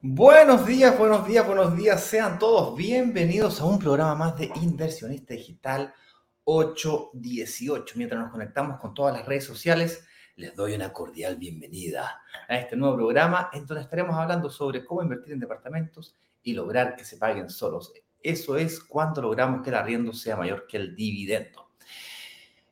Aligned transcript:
Buenos 0.00 0.66
días, 0.66 0.98
buenos 0.98 1.26
días, 1.26 1.46
buenos 1.46 1.76
días. 1.76 2.02
Sean 2.02 2.38
todos 2.38 2.74
bienvenidos 2.76 3.60
a 3.60 3.66
un 3.66 3.78
programa 3.78 4.14
más 4.14 4.36
de 4.38 4.50
Inversionista 4.62 5.34
Digital 5.34 5.92
818. 6.50 7.94
Mientras 7.98 8.18
nos 8.22 8.30
conectamos 8.30 8.80
con 8.80 8.94
todas 8.94 9.14
las 9.14 9.26
redes 9.26 9.44
sociales, 9.44 10.06
les 10.36 10.56
doy 10.56 10.74
una 10.74 10.94
cordial 10.94 11.36
bienvenida 11.36 12.22
a 12.48 12.56
este 12.56 12.74
nuevo 12.74 12.96
programa 12.96 13.50
en 13.52 13.66
donde 13.66 13.82
estaremos 13.82 14.16
hablando 14.16 14.48
sobre 14.48 14.82
cómo 14.82 15.02
invertir 15.02 15.34
en 15.34 15.40
departamentos 15.40 16.16
y 16.42 16.54
lograr 16.54 16.96
que 16.96 17.04
se 17.04 17.18
paguen 17.18 17.50
solos. 17.50 17.92
Eso 18.22 18.56
es 18.56 18.80
cuando 18.80 19.20
logramos 19.20 19.62
que 19.62 19.68
el 19.68 19.76
arriendo 19.76 20.14
sea 20.14 20.36
mayor 20.36 20.66
que 20.66 20.78
el 20.78 20.96
dividendo. 20.96 21.68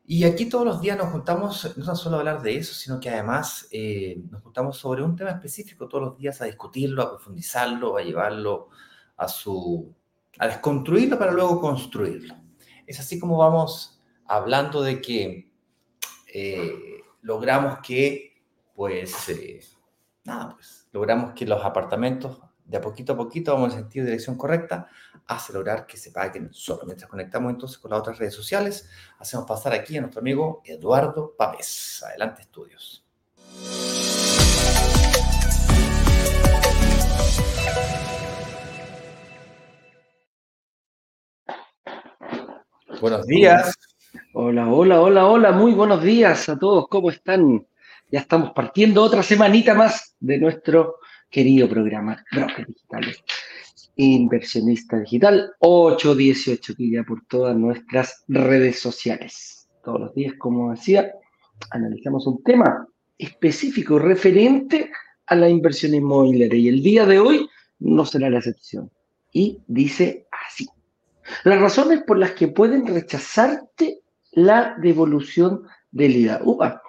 Y 0.06 0.24
aquí 0.24 0.48
todos 0.48 0.64
los 0.64 0.80
días 0.80 0.96
nos 0.96 1.12
juntamos 1.12 1.76
no 1.76 1.96
solo 1.96 2.16
a 2.16 2.18
hablar 2.20 2.40
de 2.40 2.56
eso, 2.56 2.72
sino 2.72 2.98
que 2.98 3.10
además 3.10 3.68
eh, 3.70 4.22
nos 4.30 4.42
juntamos 4.42 4.78
sobre 4.78 5.02
un 5.02 5.16
tema 5.16 5.32
específico 5.32 5.86
todos 5.86 6.04
los 6.04 6.16
días 6.16 6.40
a 6.40 6.46
discutirlo, 6.46 7.02
a 7.02 7.10
profundizarlo, 7.10 7.98
a 7.98 8.02
llevarlo 8.02 8.70
a 9.18 9.28
su... 9.28 9.94
a 10.38 10.46
desconstruirlo 10.46 11.18
para 11.18 11.32
luego 11.32 11.60
construirlo. 11.60 12.45
Es 12.86 13.00
así 13.00 13.18
como 13.18 13.38
vamos 13.38 14.00
hablando 14.26 14.82
de 14.82 15.00
que 15.00 15.50
eh, 16.32 17.02
logramos 17.22 17.78
que, 17.80 18.42
pues, 18.74 19.28
eh, 19.28 19.60
nada, 20.24 20.54
pues, 20.54 20.88
logramos 20.92 21.32
que 21.32 21.46
los 21.46 21.64
apartamentos 21.64 22.40
de 22.66 22.76
a 22.76 22.80
poquito 22.80 23.12
a 23.12 23.16
poquito 23.16 23.54
vamos 23.54 23.72
en 23.74 23.80
sentido 23.80 24.04
de 24.04 24.10
dirección 24.10 24.36
correcta, 24.36 24.88
hace 25.26 25.52
lograr 25.52 25.86
que 25.86 25.96
se 25.96 26.10
paguen 26.10 26.52
solo. 26.52 26.84
Mientras 26.84 27.08
conectamos 27.08 27.52
entonces 27.52 27.78
con 27.78 27.90
las 27.90 28.00
otras 28.00 28.18
redes 28.18 28.34
sociales, 28.34 28.88
hacemos 29.18 29.46
pasar 29.46 29.72
aquí 29.72 29.96
a 29.96 30.00
nuestro 30.00 30.20
amigo 30.20 30.62
Eduardo 30.64 31.34
Pávez. 31.36 32.02
Adelante, 32.04 32.42
estudios. 32.42 33.04
Buenos 43.00 43.26
días. 43.26 43.74
Hola, 44.32 44.68
hola, 44.68 45.00
hola, 45.00 45.26
hola, 45.26 45.52
muy 45.52 45.72
buenos 45.72 46.02
días 46.02 46.48
a 46.48 46.58
todos, 46.58 46.86
¿cómo 46.88 47.10
están? 47.10 47.66
Ya 48.10 48.20
estamos 48.20 48.52
partiendo 48.52 49.02
otra 49.02 49.22
semanita 49.22 49.74
más 49.74 50.14
de 50.20 50.38
nuestro 50.38 50.96
querido 51.30 51.68
programa 51.68 52.24
Brokers 52.32 52.68
Digitales 52.68 53.22
inversionista 53.96 54.98
digital 55.00 55.52
818, 55.60 56.74
que 56.76 56.90
ya 56.90 57.02
por 57.02 57.24
todas 57.26 57.56
nuestras 57.56 58.24
redes 58.28 58.78
sociales. 58.78 59.68
Todos 59.82 60.00
los 60.00 60.14
días, 60.14 60.34
como 60.38 60.70
decía, 60.70 61.12
analizamos 61.70 62.26
un 62.26 62.42
tema 62.42 62.86
específico 63.18 63.98
referente 63.98 64.90
a 65.26 65.34
la 65.34 65.48
inversión 65.48 65.94
inmobiliaria 65.94 66.58
y 66.58 66.68
el 66.68 66.82
día 66.82 67.06
de 67.06 67.18
hoy 67.18 67.48
no 67.78 68.04
será 68.04 68.28
la 68.28 68.38
excepción. 68.38 68.90
Y 69.32 69.58
dice 69.66 70.26
así. 70.46 70.66
Las 71.44 71.60
razones 71.60 72.02
por 72.02 72.18
las 72.18 72.32
que 72.32 72.48
pueden 72.48 72.86
rechazarte 72.86 74.00
la 74.32 74.76
devolución 74.80 75.62
del 75.90 76.16
IVA. 76.16 76.40
Upa, 76.44 76.82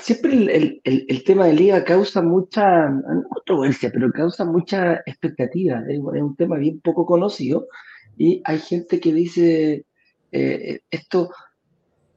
siempre 0.00 0.80
el, 0.84 1.24
tema 1.24 1.46
del 1.46 1.60
IVA 1.60 1.84
causa 1.84 2.22
mucha, 2.22 2.88
no 2.88 3.24
controversia, 3.28 3.90
pero 3.92 4.12
causa 4.12 4.44
mucha 4.44 4.94
expectativa. 5.06 5.82
Es, 5.88 5.98
un 5.98 6.36
tema 6.36 6.56
bien 6.56 6.80
poco 6.80 7.04
conocido 7.04 7.66
y 8.16 8.40
hay 8.44 8.58
gente 8.58 9.00
que 9.00 9.12
dice, 9.12 9.84
eh, 10.30 10.80
esto 10.90 11.30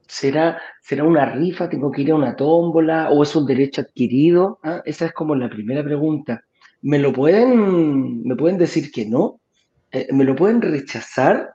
será, 0.07 0.61
será 0.81 1.03
una 1.03 1.25
rifa, 1.25 1.69
tengo 1.69 1.91
que 1.91 2.03
ir 2.03 2.11
a 2.11 2.15
una 2.15 2.35
tómbola 2.35 3.09
o 3.09 3.23
es 3.23 3.35
un 3.35 3.45
derecho 3.45 3.81
adquirido. 3.81 4.59
¿Ah? 4.63 4.81
Esa 4.85 5.07
es 5.07 5.13
como 5.13 5.35
la 5.35 5.49
primera 5.49 5.83
pregunta. 5.83 6.43
¿Me 6.81 6.99
lo 6.99 7.11
pueden, 7.11 8.23
me 8.23 8.35
pueden 8.35 8.57
decir 8.57 8.91
que 8.91 9.05
no? 9.05 9.39
Eh, 9.95 10.09
¿Me 10.11 10.25
lo 10.25 10.35
pueden 10.35 10.61
rechazar? 10.61 11.53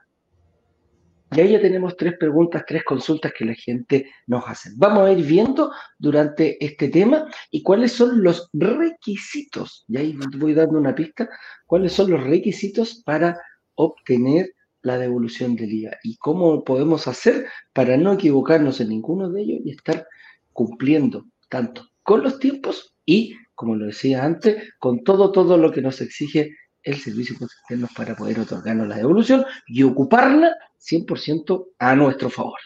Y 1.31 1.41
ahí 1.41 1.51
ya 1.51 1.61
tenemos 1.61 1.95
tres 1.95 2.15
preguntas, 2.17 2.63
tres 2.67 2.83
consultas 2.83 3.31
que 3.37 3.45
la 3.45 3.53
gente 3.53 4.11
nos 4.25 4.43
hace. 4.47 4.71
Vamos 4.77 5.07
a 5.07 5.11
ir 5.11 5.23
viendo 5.23 5.71
durante 5.99 6.57
este 6.65 6.89
tema 6.89 7.27
y 7.51 7.61
cuáles 7.61 7.91
son 7.91 8.23
los 8.23 8.49
requisitos. 8.51 9.85
Y 9.87 9.97
ahí 9.97 10.17
voy 10.39 10.55
dando 10.55 10.79
una 10.79 10.95
pista. 10.95 11.29
¿Cuáles 11.67 11.93
son 11.93 12.09
los 12.09 12.23
requisitos 12.23 13.03
para 13.05 13.39
obtener 13.75 14.55
la 14.81 14.97
devolución 14.97 15.55
del 15.55 15.73
IVA? 15.73 15.91
Y 16.01 16.17
cómo 16.17 16.63
podemos 16.63 17.07
hacer 17.07 17.45
para 17.73 17.95
no 17.95 18.13
equivocarnos 18.13 18.81
en 18.81 18.89
ninguno 18.89 19.29
de 19.29 19.41
ellos 19.43 19.59
y 19.63 19.69
estar 19.69 20.07
cumpliendo 20.51 21.27
tanto 21.47 21.87
con 22.01 22.23
los 22.23 22.39
tiempos 22.39 22.95
y, 23.05 23.35
como 23.53 23.75
lo 23.75 23.85
decía 23.85 24.25
antes, 24.25 24.73
con 24.79 25.03
todo, 25.03 25.31
todo 25.31 25.59
lo 25.59 25.71
que 25.71 25.83
nos 25.83 26.01
exige 26.01 26.55
el 26.83 26.99
servicio 26.99 27.35
de 27.69 27.87
para 27.95 28.15
poder 28.15 28.39
otorgarnos 28.39 28.87
la 28.87 28.97
devolución 28.97 29.45
y 29.67 29.83
ocuparla 29.83 30.55
100% 30.79 31.67
a 31.79 31.95
nuestro 31.95 32.29
favor. 32.29 32.59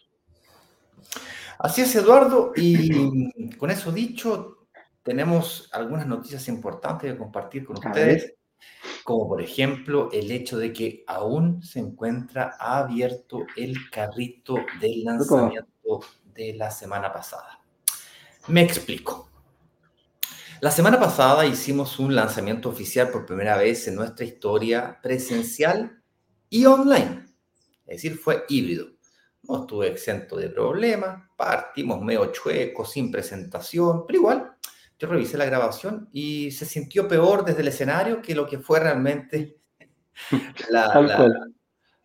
Así 1.60 1.82
es, 1.82 1.96
Eduardo. 1.96 2.52
Y 2.56 3.56
con 3.58 3.72
eso 3.72 3.92
dicho, 3.92 4.68
tenemos 5.04 5.70
algunas 5.72 6.08
noticias 6.08 6.48
importantes 6.48 7.12
de 7.12 7.18
compartir 7.18 7.66
con 7.66 7.78
ustedes, 7.78 8.34
como 9.04 9.28
por 9.28 9.42
ejemplo 9.42 10.10
el 10.12 10.32
hecho 10.32 10.58
de 10.58 10.74
que 10.74 11.04
aún 11.08 11.62
se 11.62 11.80
encuentra 11.80 12.56
abierto 12.60 13.46
el 13.56 13.76
carrito 13.90 14.56
del 14.82 15.04
lanzamiento 15.04 16.02
de 16.34 16.54
la 16.56 16.72
semana 16.72 17.14
pasada. 17.14 17.62
Me 18.48 18.62
explico. 18.62 19.30
La 20.62 20.72
semana 20.72 20.98
pasada 21.00 21.46
hicimos 21.46 22.00
un 22.00 22.16
lanzamiento 22.16 22.70
oficial 22.70 23.10
por 23.10 23.26
primera 23.26 23.58
vez 23.58 23.88
en 23.88 23.96
nuestra 23.96 24.26
historia 24.26 25.00
presencial 25.04 26.02
y 26.50 26.66
online. 26.66 27.26
Es 27.86 28.02
decir, 28.02 28.18
fue 28.18 28.46
híbrido. 28.48 28.88
No 29.44 29.62
estuve 29.62 29.88
exento 29.88 30.38
de 30.38 30.50
problemas, 30.50 31.24
partimos 31.36 32.02
medio 32.02 32.32
chueco, 32.32 32.86
sin 32.86 33.12
presentación, 33.12 34.06
pero 34.08 34.20
igual 34.20 34.52
yo 34.98 35.08
revisé 35.10 35.38
la 35.38 35.46
grabación 35.46 36.10
y 36.14 36.52
se 36.52 36.66
sintió 36.66 37.08
peor 37.08 37.44
desde 37.44 37.62
el 37.62 37.68
escenario 37.68 38.22
que 38.22 38.34
lo 38.34 38.48
que 38.48 38.58
fue 38.58 38.80
realmente 38.80 39.58
la, 40.70 41.30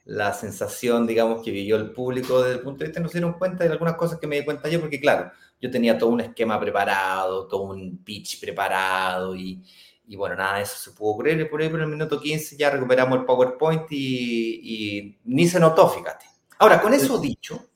la, 0.05 0.33
sensación, 0.35 1.07
digamos, 1.07 1.43
que 1.45 1.53
vivió 1.53 1.77
el 1.77 1.93
público 1.93 2.43
desde 2.43 2.57
el 2.57 2.63
punto 2.63 2.81
de 2.81 2.87
vista. 2.87 3.01
Nos 3.01 3.13
dieron 3.13 3.35
cuenta 3.35 3.63
de 3.63 3.71
algunas 3.71 3.95
cosas 3.95 4.19
que 4.19 4.27
me 4.27 4.37
di 4.37 4.45
cuenta 4.45 4.69
yo, 4.69 4.81
porque 4.81 5.01
claro, 5.01 5.31
yo 5.61 5.71
tenía 5.71 5.99
todo 5.99 6.11
un 6.11 6.21
esquema 6.21 6.59
preparado, 6.59 7.47
todo 7.47 7.63
un 7.63 8.03
pitch 8.03 8.41
preparado 8.41 9.37
y, 9.37 9.63
y 10.11 10.17
bueno, 10.17 10.35
nada 10.35 10.57
de 10.57 10.63
eso 10.63 10.77
se 10.77 10.91
pudo 10.91 11.13
ocurrir. 11.13 11.49
Por 11.49 11.63
ahí, 11.63 11.69
por 11.69 11.81
el 11.81 11.87
minuto 11.87 12.21
15 12.21 12.57
ya 12.57 12.69
recuperamos 12.69 13.21
el 13.21 13.25
PowerPoint 13.25 13.87
y, 13.93 15.17
ni 15.23 15.47
se 15.47 15.61
notó, 15.61 15.89
fíjate. 15.89 16.27
Ahora, 16.59 16.83
con 16.83 16.93
eso 16.93 17.17
dicho, 17.19 17.71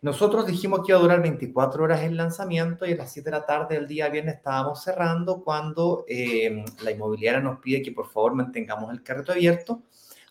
nosotros 0.00 0.46
dijimos 0.46 0.80
que 0.80 0.92
iba 0.92 0.98
a 0.98 1.02
durar 1.02 1.20
24 1.20 1.84
horas 1.84 2.00
el 2.00 2.16
lanzamiento 2.16 2.86
y 2.86 2.92
a 2.92 2.96
las 2.96 3.12
7 3.12 3.28
de 3.28 3.36
la 3.36 3.44
tarde 3.44 3.74
del 3.74 3.86
día 3.86 4.08
viernes 4.08 4.36
estábamos 4.36 4.82
cerrando 4.82 5.44
cuando 5.44 6.06
eh, 6.08 6.64
la 6.82 6.92
inmobiliaria 6.92 7.40
nos 7.40 7.58
pide 7.58 7.82
que 7.82 7.92
por 7.92 8.08
favor 8.08 8.34
mantengamos 8.34 8.90
el 8.90 9.02
carrito 9.02 9.32
abierto, 9.32 9.82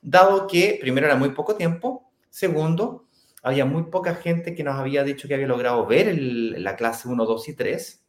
dado 0.01 0.47
que 0.47 0.79
primero 0.81 1.05
era 1.05 1.15
muy 1.15 1.29
poco 1.29 1.53
tiempo, 1.53 2.09
segundo, 2.27 3.05
había 3.41 3.65
muy 3.65 3.83
poca 3.83 4.15
gente 4.15 4.53
que 4.55 4.63
nos 4.63 4.75
había 4.75 5.03
dicho 5.03 5.27
que 5.27 5.33
había 5.33 5.47
logrado 5.47 5.85
ver 5.85 6.17
la 6.17 6.75
clase 6.75 7.07
1, 7.07 7.25
2 7.25 7.49
y 7.49 7.53
3. 7.55 8.05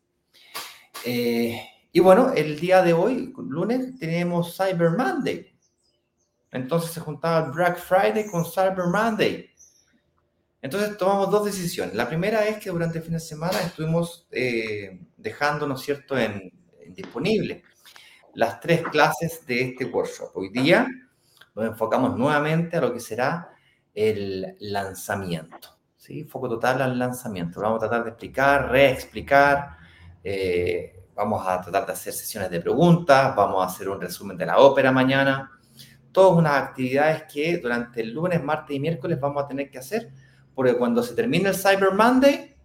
Eh, 1.06 1.62
y 1.92 2.00
bueno, 2.00 2.32
el 2.34 2.58
día 2.58 2.82
de 2.82 2.92
hoy, 2.92 3.32
lunes, 3.36 3.98
tenemos 3.98 4.56
Cyber 4.56 4.90
Monday. 4.90 5.54
Entonces 6.52 6.90
se 6.90 7.00
juntaba 7.00 7.50
Black 7.50 7.78
Friday 7.78 8.26
con 8.26 8.44
Cyber 8.44 8.86
Monday. 8.90 9.50
Entonces 10.62 10.96
tomamos 10.98 11.30
dos 11.30 11.44
decisiones. 11.44 11.94
La 11.94 12.08
primera 12.08 12.46
es 12.46 12.58
que 12.58 12.70
durante 12.70 12.98
el 12.98 13.04
fin 13.04 13.14
de 13.14 13.20
semana 13.20 13.60
estuvimos 13.60 14.26
eh, 14.30 15.00
dejando, 15.16 15.66
¿no 15.66 15.74
es 15.74 15.80
cierto?, 15.80 16.18
en, 16.18 16.52
disponible 16.88 17.62
las 18.34 18.60
tres 18.60 18.82
clases 18.82 19.44
de 19.46 19.62
este 19.62 19.84
workshop. 19.86 20.30
Hoy 20.34 20.50
día 20.50 20.86
nos 21.54 21.66
enfocamos 21.66 22.16
nuevamente 22.16 22.76
a 22.76 22.80
lo 22.80 22.92
que 22.92 23.00
será 23.00 23.50
el 24.08 24.56
lanzamiento. 24.60 25.76
¿sí? 25.96 26.24
Foco 26.24 26.48
total 26.48 26.82
al 26.82 26.98
lanzamiento. 26.98 27.60
Vamos 27.60 27.82
a 27.82 27.88
tratar 27.88 28.04
de 28.04 28.10
explicar, 28.10 28.70
reexplicar, 28.70 29.76
eh, 30.22 31.00
Vamos 31.20 31.46
a 31.46 31.60
tratar 31.60 31.84
de 31.84 31.92
hacer 31.92 32.14
sesiones 32.14 32.50
de 32.50 32.62
preguntas, 32.62 33.36
vamos 33.36 33.62
a 33.62 33.66
hacer 33.66 33.90
un 33.90 34.00
resumen 34.00 34.38
de 34.38 34.46
la 34.46 34.56
ópera 34.56 34.90
mañana. 34.90 35.50
Todas 36.12 36.38
unas 36.38 36.54
actividades 36.54 37.24
que 37.24 37.58
durante 37.58 38.00
el 38.00 38.14
lunes, 38.14 38.42
martes 38.42 38.74
y 38.74 38.80
miércoles 38.80 39.20
vamos 39.20 39.44
a 39.44 39.46
tener 39.46 39.70
que 39.70 39.76
hacer 39.76 40.10
porque 40.54 40.78
cuando 40.78 41.02
se 41.02 41.14
termine 41.14 41.50
el 41.50 41.54
Cyber 41.54 41.92
Monday, 41.92 42.56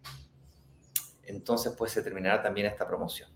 entonces 1.24 1.74
pues 1.78 1.92
se 1.92 2.02
terminará 2.02 2.42
también 2.42 2.68
esta 2.68 2.88
promoción. 2.88 3.30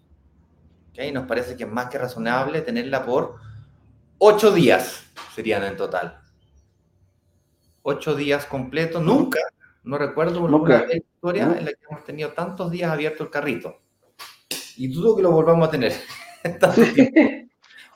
¿Okay? 0.91 1.11
Nos 1.11 1.27
parece 1.27 1.57
que 1.57 1.65
es 1.65 1.69
más 1.69 1.87
que 1.87 1.97
razonable 1.97 2.61
tenerla 2.61 3.05
por 3.05 3.35
ocho 4.19 4.53
días, 4.53 5.03
serían 5.35 5.65
en 5.65 5.75
total. 5.75 6.21
Ocho 7.81 8.15
días 8.15 8.45
completos, 8.45 9.01
nunca, 9.01 9.39
no 9.83 9.97
recuerdo 9.97 10.41
una 10.41 10.85
historia 10.93 11.55
en 11.57 11.65
la 11.65 11.71
que 11.71 11.85
hemos 11.89 12.03
tenido 12.03 12.33
tantos 12.33 12.71
días 12.71 12.91
abierto 12.91 13.23
el 13.23 13.29
carrito. 13.29 13.81
Y 14.77 14.87
dudo 14.87 15.15
que 15.15 15.23
lo 15.23 15.31
volvamos 15.31 15.67
a 15.67 15.71
tener. 15.71 15.93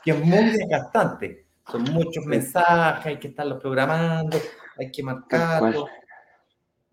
que 0.03 0.12
es 0.12 0.19
muy 0.19 0.45
desgastante. 0.45 1.45
Son 1.71 1.83
muchos 1.83 2.25
mensajes, 2.25 3.06
hay 3.06 3.19
que 3.19 3.30
estarlos 3.30 3.62
programando, 3.62 4.38
hay 4.77 4.91
que 4.91 5.03
marcarlos. 5.03 5.89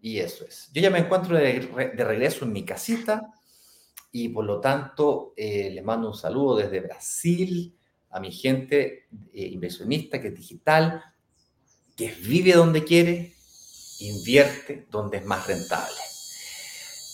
Y 0.00 0.18
eso 0.18 0.44
es. 0.44 0.70
Yo 0.72 0.80
ya 0.80 0.90
me 0.90 1.00
encuentro 1.00 1.36
de, 1.36 1.60
regreso 1.96 2.44
en 2.44 2.52
mi 2.52 2.64
casita 2.64 3.32
y 4.12 4.28
por 4.28 4.44
lo 4.44 4.60
tanto 4.60 5.34
eh, 5.36 5.70
le 5.70 5.82
mando 5.82 6.08
un 6.08 6.14
saludo 6.14 6.56
desde 6.56 6.80
Brasil 6.80 7.76
a 8.10 8.20
mi 8.20 8.32
gente 8.32 9.08
eh, 9.32 9.46
inversionista 9.46 10.20
que 10.20 10.28
es 10.28 10.34
digital, 10.34 11.02
que 12.00 12.14
vive 12.22 12.54
donde 12.54 12.82
quiere, 12.82 13.34
invierte 13.98 14.86
donde 14.90 15.18
es 15.18 15.26
más 15.26 15.46
rentable. 15.46 15.98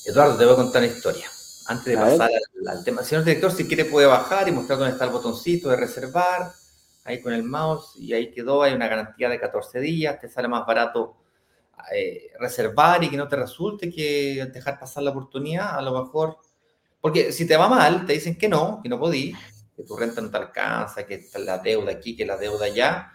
Eduardo, 0.05 0.38
te 0.38 0.44
voy 0.44 0.53
a 0.53 0.56
contar 0.56 0.85
una 0.85 0.93
historia. 0.93 1.27
Antes 1.67 1.87
de 1.87 1.97
pasar 1.97 2.31
al, 2.69 2.85
tema, 2.85 3.03
señor 3.03 3.25
director, 3.25 3.50
si 3.50 3.67
quiere 3.67 3.87
puede 3.87 4.06
bajar 4.06 4.49
y 4.49 4.53
mostrar 4.53 4.79
dónde 4.79 4.93
está 4.93 5.06
el 5.06 5.11
botoncito 5.11 5.71
de 5.71 5.77
reservar, 5.77 6.53
ahí 7.03 7.21
con 7.21 7.33
el 7.33 7.43
mouse, 7.43 7.97
y 7.97 8.12
ahí 8.12 8.31
quedó, 8.31 8.62
hay 8.62 8.75
una 8.75 8.87
garantía 8.87 9.29
de 9.29 9.41
14 9.41 9.81
días, 9.81 10.21
te 10.21 10.29
sale 10.29 10.47
más 10.47 10.65
barato 10.65 11.17
eh, 11.93 12.31
reservar 12.38 13.03
y 13.03 13.11
que 13.11 13.17
no 13.17 13.27
te 13.27 13.35
resulte 13.35 13.91
que 13.91 14.49
dejar 14.55 14.79
pasar 14.79 15.03
la 15.03 15.11
oportunidad, 15.11 15.77
a 15.77 15.83
lo 15.83 16.00
mejor, 16.00 16.37
porque 17.00 17.33
si 17.33 17.44
te 17.44 17.56
va 17.56 17.69
mal, 17.69 18.06
te 18.06 18.12
dicen 18.12 18.38
que 18.38 18.49
no, 18.49 18.79
que 18.85 18.88
no 18.88 19.00
podí, 19.00 19.35
que 19.77 19.83
tu 19.83 19.97
renta 19.97 20.21
no 20.21 20.31
te 20.31 20.37
alcanza, 20.37 21.05
que 21.05 21.15
está 21.15 21.41
la 21.41 21.59
deuda 21.59 21.91
aquí, 21.91 22.15
que 22.15 22.25
la 22.25 22.37
deuda 22.37 22.67
allá. 22.67 23.12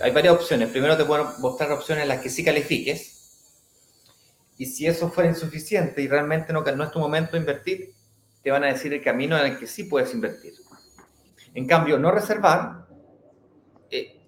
Hay 0.00 0.10
varias 0.10 0.34
opciones. 0.34 0.70
Primero 0.70 0.96
te 0.96 1.04
pueden 1.04 1.26
mostrar 1.38 1.72
opciones 1.72 2.02
en 2.02 2.08
las 2.08 2.20
que 2.20 2.30
sí 2.30 2.44
califiques, 2.44 3.14
y 4.56 4.66
si 4.66 4.86
eso 4.86 5.10
fuera 5.10 5.30
insuficiente 5.30 6.00
y 6.02 6.08
realmente 6.08 6.52
no, 6.52 6.62
no 6.62 6.84
es 6.84 6.90
tu 6.90 6.98
momento 6.98 7.32
de 7.32 7.38
invertir, 7.38 7.92
te 8.42 8.50
van 8.50 8.64
a 8.64 8.68
decir 8.68 8.92
el 8.92 9.02
camino 9.02 9.36
en 9.38 9.52
el 9.52 9.58
que 9.58 9.66
sí 9.66 9.84
puedes 9.84 10.14
invertir. 10.14 10.54
En 11.54 11.66
cambio, 11.66 11.98
no 11.98 12.10
reservar 12.10 12.86
eh, 13.90 14.20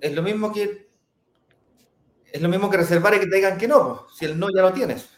es 0.00 0.14
lo 0.14 0.22
mismo 0.22 0.52
que 0.52 0.90
es 2.32 2.40
lo 2.40 2.48
mismo 2.48 2.70
que 2.70 2.76
reservar 2.76 3.14
y 3.14 3.20
que 3.20 3.26
te 3.26 3.36
digan 3.36 3.58
que 3.58 3.66
no, 3.66 4.06
si 4.14 4.24
el 4.24 4.38
no 4.38 4.48
ya 4.54 4.62
lo 4.62 4.72
tienes. 4.72 5.10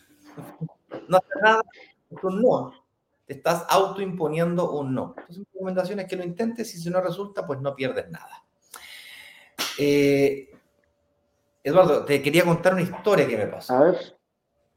No 1.08 1.18
haces 1.18 1.42
nada, 1.42 1.62
es 2.10 2.24
un 2.24 2.40
no. 2.40 2.72
Te 3.26 3.34
estás 3.34 3.66
autoimponiendo 3.68 4.72
un 4.72 4.94
no. 4.94 5.14
Entonces, 5.18 5.38
mi 5.38 5.44
recomendación 5.52 6.00
es 6.00 6.08
que 6.08 6.16
lo 6.16 6.24
intentes 6.24 6.74
y 6.74 6.78
si 6.78 6.88
no 6.88 7.02
resulta, 7.02 7.46
pues 7.46 7.60
no 7.60 7.76
pierdes 7.76 8.10
nada. 8.10 8.44
Eh, 9.78 10.50
Eduardo, 11.64 12.04
te 12.04 12.22
quería 12.22 12.44
contar 12.44 12.74
una 12.74 12.82
historia 12.82 13.26
que 13.26 13.36
me 13.36 13.46
pasó. 13.46 13.74
A 13.74 13.84
ver. 13.84 14.18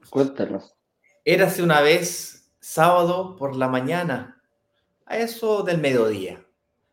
Cuéntanos. 0.09 0.75
Érase 1.24 1.63
una 1.63 1.81
vez 1.81 2.51
sábado 2.59 3.36
por 3.36 3.56
la 3.56 3.68
mañana, 3.68 4.42
a 5.06 5.18
eso 5.18 5.63
del 5.63 5.80
mediodía, 5.80 6.44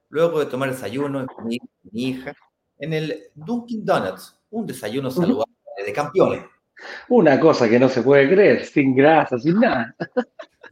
luego 0.09 0.41
de 0.41 0.47
tomar 0.47 0.71
desayuno 0.71 1.27
con 1.27 1.47
mi, 1.47 1.59
hija, 1.93 2.35
en 2.79 2.93
el 2.93 3.23
Dunkin' 3.35 3.85
Donuts, 3.85 4.39
un 4.51 4.67
desayuno 4.67 5.11
saludable 5.11 5.53
de 5.85 5.93
campeones. 5.93 6.45
Una 7.09 7.39
cosa 7.39 7.69
que 7.69 7.79
no 7.79 7.89
se 7.89 8.03
puede 8.03 8.29
creer, 8.29 8.65
sin 8.65 8.95
grasa, 8.95 9.39
sin 9.39 9.61
nada. 9.61 9.95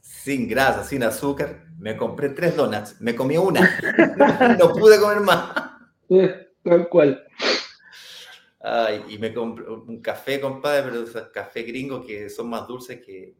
Sin 0.00 0.49
grasa, 0.49 0.85
sin 0.85 1.03
azúcar. 1.03 1.67
Me 1.79 1.97
compré 1.97 2.31
tres 2.31 2.56
donuts, 2.56 3.00
me 3.00 3.15
comí 3.15 3.37
una. 3.37 3.61
no 4.59 4.73
pude 4.73 5.00
comer 5.00 5.21
más. 5.21 5.53
Tal 6.62 6.89
cual. 6.89 7.25
Ay, 8.61 9.05
y 9.09 9.19
me 9.19 9.33
compré 9.33 9.67
un 9.67 10.03
café, 10.03 10.41
compadre, 10.41 10.83
pero 10.83 11.05
esos 11.05 11.29
café 11.29 11.62
gringos 11.62 12.05
que 12.05 12.29
son 12.29 12.51
más 12.51 12.67
dulces 12.67 13.01
que, 13.01 13.35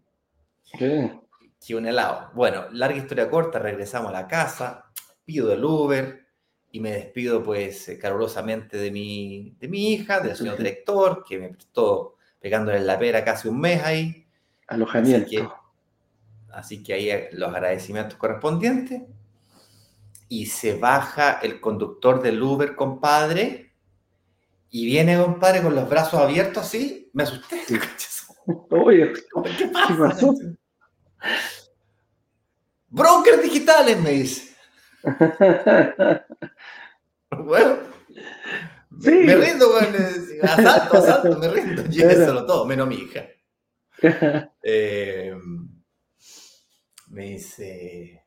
que 0.78 1.75
un 1.75 1.87
helado. 1.87 2.31
Bueno, 2.34 2.67
larga 2.72 2.96
historia 2.96 3.28
corta, 3.28 3.58
regresamos 3.58 4.08
a 4.11 4.12
la 4.12 4.28
casa, 4.28 4.90
pido 5.25 5.52
el 5.52 5.62
Uber 5.62 6.26
y 6.72 6.81
me 6.81 6.93
despido 6.93 7.43
pues 7.43 7.88
eh, 7.88 7.99
calurosamente 7.99 8.78
de 8.78 8.90
mi, 8.90 9.55
de 9.58 9.69
mi 9.69 9.93
hija, 9.93 10.20
del 10.20 10.37
señor 10.37 10.56
director, 10.56 11.25
que 11.28 11.38
me 11.38 11.49
prestó 11.50 12.17
pegándole 12.38 12.78
en 12.78 12.87
la 12.87 12.99
pera 12.99 13.22
casi 13.25 13.49
un 13.49 13.61
mes 13.61 13.82
ahí. 13.84 14.26
Alojamiento. 14.69 15.26
Así 15.26 15.37
que, 15.37 15.49
así 16.52 16.82
que 16.82 16.93
ahí 16.94 17.11
eh, 17.11 17.28
los 17.32 17.50
agradecimientos 17.50 18.17
correspondientes. 18.17 19.02
Y 20.31 20.47
se 20.47 20.79
baja 20.79 21.41
el 21.43 21.61
conductor 21.61 22.23
del 22.23 22.43
Uber, 22.43 22.75
compadre, 22.75 23.75
y 24.71 24.87
viene, 24.87 25.21
compadre, 25.21 25.62
con 25.62 25.75
los 25.75 25.91
brazos 25.91 26.21
abiertos 26.21 26.65
así, 26.65 27.11
me 27.12 27.25
asusté. 27.25 27.61
Oye, 28.71 29.12
¿qué 29.59 29.67
pasa? 29.69 30.32
Brokers 32.88 33.43
digitales, 33.43 34.00
me 34.00 34.11
dice. 34.11 34.56
bueno, 37.31 37.79
me 38.91 39.35
rindo, 39.35 39.73
con 39.73 39.85
asalto, 40.43 40.99
asalto, 40.99 41.38
me 41.38 41.49
rindo. 41.49 41.85
Y 41.91 42.03
eso 42.03 42.47
todo, 42.47 42.65
menos 42.65 42.88
mi 42.88 42.97
hija. 42.97 43.27
Eh, 44.62 45.35
me 47.09 47.25
dice, 47.25 48.19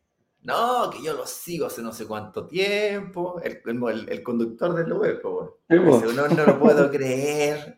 no, 0.44 0.90
que 0.90 1.02
yo 1.02 1.14
lo 1.14 1.26
sigo 1.26 1.68
hace 1.68 1.82
no 1.82 1.94
sé 1.94 2.06
cuánto 2.06 2.46
tiempo. 2.46 3.42
El, 3.42 3.62
el, 4.10 4.24
conductor 4.24 4.76
del 4.76 4.92
web, 4.94 5.22
no, 5.70 6.28
no 6.28 6.46
lo 6.46 6.60
puedo 6.60 6.92
creer. 6.92 7.78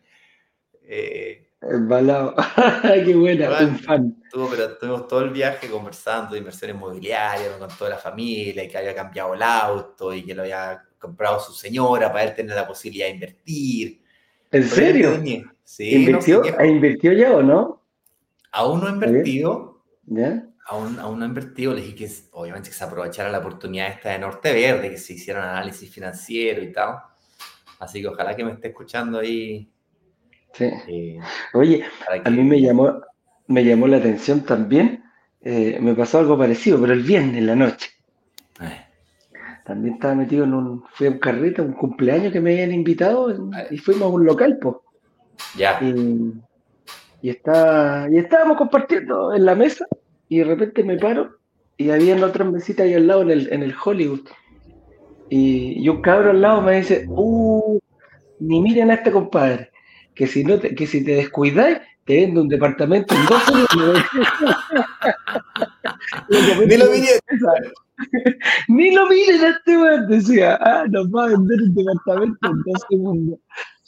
Eh, 0.82 1.46
Embalado. 1.60 2.34
Qué 2.82 3.14
buena, 3.14 3.50
un 3.60 3.78
fan. 3.78 4.22
pero 4.30 4.76
tuvimos 4.76 5.08
todo 5.08 5.22
el 5.22 5.30
viaje 5.30 5.68
conversando 5.68 6.32
de 6.32 6.38
inversión 6.38 6.70
inmobiliaria, 6.72 7.58
con 7.58 7.68
toda 7.76 7.90
la 7.90 7.98
familia, 7.98 8.64
y 8.64 8.68
que 8.68 8.78
había 8.78 8.94
cambiado 8.94 9.34
el 9.34 9.42
auto 9.42 10.12
y 10.12 10.22
que 10.24 10.34
lo 10.34 10.42
había 10.42 10.82
comprado 10.98 11.40
su 11.40 11.52
señora 11.52 12.12
para 12.12 12.24
él 12.24 12.34
tener 12.34 12.54
la 12.54 12.66
posibilidad 12.66 13.06
de 13.06 13.12
invertir. 13.12 14.02
¿En 14.50 14.64
serio? 14.64 15.20
Sí, 15.64 15.94
¿Invirtió? 15.94 16.42
¿Invirtió 16.64 17.12
ya 17.12 17.32
o 17.32 17.42
no? 17.42 17.82
Aún 18.52 18.80
no 18.80 18.86
ha 18.86 18.90
invertido. 18.90 19.82
¿Ya? 20.06 20.45
Aún, 20.66 20.98
aún 20.98 21.18
no 21.18 21.26
invertido, 21.26 21.72
le 21.72 21.82
dije 21.82 21.94
que 21.94 22.10
obviamente 22.32 22.70
que 22.70 22.74
se 22.74 22.84
aprovechara 22.84 23.30
la 23.30 23.38
oportunidad 23.38 23.88
esta 23.88 24.10
de 24.10 24.18
Norte 24.18 24.52
Verde, 24.52 24.90
que 24.90 24.98
se 24.98 25.14
hiciera 25.14 25.40
un 25.40 25.48
análisis 25.48 25.90
financiero 25.90 26.62
y 26.62 26.72
tal. 26.72 26.96
Así 27.78 28.00
que 28.00 28.08
ojalá 28.08 28.34
que 28.34 28.44
me 28.44 28.52
esté 28.52 28.68
escuchando 28.68 29.18
ahí. 29.18 29.70
Sí. 30.52 30.64
Eh, 30.88 31.18
Oye, 31.54 31.84
a 32.24 32.30
mí 32.30 32.42
me 32.42 32.60
llamó, 32.60 33.00
me 33.46 33.64
llamó 33.64 33.86
la 33.86 33.98
atención 33.98 34.40
también, 34.42 35.04
eh, 35.42 35.78
me 35.80 35.94
pasó 35.94 36.18
algo 36.18 36.38
parecido, 36.38 36.80
pero 36.80 36.92
el 36.92 37.02
viernes 37.02 37.36
en 37.36 37.46
la 37.46 37.54
noche. 37.54 37.90
Eh. 38.60 38.86
También 39.64 39.94
estaba 39.94 40.14
metido 40.14 40.44
en 40.44 40.54
un, 40.54 40.84
fui 40.94 41.06
a 41.06 41.10
un 41.10 41.18
carrito, 41.18 41.62
un 41.62 41.74
cumpleaños 41.74 42.32
que 42.32 42.40
me 42.40 42.52
habían 42.52 42.72
invitado 42.72 43.34
y 43.70 43.78
fuimos 43.78 44.04
a 44.04 44.14
un 44.14 44.24
local, 44.24 44.58
pues. 44.60 44.76
Ya. 45.56 45.78
Y, 45.82 46.32
y, 47.20 47.30
está, 47.30 48.08
y 48.10 48.16
estábamos 48.18 48.56
compartiendo 48.56 49.34
en 49.34 49.44
la 49.44 49.54
mesa 49.54 49.86
y 50.28 50.38
de 50.38 50.44
repente 50.44 50.82
me 50.84 50.96
paro 50.96 51.38
y 51.76 51.90
había 51.90 52.16
otra 52.24 52.44
mesita 52.44 52.84
ahí 52.84 52.94
al 52.94 53.06
lado 53.06 53.22
en 53.22 53.30
el, 53.30 53.52
en 53.52 53.62
el 53.62 53.74
Hollywood. 53.82 54.28
Y, 55.28 55.88
un 55.88 56.00
cabro 56.02 56.30
al 56.30 56.40
lado 56.40 56.62
me 56.62 56.76
dice, 56.76 57.04
uh, 57.08 57.78
ni 58.38 58.60
miren 58.60 58.90
a 58.90 58.94
este 58.94 59.10
compadre, 59.10 59.70
que 60.14 60.26
si, 60.26 60.44
no 60.44 60.58
te, 60.58 60.74
que 60.74 60.86
si 60.86 61.04
te 61.04 61.16
descuidáis, 61.16 61.78
te 62.04 62.20
vendo 62.20 62.42
un 62.42 62.48
departamento 62.48 63.14
en 63.14 63.26
dos 63.26 63.42
segundos. 63.42 64.04
Ni 66.66 66.76
lo 66.76 66.86
miren. 66.86 67.20
Ni 68.68 68.94
lo 68.94 69.06
miren 69.08 69.44
a 69.44 69.48
este 69.48 69.76
weón, 69.76 70.08
decía, 70.08 70.58
ah, 70.60 70.84
nos 70.88 71.08
va 71.08 71.24
a 71.24 71.28
vender 71.28 71.62
un 71.62 71.74
departamento 71.74 72.38
en 72.48 72.62
dos 72.64 72.82
segundos. 72.88 73.38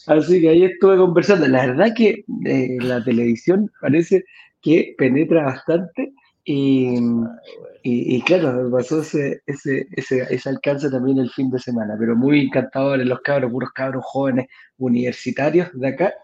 Así 0.06 0.40
que 0.40 0.48
ahí 0.48 0.64
estuve 0.64 0.96
conversando. 0.96 1.46
La 1.46 1.66
verdad 1.66 1.94
que 1.94 2.24
eh, 2.46 2.78
la 2.80 3.04
televisión 3.04 3.70
parece 3.80 4.24
que 4.62 4.94
penetra 4.98 5.44
bastante 5.44 6.12
y, 6.50 6.96
y, 7.82 8.22
claro, 8.22 8.64
me 8.64 8.70
pasó 8.70 9.02
ese, 9.02 9.42
ese, 9.44 9.86
ese, 9.90 10.48
alcance 10.48 10.88
también 10.88 11.18
el 11.18 11.28
fin 11.28 11.50
de 11.50 11.58
semana, 11.58 11.94
pero 11.98 12.16
muy 12.16 12.46
encantadores 12.46 13.06
los 13.06 13.20
cabros, 13.20 13.52
puros 13.52 13.70
cabros 13.74 14.02
jóvenes 14.06 14.46
universitarios 14.78 15.68
de 15.74 15.88
acá, 15.88 16.14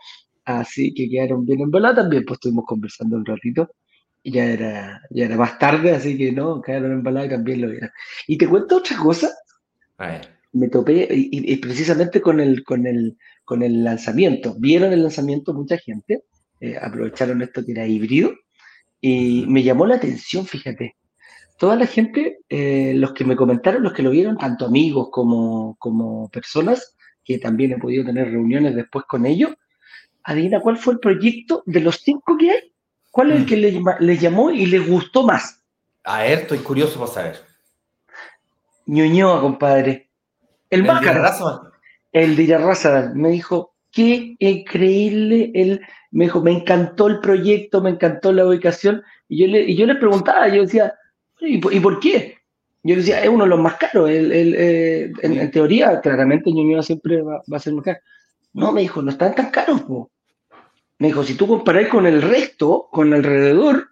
así 0.46 0.94
que 0.94 1.10
quedaron 1.10 1.44
bien 1.44 1.60
en 1.60 1.70
bola 1.70 1.94
también, 1.94 2.24
pues 2.24 2.38
estuvimos 2.38 2.64
conversando 2.64 3.16
un 3.16 3.26
ratito, 3.26 3.70
y 4.22 4.32
ya 4.32 4.46
era, 4.46 5.02
ya 5.10 5.26
era 5.26 5.36
más 5.36 5.58
tarde, 5.58 5.92
así 5.92 6.16
que 6.16 6.32
no, 6.32 6.62
quedaron 6.62 6.92
en 6.92 7.02
bola 7.02 7.26
y 7.26 7.28
también 7.28 7.60
lo 7.60 7.68
vieron. 7.68 7.90
Y 8.26 8.38
te 8.38 8.48
cuento 8.48 8.78
otra 8.78 8.96
cosa, 8.96 9.28
me 10.52 10.68
topé, 10.70 11.06
y, 11.10 11.54
precisamente 11.58 12.22
con 12.22 12.40
el, 12.40 12.64
con, 12.64 12.86
el, 12.86 13.18
con 13.44 13.62
el 13.62 13.84
lanzamiento, 13.84 14.56
vieron 14.58 14.90
el 14.94 15.02
lanzamiento 15.02 15.52
mucha 15.52 15.76
gente, 15.76 16.24
eh, 16.60 16.78
aprovecharon 16.80 17.42
esto 17.42 17.62
que 17.62 17.72
era 17.72 17.86
híbrido 17.86 18.32
y 19.06 19.44
me 19.48 19.62
llamó 19.62 19.84
la 19.84 19.96
atención, 19.96 20.46
fíjate. 20.46 20.96
Toda 21.58 21.76
la 21.76 21.86
gente, 21.86 22.38
eh, 22.48 22.94
los 22.96 23.12
que 23.12 23.26
me 23.26 23.36
comentaron, 23.36 23.82
los 23.82 23.92
que 23.92 24.02
lo 24.02 24.08
vieron, 24.08 24.38
tanto 24.38 24.64
amigos 24.64 25.08
como, 25.10 25.76
como 25.78 26.30
personas, 26.30 26.96
que 27.22 27.36
también 27.38 27.72
he 27.72 27.76
podido 27.76 28.02
tener 28.02 28.30
reuniones 28.30 28.74
después 28.74 29.04
con 29.06 29.26
ellos, 29.26 29.50
adivina 30.22 30.58
cuál 30.58 30.78
fue 30.78 30.94
el 30.94 31.00
proyecto 31.00 31.62
de 31.66 31.80
los 31.80 31.96
cinco 31.96 32.38
que 32.38 32.50
hay, 32.50 32.72
cuál 33.10 33.32
es 33.32 33.36
el 33.36 33.42
mm. 33.42 33.46
que 33.46 33.56
les, 34.00 34.20
llamó 34.22 34.50
y 34.50 34.64
les 34.64 34.88
gustó 34.88 35.22
más. 35.22 35.62
A 36.04 36.22
ver, 36.22 36.38
estoy 36.38 36.60
curioso 36.60 36.98
para 36.98 37.12
saber. 37.12 37.42
Ñuñoa, 38.86 39.38
compadre. 39.42 40.08
El, 40.70 40.82
más 40.82 41.02
El 42.10 42.36
de 42.36 42.42
Irarraza 42.42 43.12
me 43.14 43.28
dijo, 43.28 43.73
qué 43.94 44.36
increíble 44.40 45.52
el, 45.54 45.80
me 46.10 46.24
dijo, 46.24 46.42
me 46.42 46.50
encantó 46.50 47.06
el 47.06 47.20
proyecto, 47.20 47.80
me 47.80 47.90
encantó 47.90 48.32
la 48.32 48.46
ubicación. 48.46 49.02
Y 49.28 49.38
yo 49.38 49.46
le, 49.46 49.62
y 49.62 49.76
yo 49.76 49.86
le 49.86 49.94
preguntaba, 49.94 50.48
yo 50.48 50.62
decía, 50.62 50.94
¿y, 51.40 51.58
por 51.58 52.00
qué? 52.00 52.38
Yo 52.82 52.96
decía, 52.96 53.22
es 53.22 53.28
uno 53.28 53.44
de 53.44 53.50
los 53.50 53.60
más 53.60 53.74
caros. 53.74 54.10
El, 54.10 54.32
eh, 54.32 55.12
en, 55.22 55.50
teoría, 55.50 56.00
claramente 56.00 56.52
Ñuñoa 56.52 56.82
siempre 56.82 57.22
va, 57.22 57.40
a 57.50 57.58
ser 57.58 57.72
más 57.72 57.84
caro. 57.84 57.98
No, 58.52 58.72
me 58.72 58.82
dijo, 58.82 59.00
no 59.00 59.10
están 59.10 59.34
tan 59.34 59.50
caros. 59.50 59.82
Me 60.98 61.08
dijo, 61.08 61.22
si 61.22 61.34
tú 61.34 61.46
comparas 61.46 61.88
con 61.88 62.06
el 62.06 62.20
resto, 62.20 62.88
con 62.90 63.14
alrededor, 63.14 63.88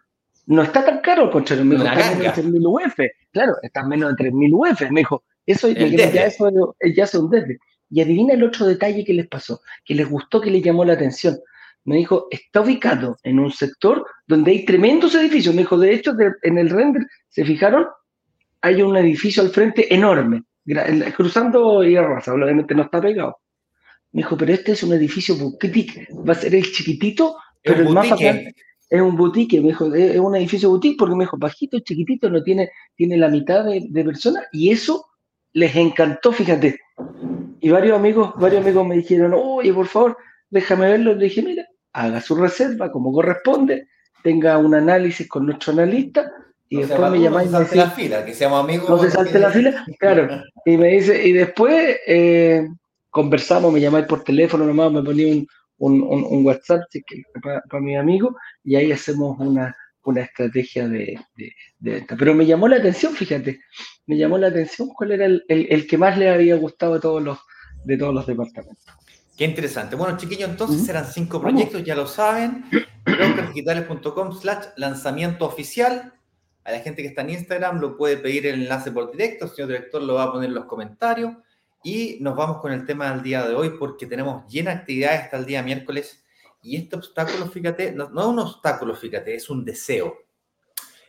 no 0.47 0.62
está 0.62 0.85
tan 0.85 1.00
caro, 1.00 1.30
contrario. 1.30 1.64
Me 1.64 1.76
dijo, 1.76 1.87
está 1.87 2.12
menos 2.16 2.37
de 2.37 2.42
3.000 2.42 2.87
UF. 2.87 3.00
Claro, 3.30 3.56
está 3.62 3.85
menos 3.85 4.16
de 4.16 4.30
3.000 4.30 4.52
UF. 4.52 4.90
Me 4.90 5.00
dijo, 5.00 5.23
eso, 5.47 5.68
ya, 5.68 6.25
eso 6.26 6.75
ya 6.94 7.04
es 7.04 7.14
un 7.14 7.30
desde. 7.30 7.59
Y 7.92 8.00
adivina 8.00 8.32
el 8.32 8.42
otro 8.42 8.64
detalle 8.66 9.04
que 9.04 9.12
les 9.12 9.28
pasó, 9.28 9.61
que 9.84 9.94
les 9.94 10.08
gustó, 10.08 10.40
que 10.40 10.50
les 10.50 10.62
llamó 10.62 10.82
la 10.82 10.94
atención. 10.94 11.38
Me 11.84 11.96
dijo, 11.96 12.26
está 12.30 12.62
ubicado 12.62 13.18
en 13.22 13.38
un 13.38 13.52
sector 13.52 14.06
donde 14.26 14.52
hay 14.52 14.64
tremendos 14.64 15.14
edificios. 15.14 15.54
Me 15.54 15.61
dijo, 15.61 15.76
de 15.76 15.92
hecho, 15.92 16.14
en 16.42 16.56
el 16.56 16.70
render, 16.70 17.06
¿se 17.28 17.44
fijaron? 17.44 17.87
Hay 18.62 18.80
un 18.80 18.96
edificio 18.96 19.42
al 19.42 19.50
frente 19.50 19.94
enorme, 19.94 20.42
cruzando 21.14 21.84
y 21.84 21.96
arrasa, 21.96 22.32
obviamente 22.32 22.75
no 22.75 22.84
está 22.84 22.99
pegado. 22.99 23.37
Me 24.12 24.22
dijo, 24.22 24.38
pero 24.38 24.54
este 24.54 24.72
es 24.72 24.82
un 24.82 24.94
edificio 24.94 25.37
boutique, 25.37 26.08
va 26.26 26.32
a 26.32 26.37
ser 26.37 26.54
el 26.54 26.72
chiquitito, 26.72 27.37
pero 27.62 27.82
el 27.82 27.90
más 27.90 28.08
es 28.20 29.00
un 29.00 29.16
boutique, 29.16 29.61
me 29.61 29.68
dijo, 29.68 29.94
es 29.94 30.18
un 30.18 30.37
edificio 30.37 30.70
boutique 30.70 30.96
porque 30.99 31.16
me 31.16 31.25
dijo, 31.25 31.37
bajito, 31.37 31.78
chiquitito, 31.80 32.30
no 32.30 32.42
tiene, 32.42 32.70
tiene 32.94 33.18
la 33.18 33.28
mitad 33.28 33.64
de, 33.64 33.87
de 33.88 34.04
personas 34.04 34.44
y 34.52 34.70
eso 34.70 35.06
les 35.52 35.75
encantó, 35.76 36.32
fíjate. 36.32 36.78
Y 37.64 37.71
varios 37.71 37.97
amigos, 37.97 38.33
varios 38.37 38.61
amigos 38.61 38.85
me 38.85 38.97
dijeron, 38.97 39.35
oye, 39.37 39.73
por 39.73 39.87
favor, 39.87 40.19
déjame 40.50 40.90
verlo. 40.90 41.14
Le 41.14 41.26
dije, 41.26 41.42
mira, 41.42 41.64
haga 41.92 42.21
su 42.21 42.35
reserva 42.35 42.90
como 42.90 43.12
corresponde, 43.12 43.87
tenga 44.25 44.59
un 44.59 44.75
análisis 44.75 45.28
con 45.28 45.47
nuestro 45.47 45.73
analista 45.73 46.28
y 46.69 46.78
después 46.78 47.09
me 47.12 47.21
llamáis. 47.21 47.52
No 47.52 47.59
se 47.61 47.66
salte 47.66 47.76
la 47.76 47.90
fila, 47.90 48.25
que 48.25 48.35
seamos 48.35 48.64
amigos. 48.64 48.90
No 48.90 48.99
se 48.99 49.12
salte 49.12 49.38
la 49.38 49.50
fila, 49.50 49.87
claro. 50.00 50.42
Y 50.66 50.76
me 50.76 50.88
dice, 50.88 51.25
y 51.25 51.33
después 51.33 51.99
eh, 52.04 52.66
conversamos, 53.11 53.73
me 53.73 53.81
llamáis 53.81 54.07
por 54.07 54.25
teléfono 54.25 54.64
nomás, 54.64 54.90
me 54.90 55.02
ponía 55.02 55.33
un, 55.33 55.47
un, 55.78 56.02
un, 56.02 56.45
WhatsApp 56.45 56.83
para, 57.42 57.81
mi 57.81 57.97
amigo 57.97 58.37
y 58.64 58.75
ahí 58.75 58.90
hacemos 58.90 59.38
una, 59.38 59.76
una 60.02 60.23
estrategia 60.23 60.88
de, 60.88 61.16
venta. 61.78 62.16
Pero 62.16 62.35
me 62.35 62.45
llamó 62.45 62.66
la 62.66 62.76
atención, 62.76 63.14
fíjate, 63.14 63.61
me 64.07 64.16
llamó 64.16 64.37
la 64.37 64.49
atención 64.49 64.88
cuál 64.88 65.12
era 65.12 65.26
el, 65.26 65.45
el, 65.49 65.87
que 65.87 65.97
más 65.97 66.19
le 66.19 66.28
había 66.28 66.57
gustado 66.57 66.95
de 66.95 67.00
todos 67.00 67.23
los, 67.23 67.38
de 67.85 67.97
todos 67.97 68.15
los 68.15 68.27
departamentos. 68.27 68.85
Qué 69.37 69.45
interesante. 69.45 69.97
Bueno, 69.97 70.17
chiquillos, 70.17 70.51
entonces 70.51 70.85
serán 70.85 71.07
cinco 71.07 71.41
proyectos, 71.41 71.83
ya 71.85 71.95
lo 71.95 72.07
saben. 72.07 72.65
brokersdigitales.com 73.05 74.39
slash 74.39 74.67
lanzamiento 74.77 75.47
oficial. 75.47 76.12
A 76.65 76.71
la 76.71 76.81
gente 76.81 77.03
que 77.03 77.09
está 77.09 77.23
en 77.23 77.31
Instagram 77.31 77.81
lo 77.81 77.97
puede 77.97 78.19
pedir 78.19 78.47
el 78.47 78.62
enlace 78.62 78.93
por 78.93 79.11
directo, 79.11 79.47
el 79.47 79.51
señor 79.51 79.69
director 79.69 80.03
lo 80.03 80.15
va 80.15 80.25
a 80.25 80.33
poner 80.33 80.49
en 80.49 80.55
los 80.55 80.67
comentarios. 80.67 81.33
Y 81.83 82.19
nos 82.21 82.37
vamos 82.37 82.59
con 82.59 82.73
el 82.73 82.87
tema 82.87 83.11
del 83.11 83.23
día 83.23 83.45
de 83.45 83.55
hoy 83.55 83.71
porque 83.71 84.07
tenemos 84.07 84.47
llena 84.49 84.71
de 84.71 84.77
actividades 84.77 85.23
hasta 85.23 85.39
el 85.39 85.47
día 85.47 85.62
miércoles. 85.62 86.23
Y 86.62 86.77
este 86.77 86.95
obstáculo, 86.95 87.47
fíjate, 87.47 87.91
no, 87.91 88.11
no 88.11 88.21
es 88.21 88.27
un 88.29 88.39
obstáculo, 88.39 88.95
fíjate, 88.95 89.35
es 89.35 89.51
un 89.51 89.65
deseo. 89.65 90.19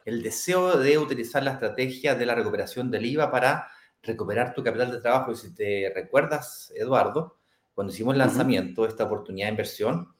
El 0.06 0.24
deseo 0.24 0.78
de 0.78 0.98
utilizar 0.98 1.44
la 1.44 1.52
estrategia 1.52 2.16
de 2.16 2.26
la 2.26 2.34
recuperación 2.34 2.90
del 2.90 3.06
IVA 3.06 3.30
para 3.30 3.68
recuperar 4.04 4.54
tu 4.54 4.64
capital 4.64 4.92
de 4.92 5.02
trabajo. 5.02 5.32
Y 5.32 5.36
si 5.36 5.54
te 5.56 5.92
recuerdas, 5.96 6.72
Eduardo, 6.76 7.38
cuando 7.74 7.92
hicimos 7.92 8.14
el 8.14 8.20
lanzamiento 8.20 8.84
de 8.84 8.90
esta 8.90 9.06
oportunidad 9.06 9.48
de 9.48 9.52
inversión, 9.52 10.14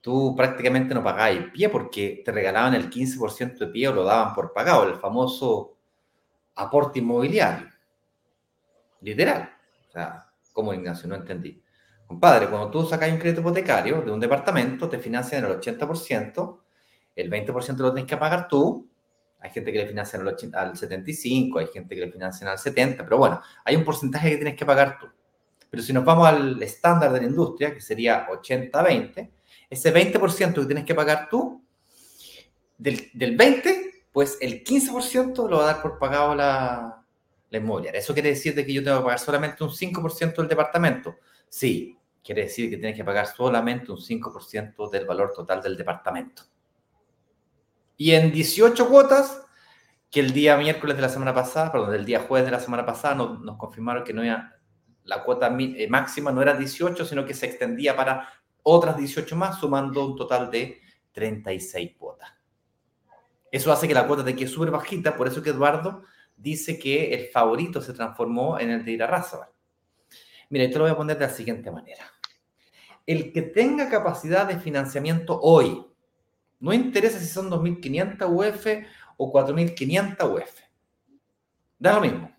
tú 0.00 0.34
prácticamente 0.36 0.94
no 0.94 1.02
pagabas 1.02 1.32
el 1.32 1.52
pie 1.52 1.68
porque 1.68 2.22
te 2.24 2.32
regalaban 2.32 2.74
el 2.74 2.88
15% 2.88 3.58
de 3.58 3.66
pie 3.66 3.88
o 3.88 3.92
lo 3.92 4.04
daban 4.04 4.34
por 4.34 4.52
pagado, 4.52 4.88
el 4.88 4.94
famoso 4.94 5.76
aporte 6.54 7.00
inmobiliario. 7.00 7.68
Literal. 9.00 9.50
O 9.88 9.90
sea, 9.90 10.26
¿cómo 10.52 10.72
Ignacio? 10.72 11.08
No 11.08 11.16
entendí. 11.16 11.62
Compadre, 12.06 12.48
cuando 12.48 12.70
tú 12.70 12.86
sacas 12.86 13.10
un 13.10 13.18
crédito 13.18 13.40
hipotecario 13.40 14.00
de 14.00 14.12
un 14.12 14.20
departamento, 14.20 14.88
te 14.88 14.98
financian 14.98 15.44
el 15.44 15.60
80%, 15.60 16.60
el 17.16 17.30
20% 17.30 17.76
lo 17.78 17.92
tienes 17.92 18.08
que 18.08 18.16
pagar 18.16 18.46
tú. 18.46 18.88
Hay 19.40 19.50
gente 19.50 19.72
que 19.72 19.78
le 19.78 19.86
financia 19.86 20.18
al 20.18 20.72
75%, 20.72 21.60
hay 21.60 21.66
gente 21.66 21.94
que 21.94 22.06
le 22.06 22.12
financia 22.12 22.50
al 22.50 22.58
70%, 22.58 22.96
pero 23.04 23.18
bueno, 23.18 23.40
hay 23.64 23.76
un 23.76 23.84
porcentaje 23.84 24.30
que 24.30 24.36
tienes 24.36 24.56
que 24.56 24.66
pagar 24.66 24.98
tú. 24.98 25.06
Pero 25.70 25.82
si 25.82 25.92
nos 25.92 26.04
vamos 26.04 26.26
al 26.26 26.62
estándar 26.62 27.12
de 27.12 27.20
la 27.20 27.26
industria, 27.26 27.72
que 27.74 27.80
sería 27.80 28.26
80-20, 28.28 29.30
ese 29.68 29.94
20% 29.94 30.54
que 30.54 30.66
tienes 30.66 30.84
que 30.84 30.94
pagar 30.94 31.28
tú, 31.28 31.62
del, 32.78 33.10
del 33.14 33.36
20, 33.36 34.04
pues 34.12 34.38
el 34.40 34.64
15% 34.64 35.48
lo 35.48 35.58
va 35.58 35.64
a 35.64 35.66
dar 35.74 35.82
por 35.82 35.98
pagado 35.98 36.34
la, 36.34 37.04
la 37.50 37.58
inmobiliaria. 37.58 38.00
¿Eso 38.00 38.14
quiere 38.14 38.30
decir 38.30 38.54
de 38.54 38.64
que 38.64 38.72
yo 38.72 38.82
tengo 38.82 38.98
que 38.98 39.04
pagar 39.04 39.18
solamente 39.18 39.64
un 39.64 39.70
5% 39.70 40.36
del 40.36 40.48
departamento? 40.48 41.16
Sí, 41.48 41.96
quiere 42.22 42.42
decir 42.42 42.70
que 42.70 42.76
tienes 42.76 42.96
que 42.96 43.04
pagar 43.04 43.26
solamente 43.26 43.92
un 43.92 43.98
5% 43.98 44.90
del 44.90 45.06
valor 45.06 45.32
total 45.32 45.62
del 45.62 45.76
departamento. 45.76 46.42
Y 47.96 48.12
en 48.12 48.32
18 48.32 48.88
cuotas, 48.88 49.42
que 50.10 50.20
el 50.20 50.32
día 50.32 50.56
miércoles 50.56 50.96
de 50.96 51.02
la 51.02 51.08
semana 51.08 51.34
pasada, 51.34 51.72
perdón, 51.72 51.94
el 51.94 52.04
día 52.04 52.20
jueves 52.20 52.46
de 52.46 52.52
la 52.52 52.60
semana 52.60 52.84
pasada 52.84 53.14
nos, 53.14 53.56
confirmaron 53.56 54.04
que 54.04 54.12
no 54.12 54.22
era, 54.22 54.58
la 55.04 55.22
cuota 55.22 55.54
eh, 55.58 55.88
máxima 55.88 56.32
no 56.32 56.42
era 56.42 56.54
18, 56.54 57.04
sino 57.04 57.24
que 57.24 57.34
se 57.34 57.46
extendía 57.46 57.96
para 57.96 58.28
otras 58.62 58.96
18 58.96 59.36
más, 59.36 59.58
sumando 59.58 60.04
un 60.04 60.16
total 60.16 60.50
de 60.50 60.80
36 61.12 61.96
cuotas. 61.98 62.30
Eso 63.50 63.72
hace 63.72 63.88
que 63.88 63.94
la 63.94 64.06
cuota 64.06 64.24
te 64.24 64.34
quede 64.34 64.48
súper 64.48 64.70
bajita, 64.70 65.16
por 65.16 65.28
eso 65.28 65.42
que 65.42 65.50
Eduardo 65.50 66.02
dice 66.36 66.78
que 66.78 67.14
el 67.14 67.28
favorito 67.28 67.80
se 67.80 67.92
transformó 67.92 68.58
en 68.58 68.70
el 68.70 68.84
de 68.84 68.92
Irarrázaval. 68.92 69.48
Mira, 70.50 70.64
esto 70.64 70.78
lo 70.78 70.84
voy 70.84 70.92
a 70.92 70.96
poner 70.96 71.18
de 71.18 71.26
la 71.26 71.32
siguiente 71.32 71.70
manera. 71.70 72.04
El 73.06 73.32
que 73.32 73.42
tenga 73.42 73.88
capacidad 73.88 74.46
de 74.46 74.58
financiamiento 74.58 75.40
hoy, 75.40 75.86
no 76.60 76.72
interesa 76.72 77.18
si 77.18 77.26
son 77.26 77.50
2.500 77.50 78.26
UF 78.28 78.66
o 79.16 79.32
4.500 79.32 80.34
UF, 80.34 80.60
da 81.78 81.94
lo 81.94 82.00
mismo. 82.00 82.30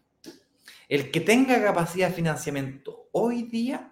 El 0.87 1.11
que 1.11 1.19
tenga 1.19 1.61
capacidad 1.61 2.09
de 2.09 2.15
financiamiento 2.15 3.09
hoy 3.11 3.43
día 3.43 3.91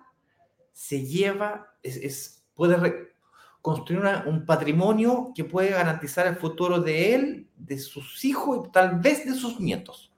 se 0.72 1.05
lleva, 1.05 1.77
es, 1.84 2.46
puede 2.53 3.13
construir 3.62 4.03
un 4.25 4.46
patrimonio 4.46 5.32
que 5.36 5.44
puede 5.44 5.72
garantizar 5.72 6.27
el 6.27 6.36
futuro 6.36 6.79
de 6.79 7.15
él, 7.15 7.50
de 7.55 7.79
sus 7.79 8.24
hijos 8.24 8.67
y 8.67 8.72
tal 8.72 9.00
vez 9.00 9.25
de 9.25 9.34
sus 9.34 9.60
nietos. 9.60 10.13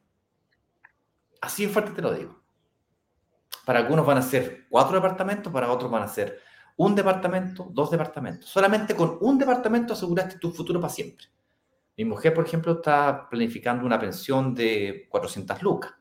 Así 1.42 1.66
de 1.66 1.72
fuerte 1.72 1.92
te 1.92 2.02
lo 2.02 2.14
digo. 2.14 2.42
Para 3.66 3.80
algunos 3.80 4.06
van 4.06 4.18
a 4.18 4.22
ser 4.22 4.66
cuatro 4.70 4.96
departamentos, 4.96 5.52
para 5.52 5.72
otros 5.72 5.90
van 5.90 6.04
a 6.04 6.08
ser 6.08 6.42
un 6.78 6.96
departamento, 6.96 7.70
dos 7.72 7.92
departamentos. 7.92 8.50
Solamente 8.50 8.96
con 8.96 9.18
un 9.22 9.38
departamento 9.38 9.94
aseguraste 9.94 10.38
tu 10.40 10.52
futuro 10.52 10.80
para 10.80 10.94
siempre. 10.94 11.28
Mi 11.98 12.06
mujer, 12.06 12.34
por 12.34 12.46
ejemplo, 12.46 12.74
está 12.74 13.28
planificando 13.30 13.86
una 13.86 14.00
pensión 14.00 14.54
de 14.54 15.08
400 15.10 15.62
lucas. 15.64 15.94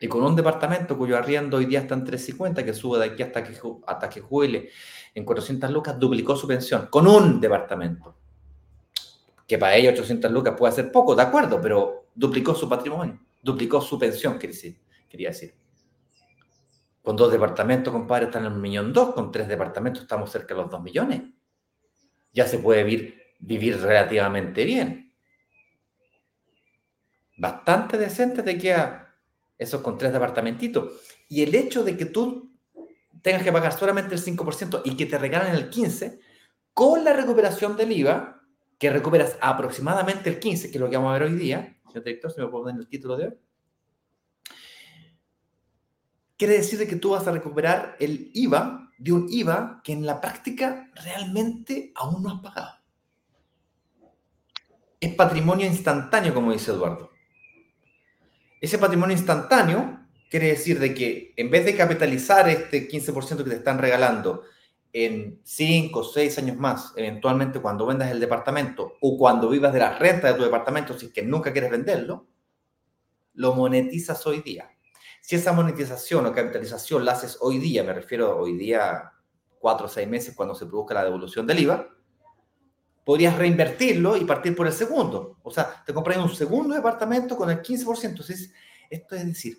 Y 0.00 0.08
con 0.08 0.24
un 0.24 0.34
departamento 0.34 0.96
cuyo 0.96 1.16
arriendo 1.16 1.58
hoy 1.58 1.66
día 1.66 1.80
está 1.80 1.94
en 1.94 2.04
350, 2.04 2.64
que 2.64 2.72
sube 2.72 2.98
de 2.98 3.04
aquí 3.04 3.22
hasta 3.22 3.44
que, 3.44 3.56
hasta 3.86 4.08
que 4.08 4.20
jubile 4.20 4.70
en 5.14 5.24
400 5.24 5.70
lucas, 5.70 5.98
duplicó 5.98 6.34
su 6.34 6.48
pensión. 6.48 6.88
Con 6.90 7.06
un 7.06 7.40
departamento. 7.40 8.16
Que 9.46 9.58
para 9.58 9.76
ella 9.76 9.90
800 9.90 10.32
lucas 10.32 10.54
puede 10.58 10.72
ser 10.72 10.90
poco, 10.90 11.14
de 11.14 11.22
acuerdo, 11.22 11.60
pero 11.60 12.06
duplicó 12.14 12.54
su 12.54 12.68
patrimonio, 12.68 13.20
duplicó 13.42 13.80
su 13.80 13.98
pensión, 13.98 14.38
quería 14.38 15.28
decir. 15.28 15.61
Con 17.02 17.16
dos 17.16 17.32
departamentos, 17.32 17.92
compadre, 17.92 18.26
están 18.26 18.46
en 18.46 18.52
un 18.52 18.60
millón 18.60 18.92
dos. 18.92 19.12
Con 19.12 19.32
tres 19.32 19.48
departamentos 19.48 20.02
estamos 20.02 20.30
cerca 20.30 20.54
de 20.54 20.62
los 20.62 20.70
dos 20.70 20.82
millones. 20.82 21.22
Ya 22.32 22.46
se 22.46 22.58
puede 22.58 22.84
vivir, 22.84 23.80
relativamente 23.80 24.64
bien. 24.64 25.12
Bastante 27.36 27.98
decente 27.98 28.42
te 28.42 28.56
queda 28.56 29.16
eso 29.58 29.82
con 29.82 29.98
tres 29.98 30.12
departamentitos. 30.12 30.92
Y 31.28 31.42
el 31.42 31.54
hecho 31.54 31.82
de 31.82 31.96
que 31.96 32.06
tú 32.06 32.52
tengas 33.20 33.42
que 33.42 33.52
pagar 33.52 33.72
solamente 33.72 34.14
el 34.14 34.22
5% 34.22 34.82
y 34.84 34.96
que 34.96 35.06
te 35.06 35.18
regalen 35.18 35.54
el 35.54 35.70
15%, 35.70 36.20
con 36.72 37.04
la 37.04 37.12
recuperación 37.12 37.76
del 37.76 37.92
IVA, 37.92 38.42
que 38.78 38.90
recuperas 38.90 39.36
aproximadamente 39.40 40.30
el 40.30 40.38
15, 40.38 40.70
que 40.70 40.78
es 40.78 40.80
lo 40.80 40.88
que 40.88 40.96
vamos 40.96 41.10
a 41.10 41.18
ver 41.18 41.30
hoy 41.30 41.36
día, 41.36 41.78
señor 41.86 42.04
director, 42.04 42.32
si 42.32 42.40
me 42.40 42.48
puedo 42.48 42.64
poner 42.64 42.80
el 42.80 42.88
título 42.88 43.16
de 43.16 43.26
hoy, 43.26 43.34
quiere 46.36 46.54
decir 46.54 46.86
que 46.88 46.96
tú 46.96 47.10
vas 47.10 47.26
a 47.26 47.32
recuperar 47.32 47.96
el 48.00 48.30
IVA 48.34 48.90
de 48.98 49.12
un 49.12 49.26
IVA 49.30 49.80
que 49.82 49.92
en 49.92 50.06
la 50.06 50.20
práctica 50.20 50.90
realmente 50.94 51.92
aún 51.94 52.22
no 52.22 52.30
has 52.30 52.40
pagado. 52.40 52.74
Es 55.00 55.14
patrimonio 55.14 55.66
instantáneo, 55.66 56.32
como 56.32 56.52
dice 56.52 56.70
Eduardo. 56.70 57.10
Ese 58.60 58.78
patrimonio 58.78 59.16
instantáneo 59.16 59.98
quiere 60.30 60.48
decir 60.48 60.78
de 60.78 60.94
que 60.94 61.34
en 61.36 61.50
vez 61.50 61.64
de 61.64 61.76
capitalizar 61.76 62.48
este 62.48 62.88
15% 62.88 63.38
que 63.38 63.50
te 63.50 63.56
están 63.56 63.78
regalando 63.78 64.44
en 64.92 65.40
5 65.42 65.98
o 65.98 66.04
6 66.04 66.38
años 66.38 66.56
más, 66.56 66.92
eventualmente 66.96 67.60
cuando 67.60 67.86
vendas 67.86 68.10
el 68.10 68.20
departamento 68.20 68.94
o 69.00 69.18
cuando 69.18 69.48
vivas 69.48 69.72
de 69.72 69.80
la 69.80 69.98
renta 69.98 70.28
de 70.28 70.34
tu 70.34 70.44
departamento, 70.44 70.96
si 70.96 71.06
es 71.06 71.12
que 71.12 71.22
nunca 71.22 71.52
quieres 71.52 71.70
venderlo, 71.70 72.28
lo 73.34 73.54
monetizas 73.54 74.24
hoy 74.26 74.40
día. 74.42 74.70
Si 75.22 75.36
esa 75.36 75.52
monetización 75.52 76.26
o 76.26 76.34
capitalización 76.34 77.04
la 77.04 77.12
haces 77.12 77.38
hoy 77.40 77.58
día, 77.58 77.84
me 77.84 77.94
refiero 77.94 78.36
hoy 78.36 78.56
día 78.58 79.12
4 79.60 79.86
o 79.86 79.88
6 79.88 80.08
meses 80.08 80.34
cuando 80.34 80.54
se 80.56 80.66
produzca 80.66 80.94
la 80.94 81.04
devolución 81.04 81.46
del 81.46 81.60
IVA, 81.60 81.88
podrías 83.04 83.38
reinvertirlo 83.38 84.16
y 84.16 84.24
partir 84.24 84.56
por 84.56 84.66
el 84.66 84.72
segundo. 84.72 85.38
O 85.44 85.50
sea, 85.52 85.84
te 85.86 85.94
compras 85.94 86.18
un 86.18 86.34
segundo 86.34 86.74
departamento 86.74 87.36
con 87.36 87.50
el 87.50 87.62
15%. 87.62 88.04
Entonces, 88.04 88.52
esto 88.90 89.14
es 89.14 89.24
decir, 89.24 89.58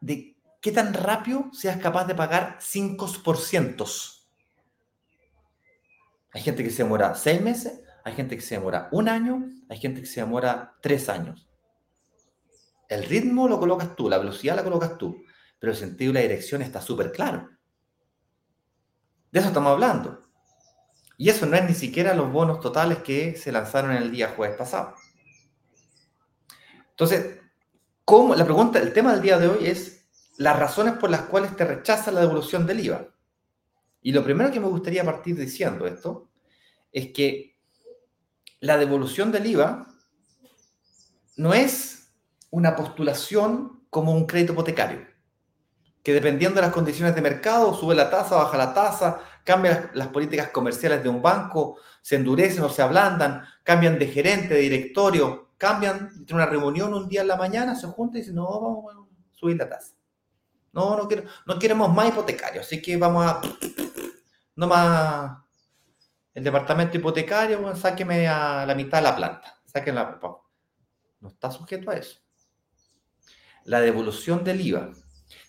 de 0.00 0.36
qué 0.60 0.70
tan 0.70 0.94
rápido 0.94 1.50
seas 1.52 1.78
capaz 1.78 2.06
de 2.06 2.14
pagar 2.14 2.58
5%. 2.60 4.22
Hay 6.30 6.42
gente 6.42 6.62
que 6.62 6.70
se 6.70 6.84
demora 6.84 7.16
seis 7.16 7.40
meses, 7.40 7.80
hay 8.04 8.12
gente 8.14 8.36
que 8.36 8.42
se 8.42 8.54
demora 8.54 8.88
un 8.92 9.08
año, 9.08 9.50
hay 9.68 9.78
gente 9.78 10.00
que 10.00 10.06
se 10.06 10.20
demora 10.20 10.76
tres 10.80 11.08
años. 11.08 11.48
El 12.88 13.04
ritmo 13.04 13.48
lo 13.48 13.58
colocas 13.58 13.96
tú, 13.96 14.08
la 14.08 14.18
velocidad 14.18 14.56
la 14.56 14.64
colocas 14.64 14.98
tú, 14.98 15.24
pero 15.58 15.72
el 15.72 15.78
sentido 15.78 16.10
y 16.10 16.14
la 16.14 16.20
dirección 16.20 16.62
está 16.62 16.80
súper 16.80 17.12
claro. 17.12 17.50
De 19.30 19.40
eso 19.40 19.48
estamos 19.48 19.72
hablando. 19.72 20.22
Y 21.16 21.28
eso 21.28 21.46
no 21.46 21.56
es 21.56 21.64
ni 21.64 21.74
siquiera 21.74 22.14
los 22.14 22.30
bonos 22.30 22.60
totales 22.60 22.98
que 22.98 23.36
se 23.36 23.52
lanzaron 23.52 23.92
el 23.92 24.10
día 24.10 24.34
jueves 24.36 24.56
pasado. 24.56 24.94
Entonces, 26.90 27.40
¿cómo? 28.04 28.34
la 28.34 28.44
pregunta, 28.44 28.78
el 28.78 28.92
tema 28.92 29.12
del 29.12 29.22
día 29.22 29.38
de 29.38 29.48
hoy 29.48 29.66
es 29.66 30.06
las 30.36 30.58
razones 30.58 30.94
por 30.94 31.10
las 31.10 31.22
cuales 31.22 31.56
te 31.56 31.64
rechaza 31.64 32.10
la 32.10 32.20
devolución 32.20 32.66
del 32.66 32.80
IVA. 32.80 33.08
Y 34.02 34.12
lo 34.12 34.22
primero 34.22 34.50
que 34.50 34.60
me 34.60 34.68
gustaría 34.68 35.04
partir 35.04 35.36
diciendo 35.36 35.86
esto 35.86 36.30
es 36.92 37.12
que 37.12 37.56
la 38.60 38.76
devolución 38.76 39.32
del 39.32 39.46
IVA 39.46 39.88
no 41.36 41.54
es 41.54 42.03
una 42.54 42.76
postulación 42.76 43.84
como 43.90 44.12
un 44.12 44.26
crédito 44.26 44.52
hipotecario, 44.52 45.04
que 46.04 46.12
dependiendo 46.12 46.56
de 46.56 46.62
las 46.62 46.72
condiciones 46.72 47.12
de 47.14 47.20
mercado, 47.20 47.74
sube 47.74 47.96
la 47.96 48.10
tasa, 48.10 48.36
baja 48.36 48.56
la 48.56 48.72
tasa, 48.72 49.20
cambian 49.42 49.90
las, 49.94 50.08
políticas 50.08 50.50
comerciales 50.50 51.02
de 51.02 51.08
un 51.08 51.20
banco, 51.20 51.78
se 52.00 52.14
endurecen 52.14 52.62
o 52.62 52.68
se 52.68 52.82
ablandan, 52.82 53.44
cambian 53.64 53.98
de 53.98 54.06
gerente, 54.06 54.54
de 54.54 54.60
directorio, 54.60 55.50
cambian, 55.58 56.10
entre 56.16 56.36
una 56.36 56.46
reunión 56.46 56.94
un 56.94 57.08
día 57.08 57.22
en 57.22 57.28
la 57.28 57.36
mañana, 57.36 57.74
se 57.74 57.88
juntan 57.88 58.18
y 58.18 58.20
dicen, 58.20 58.36
no, 58.36 58.44
vamos 58.44 58.94
a 58.94 58.98
subir 59.32 59.56
la 59.56 59.68
tasa. 59.68 59.94
No, 60.72 60.96
no, 60.96 61.08
quiero, 61.08 61.24
no 61.46 61.58
queremos 61.58 61.92
más 61.92 62.08
hipotecario, 62.08 62.60
así 62.60 62.80
que 62.80 62.96
vamos 62.96 63.26
a 63.26 63.40
no 64.56 64.68
más 64.68 65.38
el 66.32 66.44
departamento 66.44 66.96
hipotecario, 66.98 67.60
bueno, 67.60 67.76
sáqueme 67.76 68.28
a 68.28 68.64
la 68.64 68.74
mitad 68.76 68.98
de 68.98 69.04
la 69.04 69.16
planta. 69.16 69.60
Sáquenla, 69.64 70.20
no 71.20 71.28
está 71.28 71.50
sujeto 71.50 71.90
a 71.90 71.94
eso. 71.94 72.23
La 73.64 73.80
devolución 73.80 74.44
del 74.44 74.60
IVA. 74.60 74.92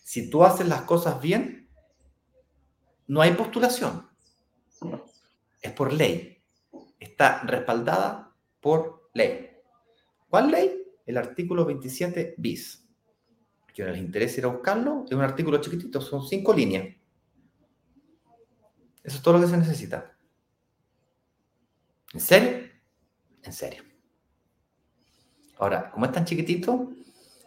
Si 0.03 0.29
tú 0.29 0.43
haces 0.43 0.67
las 0.67 0.81
cosas 0.81 1.21
bien, 1.21 1.69
no 3.07 3.21
hay 3.21 3.33
postulación. 3.33 4.07
Es 5.61 5.71
por 5.71 5.93
ley. 5.93 6.43
Está 6.99 7.41
respaldada 7.43 8.33
por 8.59 9.09
ley. 9.13 9.51
¿Cuál 10.29 10.51
ley? 10.51 10.83
El 11.05 11.17
artículo 11.17 11.65
27 11.65 12.35
bis. 12.37 12.83
Que 13.73 13.83
no 13.83 13.91
les 13.91 13.99
interesa 13.99 14.39
ir 14.39 14.45
a 14.45 14.49
buscarlo, 14.49 15.03
es 15.05 15.11
un 15.11 15.21
artículo 15.21 15.59
chiquitito, 15.59 15.99
son 15.99 16.25
cinco 16.25 16.53
líneas. 16.53 16.95
Eso 19.03 19.17
es 19.17 19.21
todo 19.21 19.35
lo 19.35 19.41
que 19.41 19.47
se 19.47 19.57
necesita. 19.57 20.17
¿En 22.13 22.19
serio? 22.21 22.69
En 23.43 23.53
serio. 23.53 23.83
Ahora, 25.57 25.91
como 25.91 26.05
es 26.05 26.11
tan 26.11 26.25
chiquitito, 26.25 26.91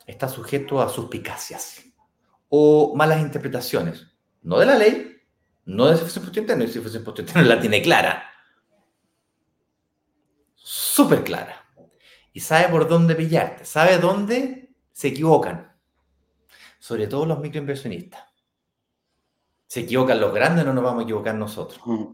está 0.08 0.26
sujeto 0.26 0.80
a 0.80 0.88
suspicacias 0.88 1.84
o 2.48 2.94
malas 2.96 3.20
interpretaciones. 3.20 4.06
No 4.42 4.58
de 4.58 4.66
la 4.66 4.76
ley, 4.76 5.20
no 5.66 5.86
de 5.86 5.96
si 5.96 6.00
fuese 6.00 6.18
impuesto 6.18 6.40
interno, 6.40 6.66
si 6.66 6.80
fuese 6.80 6.98
impuesto 6.98 7.20
interno 7.22 7.42
la 7.48 7.60
tiene 7.60 7.82
clara. 7.82 8.24
Súper 10.54 11.22
clara. 11.22 11.64
Y 12.32 12.40
sabe 12.40 12.68
por 12.68 12.88
dónde 12.88 13.14
pillarte, 13.14 13.64
sabe 13.64 13.98
dónde 13.98 14.74
se 14.92 15.08
equivocan. 15.08 15.76
Sobre 16.78 17.06
todo 17.06 17.26
los 17.26 17.38
microinversionistas 17.40 18.24
se 19.66 19.80
equivocan 19.80 20.18
los 20.18 20.32
grandes, 20.32 20.64
no 20.64 20.72
nos 20.72 20.82
vamos 20.82 21.00
a 21.00 21.04
equivocar 21.04 21.34
nosotros. 21.34 21.80
Mm, 21.84 22.06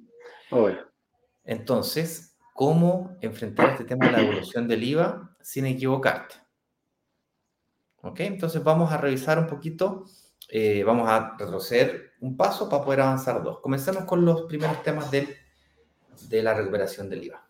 Entonces, 1.44 2.36
¿cómo 2.52 3.16
enfrentar 3.20 3.70
este 3.70 3.84
tema 3.84 4.06
de 4.06 4.12
la 4.12 4.20
evolución 4.22 4.66
del 4.66 4.82
IVA 4.82 5.36
sin 5.40 5.66
equivocarte? 5.66 6.43
¿Ok? 8.04 8.20
Entonces 8.20 8.62
vamos 8.62 8.92
a 8.92 8.98
revisar 8.98 9.38
un 9.38 9.46
poquito, 9.46 10.04
eh, 10.50 10.84
vamos 10.84 11.08
a 11.08 11.36
retroceder 11.38 12.12
un 12.20 12.36
paso 12.36 12.68
para 12.68 12.84
poder 12.84 13.00
avanzar 13.00 13.42
dos. 13.42 13.60
Comencemos 13.60 14.04
con 14.04 14.24
los 14.24 14.42
primeros 14.42 14.82
temas 14.82 15.10
de, 15.10 15.28
de 16.28 16.42
la 16.42 16.52
recuperación 16.54 17.08
del 17.08 17.24
IVA. 17.24 17.42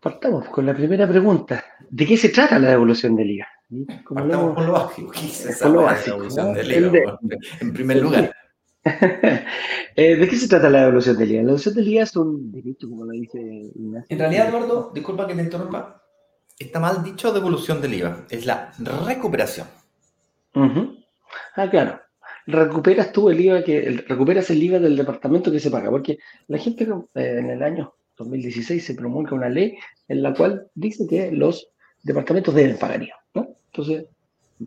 Partamos 0.00 0.48
con 0.48 0.66
la 0.66 0.74
primera 0.74 1.08
pregunta. 1.08 1.64
¿De 1.88 2.04
qué 2.04 2.16
se 2.16 2.30
trata 2.30 2.58
la 2.58 2.70
devolución 2.70 3.14
del 3.14 3.30
IVA? 3.30 3.46
Partamos 4.12 4.54
con 4.54 4.66
lo 4.66 4.72
básico. 4.72 5.12
En 7.60 7.72
primer 7.72 8.02
lugar. 8.02 8.34
Eh, 9.96 10.16
¿De 10.16 10.28
qué 10.28 10.36
se 10.36 10.48
trata 10.48 10.68
la 10.68 10.80
devolución 10.80 11.16
del 11.16 11.30
IVA? 11.30 11.42
La 11.42 11.46
devolución 11.46 11.74
del 11.76 11.88
IVA 11.88 12.02
es 12.02 12.16
un 12.16 12.50
derecho, 12.50 12.88
como 12.90 13.04
lo 13.04 13.12
dice 13.12 13.38
Ignacio. 13.40 14.06
En 14.08 14.18
realidad, 14.18 14.48
Eduardo, 14.48 14.90
disculpa 14.92 15.26
que 15.28 15.34
te 15.34 15.42
interrumpa, 15.42 16.03
está 16.58 16.80
mal 16.80 17.02
dicho 17.02 17.32
devolución 17.32 17.80
del 17.80 17.94
IVA, 17.94 18.26
es 18.30 18.46
la 18.46 18.72
recuperación. 19.06 19.66
Ah, 21.56 21.68
claro. 21.70 22.00
Recuperas 22.46 23.12
tú 23.12 23.30
el 23.30 23.40
IVA, 23.40 23.64
que 23.64 24.04
recuperas 24.06 24.50
el 24.50 24.62
IVA 24.62 24.78
del 24.78 24.96
departamento 24.96 25.50
que 25.50 25.60
se 25.60 25.70
paga, 25.70 25.90
porque 25.90 26.18
la 26.48 26.58
gente 26.58 26.84
eh, 27.14 27.36
en 27.38 27.50
el 27.50 27.62
año 27.62 27.94
2016 28.18 28.84
se 28.84 28.94
promulga 28.94 29.34
una 29.34 29.48
ley 29.48 29.76
en 30.08 30.22
la 30.22 30.34
cual 30.34 30.68
dice 30.74 31.06
que 31.08 31.32
los 31.32 31.68
departamentos 32.02 32.54
deben 32.54 32.78
pagar 32.78 33.02
IVA. 33.02 33.18
Entonces, 33.72 34.06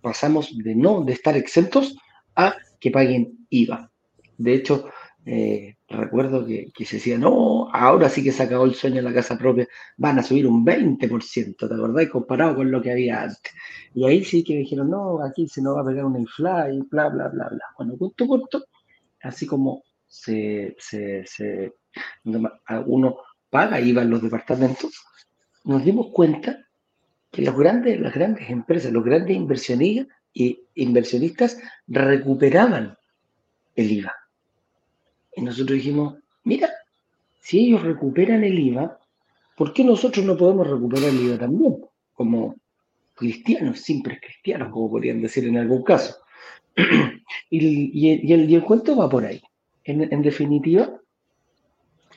pasamos 0.02 0.58
de 0.58 0.76
no 0.76 1.04
de 1.04 1.14
estar 1.14 1.38
exentos 1.38 1.96
a 2.36 2.58
que 2.80 2.92
paguen 2.92 3.48
IVA. 3.50 3.90
De 4.38 4.54
hecho, 4.54 4.90
eh, 5.26 5.77
recuerdo 5.90 6.46
que, 6.46 6.72
se 6.86 6.98
decía, 6.98 7.18
no, 7.18 7.70
ahora 7.72 8.10
sí 8.10 8.24
que 8.24 8.32
se 8.32 8.44
acabó 8.44 8.66
el 8.66 8.76
sueño 8.76 9.00
en 9.00 9.06
la 9.06 9.14
casa 9.14 9.38
propia, 9.38 9.68
van 9.98 10.20
a 10.20 10.24
subir 10.24 10.46
un 10.48 10.66
20%, 10.66 11.56
¿te 11.58 11.66
acordás? 11.66 12.10
Comparado 12.10 12.56
con 12.56 12.72
lo 12.72 12.82
que 12.82 12.92
había 12.92 13.24
antes. 13.24 13.54
Y 13.94 14.06
ahí 14.06 14.24
sí 14.24 14.44
que 14.44 14.58
dijeron, 14.58 14.90
no, 14.90 15.24
aquí 15.24 15.48
se 15.48 15.62
nos 15.62 15.78
va 15.78 15.82
a 15.82 15.86
pegar 15.86 16.06
una 16.06 16.20
infla 16.20 16.70
y 16.72 16.82
bla, 16.82 17.10
bla, 17.10 17.30
bla, 17.30 17.48
bla. 17.50 17.64
Bueno, 17.78 17.96
punto 17.96 18.28
corto, 18.28 18.66
así 19.22 19.46
como 19.46 19.84
se, 20.08 20.76
se, 20.80 21.26
se, 21.26 21.74
uno 22.86 23.18
paga 23.50 23.80
IVA 23.80 24.02
en 24.02 24.10
los 24.10 24.22
departamentos, 24.22 25.04
nos 25.64 25.84
dimos 25.84 26.08
cuenta 26.14 26.66
que 27.32 27.42
los 27.42 27.58
grandes, 27.58 28.00
las 28.00 28.14
grandes 28.14 28.50
empresas, 28.50 28.92
los 28.92 29.04
grandes 29.04 29.36
inversionistas, 29.36 30.08
y 30.34 30.68
inversionistas 30.76 31.58
recuperaban 31.88 32.96
el 33.76 33.92
IVA. 33.92 34.14
Y 35.38 35.42
nosotros 35.42 35.78
dijimos, 35.78 36.16
mira, 36.44 36.68
si 37.40 37.60
ellos 37.60 37.84
recuperan 37.84 38.44
el 38.44 38.58
IVA, 38.58 38.98
¿por 39.56 39.72
qué 39.72 39.84
nosotros 39.84 40.26
no 40.26 40.36
podemos 40.36 40.68
recuperar 40.68 41.10
el 41.10 41.22
IVA 41.22 41.38
también? 41.38 41.78
Como 42.12 42.56
cristianos, 43.14 43.80
simples 43.80 44.20
cristianos, 44.20 44.72
como 44.72 44.90
podrían 44.90 45.22
decir 45.22 45.46
en 45.46 45.58
algún 45.58 45.84
caso. 45.84 46.18
y, 47.52 48.34
el, 48.34 48.64
cuento 48.64 48.98
va 48.98 49.08
por 49.08 49.26
ahí. 49.26 49.40
En, 49.84 50.22
definitiva, 50.24 51.00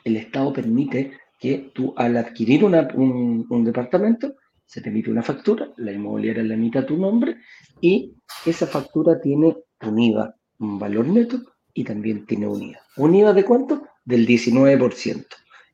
el 0.02 0.16
Estado 0.16 0.54
permite 0.54 1.12
que 1.38 1.70
tú 1.74 1.92
al 1.98 2.16
adquirir 2.16 2.64
un 2.64 3.64
departamento 3.64 4.34
se 4.64 4.80
te 4.80 4.88
emite 4.88 5.10
una 5.10 5.22
factura, 5.22 5.68
la 5.76 5.92
inmobiliaria 5.92 6.42
la 6.42 6.54
emite 6.54 6.78
a 6.78 6.86
tu 6.86 6.96
nombre 6.96 7.36
y 7.80 8.14
esa 8.46 8.66
factura 8.66 9.20
tiene 9.20 9.56
un 9.82 9.98
IVA, 9.98 10.34
un 10.60 10.78
valor 10.78 11.06
neto 11.06 11.42
y 11.74 11.84
también 11.84 12.26
tiene 12.26 12.46
un 12.46 12.62
IVA. 12.62 12.80
¿Un 12.96 13.14
IVA 13.14 13.32
de 13.32 13.44
cuánto? 13.44 13.82
del 14.04 14.26
19%. 14.26 15.26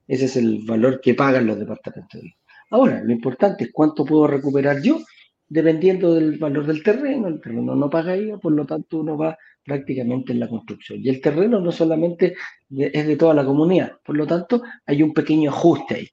Ese 0.07 0.25
es 0.27 0.37
el 0.37 0.65
valor 0.65 1.01
que 1.01 1.15
pagan 1.15 1.47
los 1.47 1.59
departamentos 1.59 2.21
de. 2.21 2.37
Ahora, 2.71 3.03
lo 3.03 3.13
importante 3.13 3.65
es 3.65 3.71
cuánto 3.73 4.05
puedo 4.05 4.27
recuperar 4.27 4.83
yo, 4.83 5.01
dependiendo 5.49 6.15
del 6.15 6.39
valor 6.39 6.67
del 6.67 6.83
terreno. 6.83 7.29
El 7.29 7.41
terreno 7.41 7.75
no 7.75 7.91
paga 7.91 8.17
IVA, 8.17 8.39
por 8.39 8.53
lo 8.53 8.67
tanto 8.67 9.01
uno 9.01 9.17
va 9.17 9.37
prácticamente 9.65 10.33
en 10.33 10.41
la 10.41 10.49
construcción. 10.49 11.01
Y 11.03 11.09
el 11.09 11.21
terreno 11.21 11.61
no 11.61 11.73
solamente 11.73 12.35
es 12.71 13.07
de 13.07 13.17
toda 13.17 13.35
la 13.35 13.45
comunidad, 13.45 13.99
por 14.05 14.17
lo 14.17 14.27
tanto 14.27 14.63
hay 14.85 15.03
un 15.03 15.13
pequeño 15.13 15.51
ajuste 15.51 15.95
ahí. 15.95 16.09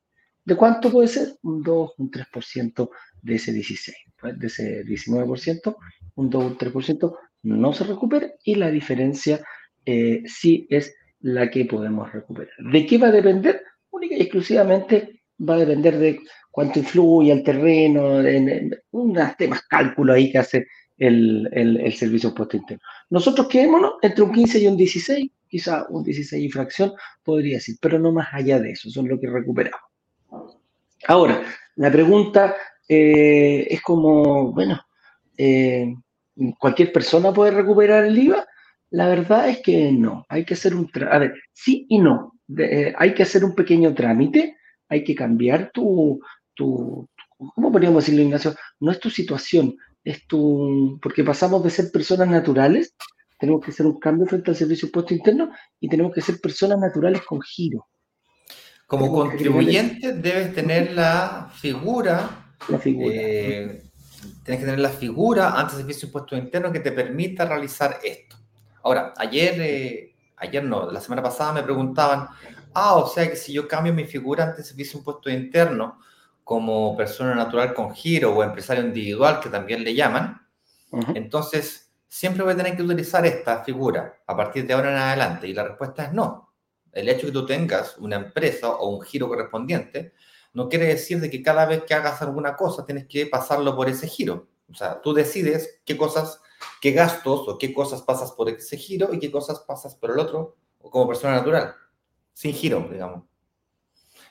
¿De 0.45 0.55
cuánto 0.55 0.91
puede 0.91 1.07
ser? 1.07 1.35
Un 1.43 1.61
2, 1.61 1.91
un 1.97 2.11
3% 2.11 2.89
de 3.21 3.35
ese 3.35 3.53
16, 3.53 3.95
pues, 4.19 4.37
de 4.37 4.47
ese 4.47 4.83
19%, 4.83 5.75
un 6.15 6.29
2, 6.29 6.43
un 6.43 6.57
3% 6.57 7.17
no 7.43 7.73
se 7.73 7.83
recupera 7.85 8.29
y 8.43 8.55
la 8.55 8.69
diferencia 8.69 9.43
eh, 9.85 10.23
sí 10.25 10.67
es 10.69 10.93
la 11.21 11.49
que 11.49 11.65
podemos 11.65 12.11
recuperar. 12.11 12.53
¿De 12.71 12.85
qué 12.85 12.97
va 12.97 13.07
a 13.07 13.11
depender? 13.11 13.63
Única 13.91 14.15
y 14.15 14.21
exclusivamente 14.21 15.21
va 15.47 15.55
a 15.55 15.59
depender 15.59 15.97
de 15.97 16.19
cuánto 16.51 16.79
influye 16.79 17.31
el 17.31 17.43
terreno, 17.43 18.21
en, 18.21 18.75
unos 18.91 19.37
temas 19.37 19.61
cálculo 19.63 20.13
ahí 20.13 20.31
que 20.31 20.37
hace 20.37 20.67
el, 20.97 21.49
el, 21.51 21.93
servicio 21.93 22.29
de 22.29 22.35
puesto 22.35 22.57
interno. 22.57 22.83
Nosotros 23.09 23.47
quedémonos 23.47 23.93
entre 24.01 24.23
un 24.23 24.31
15 24.31 24.59
y 24.59 24.67
un 24.67 24.77
16, 24.77 25.31
quizá 25.47 25.85
un 25.89 26.03
16 26.03 26.43
y 26.43 26.49
fracción 26.49 26.93
podría 27.23 27.59
ser, 27.59 27.75
pero 27.81 27.97
no 27.99 28.11
más 28.11 28.27
allá 28.31 28.59
de 28.59 28.71
eso, 28.71 28.89
son 28.89 29.07
lo 29.07 29.19
que 29.19 29.27
recuperamos. 29.27 29.81
Ahora, 31.07 31.43
la 31.75 31.91
pregunta 31.91 32.55
eh, 32.87 33.67
es 33.69 33.81
como, 33.81 34.51
bueno, 34.51 34.79
eh, 35.37 35.93
¿cualquier 36.59 36.91
persona 36.91 37.33
puede 37.33 37.51
recuperar 37.51 38.05
el 38.05 38.17
IVA? 38.17 38.45
La 38.93 39.07
verdad 39.07 39.49
es 39.49 39.59
que 39.63 39.91
no, 39.91 40.23
hay 40.29 40.45
que 40.45 40.53
hacer 40.53 40.75
un, 40.75 40.87
a 41.09 41.17
ver, 41.17 41.33
sí 41.51 41.87
y 41.89 41.97
no, 41.97 42.39
eh, 42.59 42.93
hay 42.95 43.15
que 43.15 43.23
hacer 43.23 43.43
un 43.43 43.55
pequeño 43.55 43.91
trámite, 43.95 44.55
hay 44.87 45.03
que 45.03 45.15
cambiar 45.15 45.71
tu, 45.73 46.21
tu, 46.53 47.09
¿cómo 47.55 47.71
podríamos 47.71 48.03
decirlo, 48.03 48.21
Ignacio? 48.21 48.53
No 48.79 48.91
es 48.91 48.99
tu 48.99 49.09
situación, 49.09 49.75
es 50.03 50.27
tu, 50.27 50.99
porque 51.01 51.23
pasamos 51.23 51.63
de 51.63 51.71
ser 51.71 51.91
personas 51.91 52.27
naturales, 52.27 52.95
tenemos 53.39 53.65
que 53.65 53.71
hacer 53.71 53.87
un 53.87 53.99
cambio 53.99 54.27
frente 54.27 54.51
al 54.51 54.57
servicio 54.57 54.91
puesto 54.91 55.15
interno 55.15 55.49
y 55.79 55.89
tenemos 55.89 56.13
que 56.13 56.21
ser 56.21 56.39
personas 56.39 56.77
naturales 56.77 57.23
con 57.23 57.41
giro. 57.41 57.87
Como 58.85 59.11
contribuyente 59.11 60.13
debes 60.13 60.53
tener 60.53 60.91
la 60.91 61.51
figura, 61.51 62.53
la 62.69 62.77
figura. 62.77 63.11
Eh, 63.11 63.83
tienes 64.43 64.59
que 64.59 64.65
tener 64.65 64.79
la 64.79 64.89
figura 64.89 65.59
antes 65.59 65.77
del 65.77 65.87
servicio 65.87 66.05
impuesto 66.05 66.37
interno 66.37 66.71
que 66.71 66.79
te 66.79 66.91
permita 66.91 67.43
realizar 67.43 67.97
esto. 68.03 68.42
Ahora, 68.83 69.13
ayer, 69.17 69.61
eh, 69.61 70.15
ayer 70.37 70.63
no, 70.63 70.91
la 70.91 71.01
semana 71.01 71.23
pasada 71.23 71.53
me 71.53 71.63
preguntaban, 71.63 72.27
ah, 72.73 72.95
o 72.95 73.07
sea 73.07 73.29
que 73.29 73.35
si 73.35 73.53
yo 73.53 73.67
cambio 73.67 73.93
mi 73.93 74.05
figura 74.05 74.43
antes 74.43 74.57
del 74.57 74.65
servicio 74.65 74.99
impuesto 74.99 75.29
interno, 75.29 75.99
como 76.43 76.95
persona 76.97 77.33
natural 77.33 77.73
con 77.73 77.93
giro 77.95 78.35
o 78.35 78.43
empresario 78.43 78.83
individual, 78.83 79.39
que 79.39 79.49
también 79.49 79.83
le 79.83 79.93
llaman, 79.93 80.41
entonces 81.15 81.91
siempre 82.07 82.43
voy 82.43 82.53
a 82.53 82.57
tener 82.57 82.75
que 82.75 82.83
utilizar 82.83 83.25
esta 83.25 83.63
figura 83.63 84.21
a 84.27 84.35
partir 84.35 84.67
de 84.67 84.73
ahora 84.73 84.91
en 84.91 84.97
adelante. 84.97 85.47
Y 85.47 85.53
la 85.53 85.63
respuesta 85.63 86.03
es 86.03 86.13
no. 86.13 86.53
El 86.91 87.09
hecho 87.09 87.21
de 87.21 87.33
que 87.33 87.39
tú 87.39 87.45
tengas 87.45 87.97
una 87.97 88.17
empresa 88.17 88.69
o 88.69 88.89
un 88.89 89.01
giro 89.01 89.27
correspondiente 89.27 90.13
no 90.53 90.69
quiere 90.69 90.85
decir 90.85 91.19
de 91.19 91.29
que 91.31 91.41
cada 91.41 91.65
vez 91.65 91.83
que 91.83 91.95
hagas 91.95 92.21
alguna 92.21 92.55
cosa 92.55 92.85
tienes 92.85 93.07
que 93.07 93.25
pasarlo 93.25 93.75
por 93.75 93.89
ese 93.89 94.07
giro. 94.07 94.47
O 94.69 94.75
sea, 94.75 95.01
tú 95.01 95.13
decides 95.13 95.81
qué 95.85 95.97
cosas, 95.97 96.39
qué 96.81 96.91
gastos 96.91 97.47
o 97.47 97.57
qué 97.57 97.73
cosas 97.73 98.01
pasas 98.01 98.31
por 98.31 98.49
ese 98.49 98.77
giro 98.77 99.13
y 99.13 99.19
qué 99.19 99.31
cosas 99.31 99.59
pasas 99.61 99.95
por 99.95 100.11
el 100.11 100.19
otro 100.19 100.57
como 100.89 101.07
persona 101.07 101.35
natural, 101.35 101.75
sin 102.33 102.53
giro, 102.53 102.87
digamos. 102.91 103.23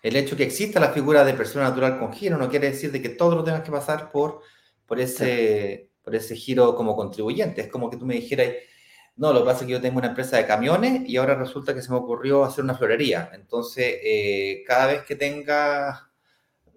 El 0.02 0.16
hecho 0.16 0.36
que 0.36 0.42
exista 0.42 0.80
la 0.80 0.92
figura 0.92 1.24
de 1.24 1.34
persona 1.34 1.68
natural 1.68 1.98
con 1.98 2.12
giro 2.12 2.36
no 2.36 2.48
quiere 2.48 2.70
decir 2.70 2.90
de 2.90 3.00
que 3.00 3.08
todo 3.08 3.36
lo 3.36 3.44
tengas 3.44 3.62
que 3.62 3.70
pasar 3.70 4.10
por, 4.10 4.40
por, 4.84 4.98
ese, 5.00 5.90
por 6.02 6.14
ese 6.14 6.34
giro 6.34 6.74
como 6.74 6.96
contribuyente. 6.96 7.62
Es 7.62 7.68
como 7.68 7.88
que 7.88 7.96
tú 7.96 8.04
me 8.04 8.14
dijeras, 8.14 8.48
no, 9.16 9.32
lo 9.32 9.40
que 9.40 9.46
pasa 9.46 9.60
es 9.60 9.66
que 9.66 9.72
yo 9.72 9.80
tengo 9.80 9.98
una 9.98 10.08
empresa 10.08 10.36
de 10.36 10.46
camiones 10.46 11.08
y 11.08 11.16
ahora 11.16 11.36
resulta 11.36 11.72
que 11.72 11.82
se 11.82 11.90
me 11.90 11.98
ocurrió 11.98 12.44
hacer 12.44 12.64
una 12.64 12.74
florería. 12.74 13.30
Entonces, 13.32 13.98
eh, 14.02 14.64
cada 14.66 14.86
vez 14.86 15.02
que 15.04 15.14
tenga, 15.14 16.10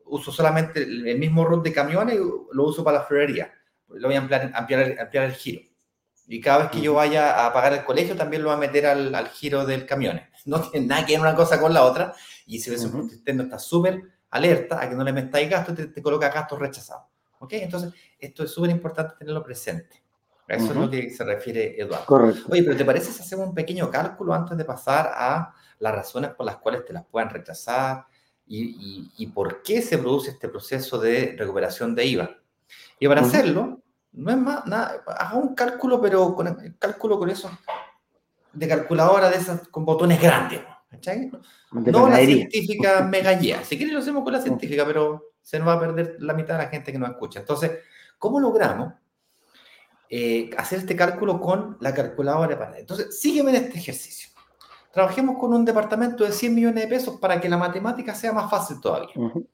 uso 0.05 0.31
solamente 0.31 0.83
el 0.83 1.17
mismo 1.17 1.45
rol 1.45 1.63
de 1.63 1.73
camiones, 1.73 2.19
lo 2.51 2.63
uso 2.63 2.83
para 2.83 2.99
la 2.99 3.05
florería. 3.05 3.51
Lo 3.89 4.07
voy 4.07 4.15
a 4.15 4.19
ampliar, 4.19 4.51
ampliar, 4.53 4.95
ampliar 4.99 5.25
el 5.25 5.33
giro. 5.33 5.61
Y 6.27 6.41
cada 6.41 6.59
vez 6.59 6.71
que 6.71 6.81
yo 6.81 6.95
vaya 6.95 7.45
a 7.45 7.53
pagar 7.53 7.73
el 7.73 7.85
colegio, 7.85 8.15
también 8.15 8.41
lo 8.41 8.49
voy 8.49 8.57
a 8.57 8.59
meter 8.59 8.87
al, 8.87 9.13
al 9.13 9.29
giro 9.29 9.65
del 9.65 9.85
camión. 9.85 10.21
No 10.45 10.61
tiene 10.61 10.85
nada 10.85 11.03
que 11.03 11.13
ver 11.13 11.21
una 11.21 11.33
cosa 11.33 11.59
con 11.59 11.73
la 11.73 11.83
otra. 11.83 12.13
Y 12.45 12.59
si 12.59 12.69
ves 12.69 12.85
uh 12.85 12.89
-huh. 12.89 13.23
que 13.23 13.31
está 13.31 13.57
súper 13.57 13.99
alerta 14.29 14.79
a 14.79 14.87
que 14.87 14.93
no 14.95 15.03
le 15.03 15.11
metáis 15.11 15.49
gastos, 15.49 15.75
te, 15.75 15.87
te 15.87 16.01
coloca 16.03 16.29
gastos 16.29 16.59
rechazados. 16.59 17.05
¿Ok? 17.39 17.53
Entonces, 17.53 17.91
esto 18.19 18.43
es 18.43 18.51
súper 18.51 18.69
importante 18.69 19.15
tenerlo 19.17 19.41
presente. 19.43 20.03
A 20.47 20.53
eso 20.53 20.65
uh 20.65 20.67
-huh. 20.67 20.71
es 20.71 20.75
lo 20.77 20.89
que 20.91 21.09
se 21.09 21.23
refiere 21.23 21.81
Eduardo. 21.81 22.05
Correcto. 22.05 22.43
Oye, 22.51 22.61
pero 22.61 22.77
¿te 22.77 22.85
parece 22.85 23.11
si 23.11 23.23
hacemos 23.23 23.47
un 23.47 23.55
pequeño 23.55 23.89
cálculo 23.89 24.35
antes 24.35 24.55
de 24.55 24.65
pasar 24.65 25.11
a 25.15 25.51
las 25.79 25.95
razones 25.95 26.31
por 26.35 26.45
las 26.45 26.57
cuales 26.57 26.85
te 26.85 26.93
las 26.93 27.05
puedan 27.05 27.31
rechazar 27.31 28.05
y, 28.45 28.59
y, 28.61 29.11
y 29.17 29.27
por 29.27 29.63
qué 29.63 29.81
se 29.81 29.97
produce 29.97 30.29
este 30.29 30.47
proceso 30.47 30.99
de 30.99 31.35
recuperación 31.39 31.95
de 31.95 32.05
IVA? 32.05 32.37
Y 32.99 33.08
para 33.08 33.21
uh 33.21 33.23
-huh. 33.23 33.27
hacerlo, 33.27 33.81
no 34.13 34.31
es 34.31 34.38
más, 34.38 34.65
nada, 34.65 35.03
haga 35.08 35.36
un 35.36 35.53
cálculo, 35.53 36.01
pero 36.01 36.34
con 36.34 36.47
el 36.47 36.77
cálculo 36.77 37.19
con 37.19 37.29
eso 37.29 37.51
de 38.53 38.67
calculadora 38.67 39.29
de 39.29 39.38
esas 39.38 39.67
con 39.67 39.86
botones 39.86 40.21
grandes. 40.21 40.62
¿cachai? 40.89 41.31
No 41.71 42.10
la 42.10 42.17
científica 42.17 43.03
mega 43.12 43.38
yeah. 43.39 43.63
Si 43.63 43.77
quieres 43.77 43.93
lo 43.93 43.99
hacemos 43.99 44.23
con 44.23 44.34
la 44.34 44.41
científica, 44.41 44.86
pero 44.86 45.34
se 45.41 45.60
nos 45.60 45.67
va 45.67 45.73
a 45.73 45.79
perder 45.79 46.17
la 46.19 46.34
mitad 46.34 46.58
de 46.58 46.63
la 46.63 46.69
gente 46.69 46.91
que 46.91 46.97
nos 46.97 47.10
escucha. 47.10 47.39
Entonces, 47.39 47.79
¿cómo 48.17 48.39
logramos 48.39 48.93
eh, 50.10 50.49
hacer 50.58 50.79
este 50.79 50.95
cálculo 50.95 51.39
con 51.39 51.77
la 51.81 51.93
calculadora 51.93 52.58
para 52.58 52.79
Entonces, 52.79 53.19
sígueme 53.19 53.51
en 53.51 53.65
este 53.65 53.77
ejercicio. 53.77 54.29
Trabajemos 54.91 55.38
con 55.38 55.53
un 55.53 55.65
departamento 55.65 56.23
de 56.23 56.31
100 56.31 56.55
millones 56.55 56.84
de 56.84 56.89
pesos 56.89 57.19
para 57.19 57.41
que 57.41 57.49
la 57.49 57.58
matemática 57.58 58.15
sea 58.15 58.31
más 58.31 58.49
fácil 58.49 58.79
todavía. 58.79 59.12
Uh 59.15 59.29
-huh. 59.29 59.47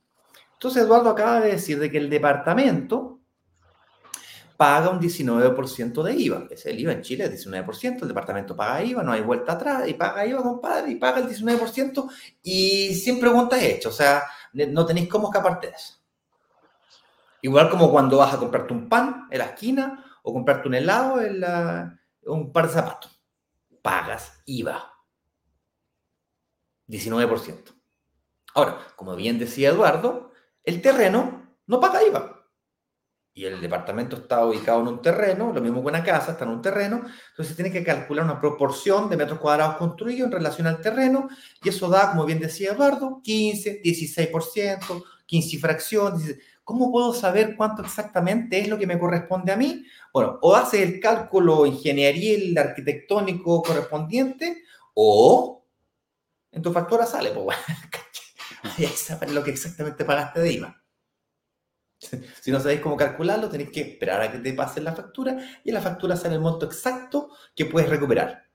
Entonces, 0.54 0.84
Eduardo 0.84 1.10
acaba 1.10 1.40
de 1.40 1.54
decir 1.54 1.80
de 1.80 1.90
que 1.90 1.98
el 1.98 2.10
departamento 2.10 3.21
paga 4.62 4.92
un 4.92 5.00
19% 5.00 6.04
de 6.04 6.14
IVA. 6.14 6.46
Es 6.52 6.68
el 6.68 6.80
IVA 6.80 6.92
en 6.92 7.02
Chile 7.02 7.24
es 7.24 7.48
19%, 7.48 8.04
el 8.04 8.08
departamento 8.08 8.56
paga 8.56 8.84
IVA, 8.84 9.02
no 9.02 9.12
hay 9.12 9.22
vuelta 9.22 9.54
atrás, 9.54 9.88
y 9.88 9.96
paga 9.96 10.24
IVA, 10.24 10.44
compadre, 10.44 10.92
y 10.92 10.96
paga 10.98 11.18
el 11.18 11.28
19%, 11.28 12.08
y 12.44 12.94
sin 12.94 13.20
preguntas 13.20 13.60
hechas, 13.60 13.92
o 13.92 13.96
sea, 13.96 14.22
no 14.54 14.86
tenéis 14.86 15.10
cómo 15.10 15.30
escaparte 15.30 15.66
de 15.66 15.74
eso. 15.74 15.96
Igual 17.42 17.72
como 17.72 17.90
cuando 17.90 18.18
vas 18.18 18.36
a 18.36 18.38
comprarte 18.38 18.72
un 18.72 18.88
pan 18.88 19.28
en 19.32 19.40
la 19.40 19.46
esquina, 19.46 20.06
o 20.22 20.32
comprarte 20.32 20.68
un 20.68 20.76
helado, 20.76 21.20
en 21.20 21.40
la, 21.40 22.00
un 22.28 22.52
par 22.52 22.68
de 22.68 22.74
zapatos. 22.74 23.20
Pagas 23.82 24.44
IVA. 24.46 24.94
19%. 26.88 27.74
Ahora, 28.54 28.78
como 28.96 29.16
bien 29.16 29.40
decía 29.40 29.70
Eduardo, 29.70 30.34
el 30.64 30.84
terreno 30.84 31.48
no 31.66 31.80
paga 31.80 32.04
IVA 32.04 32.41
y 33.34 33.46
el 33.46 33.62
departamento 33.62 34.18
está 34.18 34.46
ubicado 34.46 34.82
en 34.82 34.88
un 34.88 35.02
terreno, 35.02 35.54
lo 35.54 35.62
mismo 35.62 35.82
que 35.82 35.88
una 35.88 36.04
casa, 36.04 36.34
está 36.34 36.44
en 36.44 36.52
un 36.52 36.62
terreno, 36.62 37.04
entonces 37.30 37.56
tiene 37.56 37.72
que 37.72 37.84
calcular 37.84 38.26
una 38.26 38.40
proporción 38.40 39.10
de 39.10 39.16
metros 39.16 39.40
cuadrados 39.40 39.78
construidos 39.78 40.26
en 40.26 40.34
relación 40.34 40.68
al 40.68 40.82
terreno, 40.82 41.30
y 41.64 41.70
eso 41.70 41.88
da, 41.88 42.12
como 42.12 42.26
bien 42.26 42.40
decía 42.40 42.74
Eduardo, 42.74 43.22
15, 43.24 43.82
16%, 43.82 45.04
15 45.26 45.56
y 45.56 45.60
fracción. 45.60 46.22
¿Cómo 46.64 46.92
puedo 46.92 47.14
saber 47.14 47.56
cuánto 47.56 47.82
exactamente 47.82 48.60
es 48.60 48.68
lo 48.68 48.78
que 48.78 48.88
me 48.88 49.00
corresponde 49.00 49.52
a 49.52 49.58
mí? 49.58 49.86
Bueno, 50.14 50.38
o 50.42 50.56
hace 50.56 50.84
el 50.84 51.00
cálculo 51.00 51.66
ingenieril 51.66 52.58
arquitectónico 52.58 53.62
correspondiente, 53.64 54.64
o 54.94 55.66
en 56.52 56.62
tu 56.62 56.74
factura 56.74 57.06
sale, 57.06 57.32
pues 57.32 57.46
bueno, 57.46 57.62
ya 58.78 58.90
sabes 58.90 59.32
lo 59.32 59.42
que 59.42 59.52
exactamente 59.52 60.04
pagaste 60.04 60.42
de 60.42 60.52
IVA. 60.52 60.81
Si 62.42 62.52
no 62.52 62.60
sabéis 62.60 62.82
cómo 62.82 62.98
calcularlo, 62.98 63.48
tenéis 63.48 63.70
que 63.70 63.82
esperar 63.82 64.22
a 64.22 64.32
que 64.32 64.40
te 64.40 64.54
pasen 64.54 64.84
la 64.84 64.94
factura 64.94 65.38
y 65.64 65.70
en 65.70 65.76
la 65.76 65.82
factura 65.82 66.16
sale 66.16 66.36
el 66.36 66.42
monto 66.42 66.66
exacto 66.66 67.30
que 67.56 67.66
puedes 67.66 67.90
recuperar. 67.90 68.48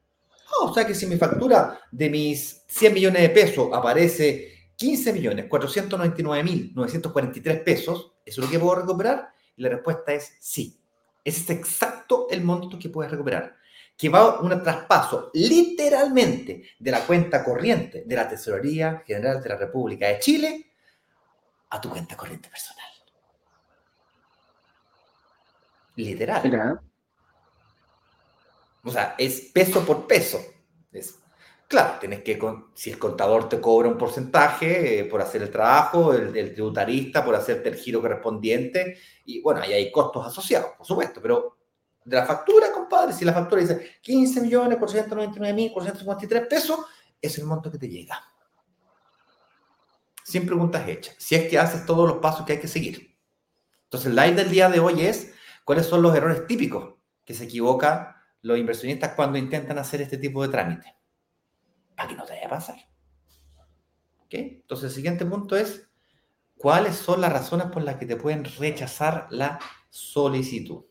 Oh, 0.58 0.70
o 0.70 0.74
sea 0.74 0.86
que 0.86 0.94
si 0.94 1.06
mi 1.06 1.16
factura 1.16 1.78
de 1.90 2.10
mis 2.10 2.62
100 2.66 2.94
millones 2.94 3.22
de 3.22 3.30
pesos 3.30 3.68
aparece 3.72 4.70
15 4.76 5.12
millones 5.12 5.46
499 5.48 6.42
mil 6.42 6.72
943 6.74 7.60
pesos, 7.60 8.12
¿eso 8.24 8.40
es 8.40 8.46
lo 8.46 8.50
que 8.50 8.58
puedo 8.58 8.74
recuperar? 8.76 9.30
Y 9.56 9.62
la 9.62 9.70
respuesta 9.70 10.12
es 10.12 10.34
sí. 10.40 10.78
Ese 11.24 11.40
es 11.40 11.50
exacto 11.50 12.26
el 12.30 12.42
monto 12.42 12.78
que 12.78 12.88
puedes 12.88 13.10
recuperar. 13.10 13.56
Que 13.96 14.08
va 14.08 14.40
un 14.40 14.62
traspaso 14.62 15.30
literalmente 15.34 16.62
de 16.78 16.90
la 16.90 17.00
cuenta 17.00 17.42
corriente 17.42 18.04
de 18.04 18.16
la 18.16 18.28
Tesorería 18.28 19.02
General 19.06 19.42
de 19.42 19.48
la 19.48 19.56
República 19.56 20.08
de 20.08 20.18
Chile 20.18 20.66
a 21.70 21.80
tu 21.80 21.88
cuenta 21.88 22.16
corriente 22.16 22.48
personal. 22.48 22.95
Literal. 25.96 26.42
Mira. 26.44 26.82
O 28.84 28.90
sea, 28.90 29.14
es 29.18 29.50
peso 29.52 29.84
por 29.84 30.06
peso. 30.06 30.40
Es 30.92 31.18
Claro, 31.68 31.98
tienes 31.98 32.22
que, 32.22 32.38
si 32.74 32.90
el 32.90 32.98
contador 32.98 33.48
te 33.48 33.60
cobra 33.60 33.88
un 33.88 33.98
porcentaje 33.98 35.00
eh, 35.00 35.04
por 35.04 35.20
hacer 35.20 35.42
el 35.42 35.50
trabajo, 35.50 36.12
el, 36.12 36.54
tributarista 36.54 37.24
por 37.24 37.34
hacerte 37.34 37.68
el 37.70 37.74
giro 37.74 38.00
correspondiente, 38.00 38.98
y 39.24 39.40
bueno, 39.40 39.62
ahí 39.62 39.72
hay 39.72 39.90
costos 39.90 40.24
asociados, 40.24 40.72
por 40.76 40.86
supuesto, 40.86 41.20
pero 41.20 41.56
de 42.04 42.16
la 42.16 42.24
factura, 42.24 42.70
compadre, 42.70 43.12
si 43.12 43.24
la 43.24 43.32
factura 43.32 43.60
dice 43.60 43.96
15 44.00 44.42
millones 44.42 44.78
por 44.78 44.88
199 44.88 45.54
mil 45.54 45.72
por 45.72 45.82
153 45.82 46.46
pesos, 46.46 46.78
es 47.20 47.36
el 47.38 47.44
monto 47.44 47.68
que 47.68 47.78
te 47.78 47.88
llega. 47.88 48.22
Sin 50.22 50.46
preguntas 50.46 50.88
hechas, 50.88 51.16
si 51.18 51.34
es 51.34 51.48
que 51.48 51.58
haces 51.58 51.84
todos 51.84 52.08
los 52.08 52.18
pasos 52.18 52.46
que 52.46 52.52
hay 52.52 52.60
que 52.60 52.68
seguir. 52.68 53.16
Entonces, 53.84 54.10
el 54.10 54.14
live 54.14 54.34
del 54.34 54.50
día 54.50 54.68
de 54.68 54.78
hoy 54.78 55.04
es 55.04 55.32
cuáles 55.66 55.86
son 55.86 56.00
los 56.00 56.14
errores 56.14 56.46
típicos 56.46 56.94
que 57.24 57.34
se 57.34 57.44
equivocan 57.44 58.14
los 58.42 58.56
inversionistas 58.56 59.14
cuando 59.14 59.36
intentan 59.36 59.76
hacer 59.78 60.00
este 60.00 60.16
tipo 60.16 60.40
de 60.40 60.48
trámite 60.48 60.94
para 61.96 62.08
que 62.08 62.14
no 62.14 62.24
te 62.24 62.34
vaya 62.34 62.48
pasar. 62.48 62.76
¿Ok? 64.20 64.34
Entonces, 64.34 64.90
el 64.90 64.94
siguiente 64.94 65.26
punto 65.26 65.56
es, 65.56 65.88
¿cuáles 66.56 66.94
son 66.94 67.20
las 67.20 67.32
razones 67.32 67.66
por 67.66 67.82
las 67.82 67.96
que 67.96 68.06
te 68.06 68.14
pueden 68.14 68.44
rechazar 68.44 69.26
la 69.30 69.58
solicitud? 69.90 70.84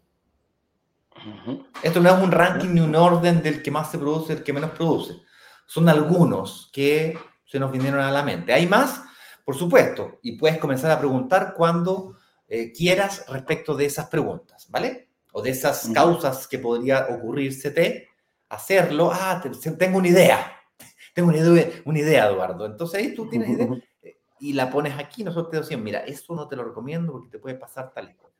Esto 1.81 2.01
no 2.01 2.09
es 2.13 2.21
un 2.21 2.33
ranking 2.33 2.73
ni 2.73 2.81
un 2.81 2.95
orden 2.95 3.41
del 3.41 3.63
que 3.63 3.71
más 3.71 3.89
se 3.89 3.97
produce, 3.97 4.33
el 4.33 4.43
que 4.43 4.51
menos 4.51 4.71
produce. 4.71 5.21
Son 5.65 5.87
algunos 5.87 6.69
que 6.73 7.17
se 7.45 7.59
nos 7.59 7.71
vinieron 7.71 8.01
a 8.01 8.11
la 8.11 8.23
mente. 8.23 8.51
¿Hay 8.51 8.67
más? 8.67 9.01
Por 9.45 9.55
supuesto. 9.55 10.19
Y 10.21 10.33
puedes 10.33 10.57
comenzar 10.57 10.91
a 10.91 10.99
preguntar 10.99 11.53
cuando 11.55 12.14
eh, 12.47 12.71
quieras 12.71 13.25
respecto 13.27 13.75
de 13.75 13.85
esas 13.85 14.07
preguntas, 14.07 14.67
¿vale? 14.69 15.09
O 15.31 15.41
de 15.41 15.49
esas 15.49 15.89
causas 15.93 16.47
que 16.47 16.59
podría 16.59 17.07
ocurrirse, 17.09 18.07
hacerlo. 18.49 19.11
Ah, 19.13 19.41
tengo 19.77 19.97
una 19.97 20.07
idea 20.07 20.51
tengo 21.13 21.29
una 21.29 21.37
idea, 21.37 21.69
una 21.85 21.99
idea, 21.99 22.27
Eduardo. 22.27 22.65
Entonces 22.65 22.99
ahí 22.99 23.15
tú 23.15 23.29
tienes 23.29 23.49
idea 23.49 23.69
eh, 24.01 24.17
y 24.39 24.53
la 24.53 24.69
pones 24.69 24.97
aquí. 24.97 25.23
Nosotros 25.23 25.51
te 25.51 25.57
decimos, 25.57 25.83
mira, 25.83 25.99
esto 25.99 26.35
no 26.35 26.47
te 26.47 26.55
lo 26.55 26.65
recomiendo 26.65 27.13
porque 27.13 27.29
te 27.29 27.39
puede 27.39 27.55
pasar 27.55 27.91
tal 27.93 28.11
y 28.11 28.13
cual. 28.15 28.33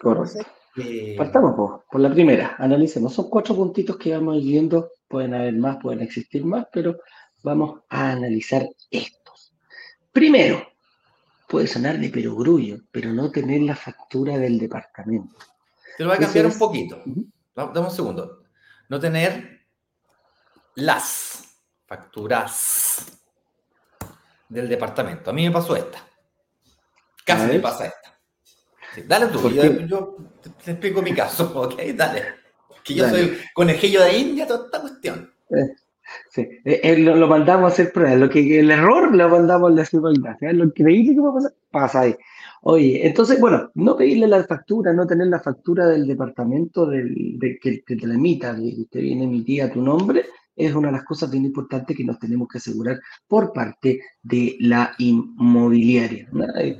Correcto. 0.00 0.50
Eh, 0.76 1.14
Partamos 1.16 1.54
por, 1.88 2.00
la 2.00 2.10
primera, 2.10 2.56
analicemos. 2.58 3.14
Son 3.14 3.30
cuatro 3.30 3.54
puntitos 3.54 3.96
que 3.96 4.12
vamos 4.12 4.42
viendo. 4.42 4.90
Pueden 5.06 5.34
haber 5.34 5.54
más, 5.54 5.76
pueden 5.76 6.00
existir 6.00 6.44
más, 6.44 6.66
pero 6.72 6.98
vamos 7.42 7.82
a 7.88 8.10
analizar 8.12 8.66
estos. 8.90 9.54
Primero, 10.10 10.66
puede 11.48 11.66
sonar 11.66 11.98
de 11.98 12.08
perogrullo, 12.08 12.78
pero 12.90 13.12
no 13.12 13.30
tener 13.30 13.62
la 13.62 13.76
factura 13.76 14.38
del 14.38 14.58
departamento. 14.58 15.36
Te 15.96 16.04
lo 16.04 16.10
voy 16.10 16.16
a 16.16 16.20
cambiar 16.20 16.46
un 16.46 16.58
poquito. 16.58 17.02
Dame 17.54 17.80
un 17.80 17.90
segundo. 17.90 18.44
No 18.88 18.98
tener 18.98 19.66
las 20.74 21.44
facturas 21.86 23.06
del 24.48 24.68
departamento. 24.68 25.30
A 25.30 25.32
mí 25.32 25.46
me 25.46 25.52
pasó 25.52 25.76
esta. 25.76 26.06
Casi 27.24 27.46
me 27.46 27.60
pasa 27.60 27.86
esta. 27.86 28.18
dale 29.06 29.26
tú, 29.28 29.50
yo, 29.50 30.16
te, 30.62 30.72
explico 30.72 31.00
mi 31.00 31.14
caso, 31.14 31.52
¿ok? 31.60 31.80
Dale. 31.94 32.44
Que 32.82 32.94
yo 32.94 33.08
soy 33.08 33.38
conejillo 33.54 34.02
de 34.02 34.18
India, 34.18 34.46
toda 34.46 34.66
esta 34.66 34.80
cuestión. 34.80 35.32
Eh, 35.50 35.74
sí. 36.30 36.42
Eh, 36.64 36.80
eh, 36.82 36.98
lo, 36.98 37.26
mandamos 37.26 37.70
a 37.70 37.74
hacer 37.74 37.92
pruebas. 37.92 38.18
Lo 38.18 38.30
que, 38.30 38.60
el 38.60 38.70
error 38.70 39.14
lo 39.14 39.28
mandamos 39.28 39.72
a 39.72 39.74
la 39.74 39.84
seguridad. 39.84 40.36
Lo 40.40 40.64
increíble 40.64 41.14
que 41.14 41.20
va 41.20 41.30
a 41.30 41.34
pasar, 41.34 41.54
pasa 41.70 42.00
ahí. 42.00 42.16
Oye, 42.62 43.06
entonces, 43.06 43.38
bueno, 43.38 43.70
no 43.74 43.96
pedirle 43.96 44.26
la 44.26 44.42
factura, 44.44 44.92
no 44.92 45.06
tener 45.06 45.26
la 45.26 45.40
factura 45.40 45.86
del 45.86 46.06
departamento 46.06 46.86
del, 46.86 47.38
de, 47.38 47.58
que, 47.58 47.82
te 47.86 48.06
la 48.06 48.14
emita, 48.14 48.56
que 48.56 48.86
te 48.90 49.00
viene 49.00 49.24
emitida 49.24 49.70
tu 49.70 49.82
nombre, 49.82 50.24
es 50.56 50.74
una 50.74 50.88
de 50.88 50.92
las 50.92 51.04
cosas 51.04 51.30
bien 51.30 51.44
importantes 51.44 51.96
que 51.96 52.04
nos 52.04 52.18
tenemos 52.18 52.48
que 52.48 52.58
asegurar 52.58 53.00
por 53.28 53.52
parte 53.52 54.00
de 54.22 54.56
la 54.60 54.94
inmobiliaria. 54.98 56.28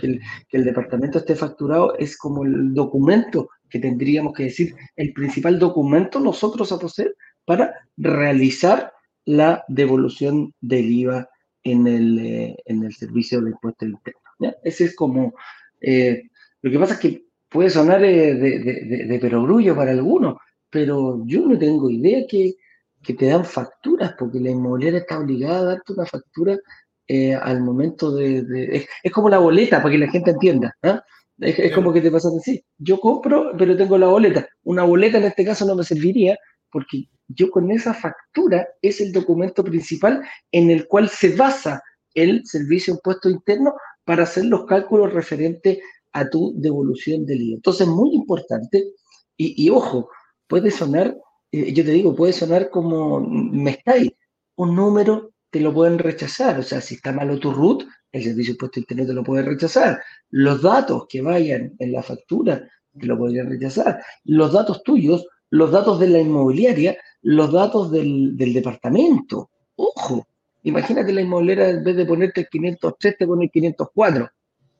Que, 0.00 0.20
el, 0.52 0.64
departamento 0.64 1.18
esté 1.18 1.34
facturado 1.34 1.96
es 1.98 2.16
como 2.16 2.44
el 2.44 2.72
documento 2.72 3.48
que 3.68 3.78
tendríamos 3.78 4.32
que 4.32 4.44
decir, 4.44 4.74
el 4.96 5.12
principal 5.12 5.58
documento 5.58 6.20
nosotros 6.20 6.70
a 6.72 6.78
poseer 6.78 7.14
para 7.44 7.74
realizar 7.96 8.93
la 9.24 9.64
devolución 9.68 10.52
del 10.60 10.90
IVA 10.90 11.28
en 11.62 11.87
el, 11.87 12.18
eh, 12.18 12.56
en 12.66 12.84
el 12.84 12.94
servicio 12.94 13.40
de 13.40 13.50
impuesto 13.50 13.87
interno. 13.87 14.20
Ese 14.62 14.84
es 14.84 14.96
como, 14.96 15.34
eh, 15.80 16.24
lo 16.62 16.70
que 16.70 16.78
pasa 16.78 16.94
es 16.94 17.00
que 17.00 17.24
puede 17.48 17.70
sonar 17.70 18.04
eh, 18.04 18.34
de, 18.34 18.58
de, 18.58 19.04
de 19.06 19.18
perogrullo 19.18 19.74
para 19.74 19.92
algunos, 19.92 20.37
pero 20.68 21.22
yo 21.24 21.46
no 21.46 21.58
tengo 21.58 21.88
idea 21.88 22.26
que 22.28 22.56
que 23.04 23.14
te 23.14 23.26
dan 23.26 23.44
facturas, 23.44 24.14
porque 24.18 24.40
la 24.40 24.50
inmobiliaria 24.50 25.00
está 25.00 25.18
obligada 25.18 25.60
a 25.60 25.64
darte 25.64 25.92
una 25.92 26.06
factura 26.06 26.58
eh, 27.06 27.34
al 27.34 27.60
momento 27.60 28.10
de... 28.12 28.88
es, 29.02 29.12
como 29.12 29.28
la 29.28 29.38
boleta, 29.38 29.82
para 29.82 29.92
que 29.92 29.98
la 29.98 30.10
gente 30.10 30.30
entienda. 30.32 30.74
¿ah? 30.82 31.02
Es, 31.38 31.72
como 31.72 31.92
que 31.92 32.00
te 32.00 32.10
pasa 32.10 32.28
así. 32.37 32.64
Yo 32.78 32.98
compro, 32.98 33.52
pero 33.56 33.76
tengo 33.76 33.98
la 33.98 34.08
boleta. 34.08 34.48
Una 34.64 34.84
boleta 34.84 35.18
en 35.18 35.24
este 35.24 35.44
caso 35.44 35.66
no 35.66 35.76
me 35.76 35.84
serviría 35.84 36.37
porque 36.70 37.04
yo 37.28 37.50
con 37.50 37.70
esa 37.70 37.94
factura 37.94 38.66
es 38.82 39.00
el 39.00 39.12
documento 39.12 39.64
principal 39.64 40.22
en 40.52 40.70
el 40.70 40.87
cual 40.87 41.08
se 41.08 41.34
basa 41.34 41.82
el 42.14 42.46
servicio 42.46 42.94
impuesto 42.94 43.28
interno 43.28 43.74
para 44.04 44.24
hacer 44.24 44.44
los 44.44 44.66
cálculos 44.66 45.12
referentes 45.12 45.78
a 46.12 46.28
tu 46.28 46.52
devolución 46.60 47.26
del 47.26 47.42
IVA. 47.42 47.56
Entonces, 47.56 47.87
muy 47.88 48.14
importante, 48.14 48.92
y, 49.37 49.68
ojo, 49.68 50.10
puede 50.46 50.70
sonar 50.70 51.16
eh, 51.54 51.72
yo 51.72 51.84
te 51.84 51.92
digo, 51.92 52.16
puede 52.16 52.32
sonar 52.32 52.68
como, 52.68 53.20
me 53.20 53.70
estáis, 53.70 54.10
un 54.56 54.74
número 54.74 55.34
te 55.50 55.60
lo 55.60 55.72
pueden 55.72 56.00
rechazar, 56.00 56.58
o 56.58 56.64
sea, 56.64 56.80
si 56.80 56.96
está 56.96 57.12
malo 57.12 57.38
tu 57.38 57.52
root, 57.52 57.84
el 58.10 58.24
servicio 58.24 58.52
de 58.52 58.54
impuesto 58.56 58.80
internet 58.80 59.06
te 59.06 59.12
lo 59.12 59.22
puede 59.22 59.42
rechazar. 59.44 60.02
Los 60.30 60.62
datos 60.62 61.06
que 61.08 61.22
vayan 61.22 61.72
en 61.78 61.92
la 61.92 62.02
factura 62.02 62.68
te 62.98 63.06
lo 63.06 63.16
podrían 63.16 63.50
rechazar. 63.50 64.02
Los 64.24 64.52
datos 64.52 64.82
tuyos, 64.82 65.24
los 65.55 65.71
datos 65.71 66.01
de 66.01 66.09
la 66.09 66.19
inmobiliaria, 66.19 66.97
los 67.23 67.53
datos 67.53 67.90
del, 67.90 68.37
del 68.37 68.53
departamento. 68.53 69.51
Ojo, 69.77 70.27
imagínate 70.64 71.12
la 71.12 71.21
inmobiliaria 71.23 71.71
en 71.71 71.85
vez 71.85 71.97
de 71.97 72.05
ponerte 72.05 72.40
el 72.43 72.49
503 72.49 73.17
te 73.19 73.27
pone 73.27 73.45
el 73.45 73.51
504. 73.51 74.31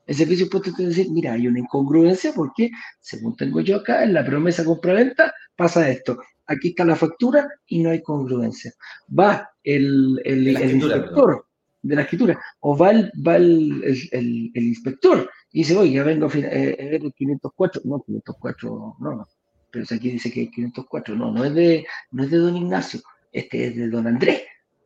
El 0.07 0.15
servicio 0.15 0.45
impuesto 0.45 0.73
te 0.77 0.87
decir, 0.87 1.11
mira, 1.11 1.33
hay 1.33 1.47
una 1.47 1.61
incongruencia 1.61 2.33
porque, 2.35 2.71
según 3.01 3.37
tengo 3.37 3.61
yo 3.61 3.77
acá, 3.77 4.05
en 4.05 4.13
la 4.13 4.25
promesa 4.25 4.65
compra-venta 4.65 5.33
pasa 5.57 5.89
esto 5.89 6.19
aquí 6.47 6.69
está 6.69 6.85
la 6.85 6.97
factura 6.97 7.49
y 7.67 7.83
no 7.83 7.91
hay 7.91 8.03
congruencia. 8.03 8.73
Va 9.19 9.51
el, 9.63 10.21
el, 10.25 10.49
inspector 10.49 11.47
de 11.83 11.97
la 11.97 12.03
escritura, 12.03 12.41
o 12.61 12.77
va 12.77 12.91
el, 12.91 13.13
va 13.27 13.37
el, 13.37 14.51
inspector 14.55 15.31
y 15.53 15.61
dice, 15.61 15.77
oye, 15.77 15.93
ya 15.93 16.03
vengo 16.03 16.27
a 16.27 16.31
eh, 16.35 16.77
ver 16.91 17.05
el 17.05 17.13
504, 17.13 17.83
no, 17.85 18.03
504, 18.03 18.97
no, 19.01 19.11
no, 19.17 19.29
pero 19.75 19.97
aquí 19.97 20.11
dice 20.11 20.31
que 20.31 20.41
hay 20.41 20.51
504, 20.51 21.17
no, 21.17 21.33
no 21.33 21.45
es 21.45 21.55
de, 21.55 21.87
no 22.13 22.23
es 22.23 22.31
de 22.31 22.39
don 22.39 22.57
Ignacio, 22.57 23.01
este 23.33 23.67
es 23.67 23.77
de 23.77 23.89
don 23.89 24.07
Andrés. 24.07 24.43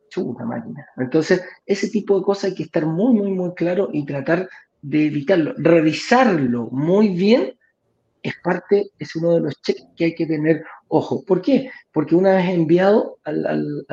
Chuta 0.09 0.43
máquina. 0.43 0.87
Entonces, 0.97 1.43
ese 1.67 1.87
tipo 1.89 2.17
de 2.17 2.25
cosas 2.25 2.45
hay 2.45 2.55
que 2.55 2.63
estar 2.63 2.83
muy, 2.83 3.13
muy, 3.13 3.31
muy 3.31 3.53
claro 3.53 3.89
y 3.93 4.03
tratar 4.05 4.49
de 4.81 5.05
evitarlo, 5.05 5.53
revisarlo 5.57 6.67
muy 6.71 7.09
bien 7.09 7.53
es 8.23 8.33
parte, 8.43 8.91
es 8.97 9.15
uno 9.15 9.35
de 9.35 9.41
los 9.41 9.61
cheques 9.61 9.85
que 9.95 10.05
hay 10.05 10.15
que 10.15 10.25
tener 10.25 10.63
ojo. 10.87 11.23
¿Por 11.23 11.41
qué? 11.41 11.69
Porque 11.91 12.15
una 12.15 12.35
vez 12.35 12.49
enviado 12.49 13.19
al, 13.23 13.45
al, 13.45 13.85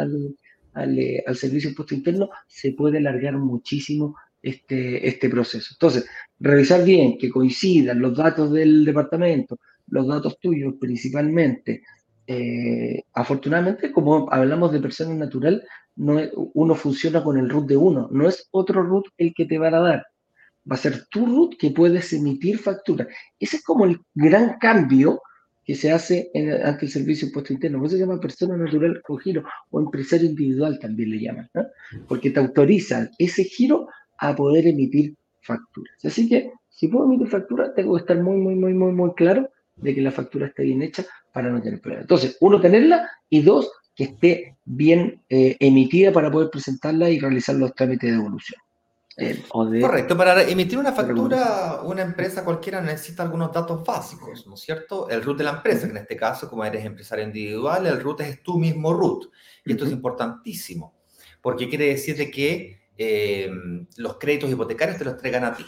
al, 0.75 0.99
eh, 0.99 1.23
servicio 1.35 1.69
de 1.69 1.73
impuesto 1.73 1.95
interno, 1.95 2.31
se 2.47 2.73
puede 2.73 2.99
alargar 2.99 3.37
muchísimo 3.37 4.17
este, 4.43 5.07
este 5.07 5.29
proceso. 5.29 5.75
Entonces, 5.75 6.07
revisar 6.41 6.85
bien 6.85 7.19
que 7.19 7.31
coincidan 7.31 8.01
los 8.01 8.17
datos 8.17 8.53
del 8.53 8.85
departamento, 8.85 9.59
los 9.89 10.07
datos 10.07 10.39
tuyos 10.41 10.75
principalmente. 10.81 11.83
Eh, 12.27 13.03
afortunadamente, 13.15 13.93
como 13.93 14.31
hablamos 14.33 14.73
de 14.73 14.81
persona 14.81 15.15
natural, 15.15 15.63
no 15.97 16.21
uno 16.55 16.75
funciona 16.75 17.23
con 17.23 17.39
el 17.39 17.49
root 17.49 17.67
de 17.67 17.77
uno, 17.77 18.09
no 18.11 18.29
es 18.29 18.49
otro 18.51 18.83
root 18.83 19.07
el 19.17 19.33
que 19.35 19.47
te 19.47 19.59
van 19.59 19.75
a 19.75 19.81
dar 19.81 20.07
va 20.71 20.75
a 20.75 20.79
ser 20.79 21.07
tu 21.11 21.27
root 21.27 21.57
que 21.59 21.71
puedes 21.71 22.13
emitir 22.13 22.59
factura. 22.59 23.07
Ese 23.39 23.57
es 23.57 23.65
como 23.65 23.85
el 23.85 24.01
gran 24.15 24.59
cambio 24.59 25.21
que 25.65 25.75
se 25.75 25.91
hace 25.91 26.31
ante 26.65 26.87
el 26.87 26.93
servicio 26.93 27.27
impuesto 27.27 27.53
interno. 27.53 27.79
Por 27.79 27.87
eso 27.87 27.97
se 27.97 28.03
llama 28.03 28.21
persona 28.21 28.57
natural 28.57 29.01
con 29.03 29.19
giro 29.19 29.45
o 29.71 29.81
empresario 29.81 30.29
individual 30.29 30.79
también 30.79 31.11
le 31.11 31.21
llaman, 31.21 31.51
porque 32.09 32.31
te 32.31 32.41
autorizan 32.41 33.11
ese 33.19 33.45
giro 33.45 33.89
a 34.19 34.35
poder 34.35 34.67
emitir 34.67 35.15
facturas. 35.43 36.05
Así 36.05 36.29
que 36.29 36.53
si 36.69 36.89
puedo 36.89 37.07
emitir 37.07 37.29
factura, 37.29 37.75
tengo 37.75 37.95
que 37.95 38.01
estar 38.01 38.23
muy, 38.23 38.37
muy, 38.37 38.55
muy, 38.55 38.75
muy, 38.75 38.93
muy 38.93 39.13
claro 39.15 39.49
de 39.77 39.95
que 39.95 40.01
la 40.01 40.11
factura 40.11 40.47
esté 40.47 40.65
bien 40.65 40.83
hecha 40.83 41.05
para 41.33 41.51
no 41.51 41.61
tener 41.61 41.81
problemas. 41.81 42.05
Entonces, 42.05 42.37
uno, 42.41 42.61
tenerla 42.61 43.11
y 43.29 43.43
dos, 43.43 43.71
que 43.95 44.05
esté 44.05 44.57
bien 44.65 45.23
eh, 45.29 45.57
emitida 45.61 46.13
para 46.13 46.31
poder 46.31 46.51
presentarla 46.51 47.09
y 47.09 47.19
realizar 47.19 47.57
los 47.57 47.75
trámites 47.75 48.11
de 48.11 48.17
devolución. 48.17 48.61
Correcto, 49.81 50.15
para 50.15 50.43
emitir 50.43 50.79
una 50.79 50.93
factura, 50.93 51.81
una 51.83 52.03
empresa 52.03 52.45
cualquiera 52.45 52.83
necesita 52.83 53.23
algunos 53.23 53.51
datos 53.51 53.83
básicos, 53.83 54.47
¿no 54.47 54.55
es 54.55 54.61
cierto? 54.61 55.09
El 55.09 55.23
root 55.23 55.39
de 55.39 55.45
la 55.45 55.53
empresa, 55.53 55.87
que 55.87 55.93
en 55.93 55.97
este 55.97 56.17
caso, 56.17 56.51
como 56.51 56.63
eres 56.67 56.85
empresario 56.85 57.25
individual, 57.25 57.87
el 57.87 57.99
root 57.99 58.21
es 58.21 58.43
tu 58.43 58.59
mismo 58.59 58.93
root. 58.93 59.31
Y 59.65 59.73
esto 59.73 59.87
es 59.87 59.93
importantísimo, 59.93 60.95
porque 61.41 61.67
quiere 61.67 61.87
decir 61.87 62.31
que 62.31 62.91
eh, 62.99 63.51
los 63.97 64.19
créditos 64.19 64.51
hipotecarios 64.51 64.99
te 64.99 65.05
los 65.05 65.15
entregan 65.15 65.45
a 65.45 65.57
ti. 65.57 65.65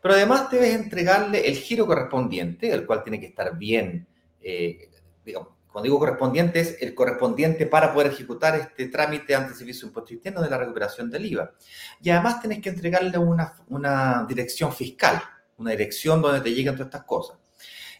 Pero 0.00 0.14
además 0.14 0.50
debes 0.50 0.74
entregarle 0.74 1.46
el 1.46 1.56
giro 1.56 1.86
correspondiente, 1.86 2.72
el 2.72 2.86
cual 2.86 3.02
tiene 3.02 3.20
que 3.20 3.26
estar 3.26 3.56
bien, 3.56 4.06
eh, 4.40 4.88
digamos, 5.24 5.48
cuando 5.70 5.84
digo 5.84 5.98
correspondiente, 5.98 6.60
es 6.60 6.82
el 6.82 6.94
correspondiente 6.94 7.66
para 7.66 7.92
poder 7.92 8.12
ejecutar 8.12 8.56
este 8.56 8.88
trámite 8.88 9.34
ante 9.34 9.52
el 9.52 9.58
Servicio 9.58 9.82
de 9.82 9.90
Impuesto 9.90 10.12
Interno 10.12 10.42
de 10.42 10.50
la 10.50 10.58
recuperación 10.58 11.08
del 11.10 11.26
IVA. 11.26 11.52
Y 12.02 12.10
además 12.10 12.40
tenés 12.42 12.60
que 12.60 12.70
entregarle 12.70 13.16
una, 13.18 13.54
una 13.68 14.26
dirección 14.28 14.72
fiscal, 14.72 15.22
una 15.58 15.70
dirección 15.70 16.20
donde 16.20 16.40
te 16.40 16.50
lleguen 16.52 16.74
todas 16.74 16.88
estas 16.88 17.04
cosas. 17.04 17.38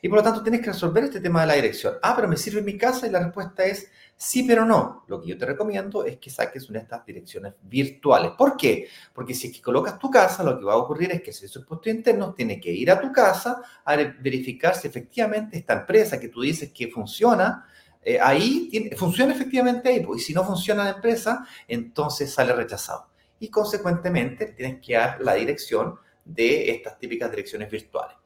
Y 0.02 0.08
por 0.08 0.18
lo 0.18 0.24
tanto 0.24 0.42
tienes 0.42 0.62
que 0.62 0.72
resolver 0.72 1.04
este 1.04 1.20
tema 1.20 1.42
de 1.42 1.46
la 1.46 1.54
dirección. 1.54 1.94
Ah, 2.02 2.14
pero 2.16 2.26
me 2.26 2.36
sirve 2.36 2.62
mi 2.62 2.76
casa 2.76 3.06
y 3.06 3.10
la 3.10 3.20
respuesta 3.20 3.64
es 3.64 3.88
Sí, 4.22 4.42
pero 4.42 4.66
no. 4.66 5.04
Lo 5.06 5.18
que 5.18 5.28
yo 5.28 5.38
te 5.38 5.46
recomiendo 5.46 6.04
es 6.04 6.18
que 6.18 6.28
saques 6.28 6.68
una 6.68 6.80
de 6.80 6.82
estas 6.82 7.06
direcciones 7.06 7.54
virtuales. 7.62 8.32
¿Por 8.36 8.54
qué? 8.54 8.86
Porque 9.14 9.32
si 9.32 9.46
es 9.46 9.54
que 9.54 9.62
colocas 9.62 9.98
tu 9.98 10.10
casa, 10.10 10.44
lo 10.44 10.58
que 10.58 10.64
va 10.66 10.74
a 10.74 10.76
ocurrir 10.76 11.10
es 11.10 11.22
que 11.22 11.30
el 11.30 11.36
servicio 11.36 11.80
de 11.82 11.90
interno 11.90 12.34
tiene 12.34 12.60
que 12.60 12.70
ir 12.70 12.90
a 12.90 13.00
tu 13.00 13.10
casa 13.12 13.62
a 13.82 13.96
verificar 13.96 14.76
si 14.76 14.88
efectivamente 14.88 15.56
esta 15.56 15.72
empresa 15.72 16.20
que 16.20 16.28
tú 16.28 16.42
dices 16.42 16.70
que 16.70 16.88
funciona, 16.88 17.66
eh, 18.02 18.18
ahí 18.20 18.90
funciona 18.94 19.32
efectivamente 19.32 19.88
ahí. 19.88 20.00
Pues, 20.04 20.20
y 20.20 20.24
si 20.26 20.34
no 20.34 20.44
funciona 20.44 20.84
la 20.84 20.90
empresa, 20.90 21.46
entonces 21.66 22.30
sale 22.30 22.52
rechazado. 22.52 23.06
Y 23.38 23.48
consecuentemente 23.48 24.48
tienes 24.48 24.86
que 24.86 24.96
dar 24.96 25.18
la 25.22 25.32
dirección 25.32 25.94
de 26.26 26.70
estas 26.72 26.98
típicas 26.98 27.30
direcciones 27.30 27.70
virtuales. 27.70 28.18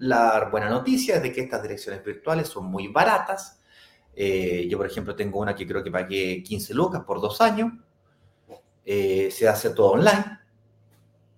La 0.00 0.50
buena 0.50 0.68
noticia 0.68 1.16
es 1.16 1.22
de 1.22 1.32
que 1.32 1.40
estas 1.40 1.62
direcciones 1.62 2.04
virtuales 2.04 2.46
son 2.46 2.66
muy 2.66 2.88
baratas 2.88 3.59
eh, 4.14 4.66
yo, 4.68 4.78
por 4.78 4.86
ejemplo, 4.86 5.14
tengo 5.14 5.38
una 5.38 5.54
que 5.54 5.66
creo 5.66 5.82
que 5.82 5.90
pagué 5.90 6.42
15 6.42 6.74
lucas 6.74 7.02
por 7.04 7.20
dos 7.20 7.40
años. 7.40 7.72
Eh, 8.84 9.30
se 9.30 9.46
hace 9.48 9.70
todo 9.70 9.92
online 9.92 10.40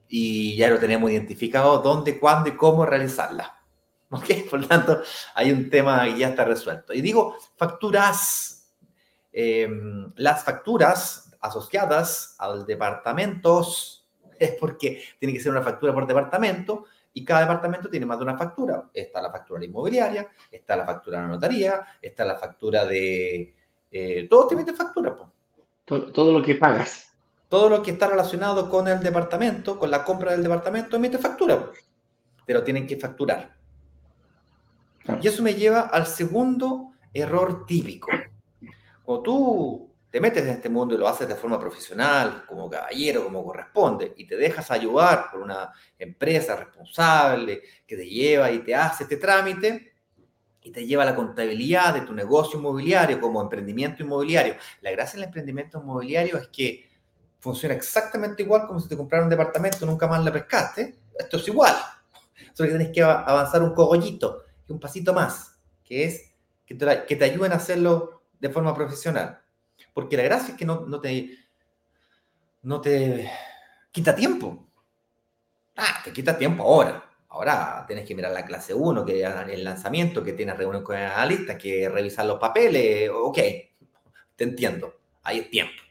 y 0.09 0.57
ya 0.57 0.69
lo 0.69 0.79
tenemos 0.79 1.11
identificado 1.11 1.79
dónde, 1.79 2.19
cuándo 2.19 2.51
y 2.51 2.57
cómo 2.57 2.85
realizarla. 2.85 3.59
¿Ok? 4.11 4.49
Por 4.51 4.61
lo 4.61 4.69
tanto, 4.69 5.03
hay 5.35 5.51
un 5.51 5.71
tema 5.71 6.05
que 6.05 6.19
ya 6.19 6.29
está 6.29 6.45
resuelto. 6.45 6.93
Y 6.93 7.01
digo, 7.01 7.37
facturas, 7.57 8.71
em, 9.33 10.13
las 10.17 10.45
facturas 10.45 11.35
asociadas 11.41 12.37
al 12.39 12.67
departamentos, 12.67 14.07
es 14.39 14.53
porque 14.53 15.03
tiene 15.19 15.33
que 15.33 15.41
ser 15.41 15.53
una 15.53 15.63
factura 15.63 15.95
por 15.95 16.07
departamento, 16.07 16.85
y 17.14 17.25
cada 17.25 17.42
departamento 17.42 17.90
tiene 17.90 18.07
más 18.07 18.18
de 18.18 18.25
una 18.25 18.37
factura. 18.37 18.90
Está 18.92 19.20
la 19.20 19.31
factura 19.31 19.61
de 19.61 19.66
la 19.66 19.70
inmobiliaria, 19.70 20.29
está 20.51 20.77
la 20.77 20.85
factura 20.85 21.18
de 21.18 21.22
la 21.25 21.29
notaría, 21.29 21.87
está 22.01 22.25
la 22.25 22.37
factura 22.37 22.87
de... 22.87 23.55
Eh, 23.90 24.27
todo 24.29 24.46
te 24.46 24.57
mete 24.57 24.72
factura. 24.72 25.14
Todo, 25.85 26.33
lo 26.33 26.42
que 26.42 26.55
pagas. 26.55 27.12
Todo 27.48 27.68
lo 27.68 27.83
que 27.83 27.90
está 27.90 28.07
relacionado 28.07 28.70
con 28.70 28.88
el 28.88 29.01
departamento, 29.01 29.79
con 29.79 29.90
la 29.90 30.05
compra 30.05 30.33
del 30.33 30.42
departamento, 30.42 30.96
emite 30.96 31.18
factura. 31.18 31.70
Pero 32.46 32.62
tienen 32.62 32.87
que 32.87 32.96
facturar. 32.96 33.55
Y 35.20 35.29
eso 35.29 35.42
me 35.42 35.55
lleva 35.55 35.83
al 35.83 36.07
segundo 36.07 36.92
error 37.12 37.66
típico. 37.66 38.11
Cuando 39.05 39.22
tú 39.22 39.92
te 40.12 40.20
metes 40.20 40.42
en 40.42 40.51
este 40.51 40.68
mundo 40.68 40.94
y 40.94 40.98
lo 40.98 41.09
haces 41.09 41.27
de 41.27 41.35
forma 41.35 41.59
profesional, 41.59 42.44
como 42.46 42.68
caballero, 42.68 43.25
como 43.25 43.42
corresponde, 43.42 44.12
y 44.14 44.27
te 44.27 44.37
dejas 44.37 44.70
ayudar 44.70 45.31
por 45.31 45.40
una 45.40 45.72
empresa 45.98 46.55
responsable 46.55 47.62
que 47.87 47.96
te 47.96 48.07
lleva 48.07 48.51
y 48.51 48.59
te 48.59 48.75
hace 48.75 49.05
este 49.05 49.16
trámite 49.16 49.94
y 50.61 50.70
te 50.70 50.85
lleva 50.85 51.07
la 51.07 51.16
contabilidad 51.16 51.94
de 51.94 52.03
tu 52.03 52.12
negocio 52.12 52.59
inmobiliario 52.59 53.18
como 53.22 53.40
emprendimiento 53.40 54.03
inmobiliario. 54.03 54.57
La 54.83 54.90
gracia 54.90 55.18
del 55.18 55.29
emprendimiento 55.29 55.81
inmobiliario 55.81 56.37
es 56.37 56.48
que 56.48 56.90
funciona 57.38 57.75
exactamente 57.75 58.42
igual 58.42 58.66
como 58.66 58.81
si 58.81 58.90
te 58.90 58.96
compraras 58.98 59.25
un 59.25 59.31
departamento, 59.31 59.87
nunca 59.87 60.07
más 60.07 60.22
la 60.22 60.31
pescaste. 60.31 60.94
Esto 61.18 61.38
es 61.38 61.48
igual. 61.48 61.75
Solo 62.53 62.68
que 62.68 62.77
tienes 62.77 62.94
que 62.94 63.03
avanzar 63.03 63.62
un 63.62 63.72
cogollito 63.72 64.44
y 64.68 64.72
un 64.72 64.79
pasito 64.79 65.14
más, 65.14 65.59
que 65.83 66.05
es 66.05 66.35
que 66.66 66.75
te, 66.75 67.05
que 67.07 67.16
te 67.16 67.25
ayuden 67.25 67.53
a 67.53 67.57
hacerlo 67.57 68.25
de 68.38 68.51
forma 68.51 68.75
profesional. 68.75 69.42
Porque 69.93 70.17
la 70.17 70.23
gracia 70.23 70.53
es 70.53 70.59
que 70.59 70.65
no, 70.65 71.01
te, 71.01 71.39
no 72.63 72.81
te 72.81 73.31
quita 73.91 74.15
tiempo. 74.15 74.69
Ah, 75.77 76.01
te 76.05 76.13
quita 76.13 76.37
tiempo 76.37 76.63
ahora. 76.63 77.09
Ahora 77.29 77.85
tienes 77.87 78.07
que 78.07 78.15
mirar 78.15 78.33
la 78.33 78.45
clase 78.45 78.75
1, 78.75 79.05
que 79.05 79.25
el 79.25 79.65
lanzamiento, 79.65 80.23
que 80.23 80.35
tienes 80.35 80.57
reunión 80.57 80.83
con 80.83 80.97
el 80.97 81.07
analista, 81.07 81.57
que 81.57 81.89
revisar 81.89 82.27
los 82.27 82.39
papeles. 82.39 83.11
Ok, 83.13 83.39
te 84.37 84.45
entiendo. 84.45 84.95
Ahí 85.23 85.39
es 85.39 85.51
tiempo. 85.51 85.83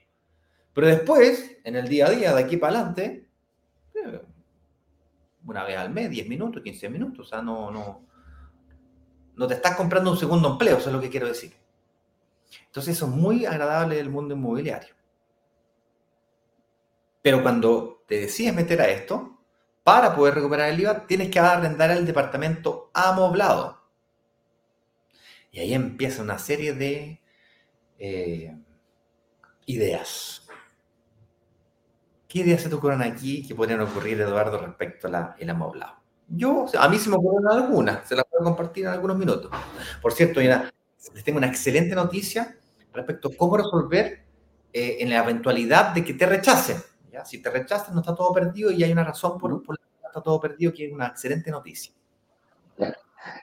Pero 0.74 0.88
después, 0.88 1.58
en 1.64 1.76
el 1.76 1.88
día 1.88 2.08
a 2.08 2.10
día, 2.12 2.34
de 2.34 2.44
aquí 2.44 2.58
para 2.58 2.78
adelante, 2.78 3.28
eh, 3.96 4.22
una 5.46 5.64
vez 5.64 5.78
al 5.78 5.90
mes, 5.90 6.10
10 6.10 6.28
minutos, 6.28 6.62
15 6.64 6.90
minutos, 6.90 7.28
o 7.28 7.30
sea, 7.30 7.42
no, 7.42 7.72
no, 7.72 8.06
no 9.36 9.48
te 9.48 9.56
estás 9.56 9.76
comprando 9.76 10.12
un 10.12 10.18
segundo 10.18 10.50
empleo, 10.50 10.78
eso 10.78 10.90
es 10.90 10.96
lo 10.96 11.02
que 11.02 11.10
quiero 11.10 11.28
decir. 11.28 11.54
Entonces 12.66 12.96
eso 12.96 13.06
es 13.06 13.12
muy 13.12 13.46
agradable 13.46 13.96
del 13.96 14.10
mundo 14.10 14.34
inmobiliario. 14.34 14.96
Pero 17.22 17.42
cuando 17.42 18.04
te 18.08 18.20
decides 18.20 18.54
meter 18.54 18.82
a 18.82 18.90
esto, 18.90 19.40
para 19.84 20.16
poder 20.16 20.36
recuperar 20.36 20.70
el 20.70 20.80
IVA, 20.80 21.06
tienes 21.08 21.30
que 21.30 21.40
arrendar 21.40 21.92
el 21.92 22.06
departamento 22.06 22.92
amoblado. 22.94 23.82
Y 25.52 25.60
ahí 25.60 25.74
empieza 25.74 26.22
una 26.22 26.38
serie 26.38 26.74
de 26.74 27.22
eh, 28.00 28.56
ideas. 29.66 30.48
¿Qué 32.28 32.40
ideas 32.40 32.62
se 32.62 32.70
te 32.70 32.76
ocurren 32.76 33.02
aquí 33.02 33.46
que 33.46 33.54
podrían 33.54 33.82
ocurrir, 33.82 34.22
Eduardo, 34.22 34.58
respecto 34.58 35.08
al 35.08 35.50
amoblado? 35.50 35.98
Yo, 36.30 36.66
a 36.80 36.88
mí 36.88 36.98
se 36.98 37.10
me 37.10 37.18
ocurren 37.18 37.46
algunas, 37.52 38.08
se 38.08 38.16
las 38.16 38.24
puedo 38.24 38.46
compartir 38.46 38.86
en 38.86 38.92
algunos 38.92 39.18
minutos. 39.18 39.52
Por 40.02 40.14
cierto, 40.14 40.40
les 41.14 41.24
tengo 41.24 41.38
una 41.38 41.48
excelente 41.48 41.96
noticia 41.96 42.56
respecto 42.94 43.30
a 43.30 43.32
cómo 43.36 43.58
resolver 43.58 44.24
eh, 44.74 44.98
en 45.00 45.10
la 45.10 45.24
eventualidad 45.24 45.94
de 45.94 46.04
que 46.04 46.14
te 46.14 46.26
rechacen. 46.26 46.78
¿ya? 47.12 47.26
Si 47.26 47.42
te 47.42 47.50
rechazan, 47.50 47.94
no 47.94 48.02
está 48.02 48.16
todo 48.16 48.32
perdido 48.34 48.72
y 48.72 48.84
hay 48.84 48.92
una 48.92 49.04
razón 49.04 49.38
por, 49.38 49.52
la 49.52 49.76
que 49.76 50.08
está 50.08 50.22
todo 50.22 50.40
perdido, 50.40 50.74
que 50.74 50.88
es 50.88 50.94
una 50.94 51.08
excelente 51.08 51.52
noticia. 51.52 51.94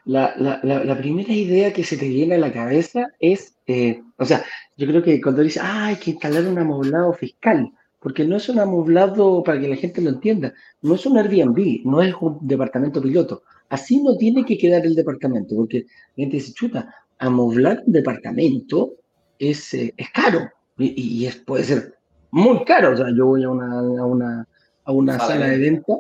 La, 0.05 0.35
la, 0.37 0.61
la, 0.65 0.99
primera 0.99 1.33
idea 1.33 1.73
que 1.73 1.85
se 1.85 1.97
te 1.97 2.09
viene 2.09 2.35
a 2.35 2.39
la 2.39 2.53
cabeza 2.53 3.07
es, 3.21 3.57
eh, 3.69 4.03
o 4.17 4.25
sea, 4.25 4.45
yo 4.77 4.89
creo 4.89 5.03
que 5.03 5.21
cuando 5.21 5.43
dices, 5.43 5.63
ah, 5.63 5.87
hay 5.87 5.97
que 5.97 6.11
instalar 6.13 6.45
un 6.47 6.59
amoblado 6.59 7.13
fiscal, 7.13 7.71
porque 8.01 8.25
no 8.25 8.37
es 8.37 8.49
un 8.49 8.59
amoblado, 8.59 9.43
para 9.45 9.61
que 9.61 9.69
la 9.69 9.77
gente 9.77 10.01
lo 10.01 10.11
entienda, 10.11 10.53
no 10.83 10.97
es 10.97 11.07
un 11.07 11.17
Airbnb, 11.17 11.83
no 11.85 12.03
es 12.03 12.13
un 12.21 12.39
departamento 12.41 13.01
piloto. 13.01 13.43
Así 13.69 14.03
no 14.03 14.17
tiene 14.17 14.45
que 14.45 14.59
quedar 14.59 14.85
el 14.85 14.95
departamento, 14.97 15.55
porque 15.55 15.87
la 16.17 16.25
gente 16.25 16.37
dice, 16.39 16.53
chuta, 16.55 16.93
amoblar 17.19 17.83
un 17.87 17.93
departamento 17.93 18.95
es, 19.39 19.75
eh, 19.75 19.95
es 19.97 20.11
caro 20.11 20.51
y, 20.79 21.27
es, 21.27 21.37
puede 21.37 21.65
ser 21.65 21.95
muy 22.31 22.65
caro. 22.65 22.93
O 22.93 22.97
sea, 22.97 23.07
yo 23.15 23.27
voy 23.27 23.43
a 23.43 23.51
una, 23.51 23.79
a 23.79 24.05
una, 24.05 24.49
a 24.85 24.93
una 24.93 25.19
sala 25.19 25.47
de 25.47 25.59
venta 25.59 25.95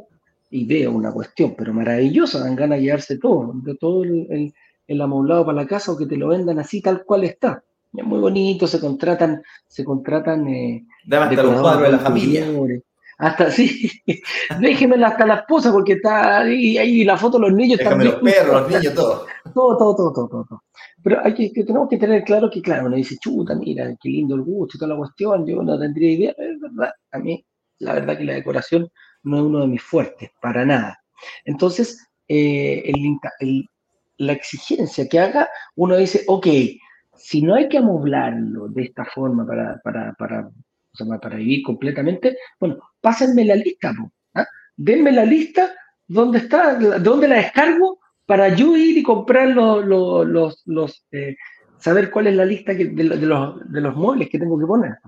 y 0.50 0.64
veo 0.64 0.92
una 0.92 1.12
cuestión, 1.12 1.54
pero 1.56 1.72
maravillosa, 1.74 2.40
dan 2.40 2.56
ganas 2.56 2.78
de 2.78 2.84
llevarse 2.84 3.18
todo, 3.18 3.52
de 3.54 3.74
todo 3.74 4.04
el, 4.04 4.54
el, 4.86 5.00
amoblado 5.00 5.44
para 5.44 5.62
la 5.62 5.66
casa 5.66 5.92
o 5.92 5.96
que 5.96 6.06
te 6.06 6.16
lo 6.16 6.28
vendan 6.28 6.58
así 6.58 6.80
tal 6.80 7.04
cual 7.04 7.24
está. 7.24 7.62
Es 7.94 8.04
muy 8.04 8.20
bonito, 8.20 8.66
se 8.66 8.80
contratan, 8.80 9.42
se 9.66 9.84
contratan 9.84 10.46
eh, 10.48 10.86
hasta 11.10 11.42
los 11.42 11.60
cuadros 11.60 11.82
de 11.82 11.92
la 11.92 11.98
familia. 11.98 12.46
Hasta 13.18 13.50
sí, 13.50 13.90
déjeme 14.60 15.04
hasta 15.04 15.26
la 15.26 15.34
esposa 15.36 15.72
porque 15.72 15.94
está 15.94 16.38
ahí, 16.38 16.78
ahí 16.78 17.04
la 17.04 17.16
foto 17.16 17.38
de 17.38 17.48
los 17.48 17.52
niños 17.52 17.78
Déjame 17.78 18.04
los 18.04 18.14
perros, 18.16 18.62
los 18.62 18.70
niños, 18.70 18.94
todo. 18.94 19.26
Todo, 19.58 19.76
todo, 19.76 19.96
todo, 19.96 20.28
todo, 20.28 20.44
todo. 20.48 20.62
Pero 21.02 21.18
hay 21.24 21.34
que, 21.34 21.64
tenemos 21.64 21.88
que 21.88 21.96
tener 21.96 22.22
claro 22.22 22.48
que, 22.48 22.62
claro, 22.62 22.86
uno 22.86 22.94
dice, 22.94 23.16
chuta, 23.20 23.56
mira, 23.56 23.92
qué 24.00 24.08
lindo 24.08 24.36
el 24.36 24.42
gusto 24.42 24.76
y 24.76 24.78
toda 24.78 24.92
la 24.92 24.98
cuestión, 24.98 25.44
yo 25.44 25.60
no 25.64 25.76
tendría 25.76 26.12
idea, 26.12 26.30
es 26.38 26.60
verdad, 26.60 26.92
a 27.10 27.18
mí, 27.18 27.44
la 27.80 27.94
verdad 27.94 28.16
que 28.16 28.24
la 28.24 28.34
decoración 28.34 28.88
no 29.24 29.36
es 29.36 29.42
uno 29.42 29.62
de 29.62 29.66
mis 29.66 29.82
fuertes, 29.82 30.30
para 30.40 30.64
nada. 30.64 31.00
Entonces, 31.44 32.06
eh, 32.28 32.92
la 34.18 34.32
exigencia 34.32 35.08
que 35.08 35.18
haga, 35.18 35.48
uno 35.74 35.96
dice, 35.96 36.22
ok, 36.28 36.46
si 37.16 37.42
no 37.42 37.56
hay 37.56 37.68
que 37.68 37.78
amoblarlo 37.78 38.68
de 38.68 38.84
esta 38.84 39.04
forma 39.06 39.44
para, 39.44 39.80
para, 39.82 40.12
para, 40.12 40.48
para 41.20 41.36
vivir 41.36 41.64
completamente, 41.64 42.38
bueno, 42.60 42.78
pásenme 43.00 43.44
la 43.44 43.56
lista, 43.56 43.92
¿ah? 44.34 44.46
denme 44.76 45.10
la 45.10 45.24
lista, 45.24 45.74
¿dónde 46.06 46.38
está? 46.38 46.76
¿De 46.76 47.00
dónde 47.00 47.26
la 47.26 47.38
descargo? 47.38 47.97
Para 48.28 48.54
yo 48.54 48.76
ir 48.76 48.98
y 48.98 49.02
comprar 49.02 49.48
los, 49.48 49.86
los, 49.86 50.62
los, 50.66 51.06
eh, 51.12 51.34
saber 51.78 52.10
cuál 52.10 52.26
es 52.26 52.34
la 52.34 52.44
lista 52.44 52.74
de, 52.74 52.84
los, 53.02 53.72
de 53.72 53.80
los 53.80 53.96
muebles 53.96 54.28
que 54.28 54.38
tengo 54.38 54.58
que 54.58 54.66
poner. 54.66 54.98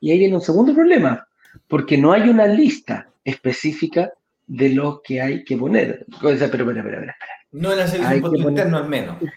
Y 0.00 0.10
ahí 0.10 0.18
viene 0.18 0.34
un 0.34 0.40
segundo 0.40 0.72
problema, 0.72 1.28
porque 1.66 1.98
no 1.98 2.10
hay 2.10 2.30
una 2.30 2.46
lista 2.46 3.10
específica 3.22 4.10
de 4.46 4.70
lo 4.70 5.02
que 5.04 5.20
hay 5.20 5.44
que 5.44 5.58
poner. 5.58 6.06
pero, 6.22 6.38
pero, 6.50 6.64
pero, 6.64 6.82
pero, 6.82 7.12
No 7.52 7.70
en 7.74 7.80
el 7.80 7.88
servicio 7.88 8.48
interno 8.48 8.78
al 8.78 8.88
menos. 8.88 9.18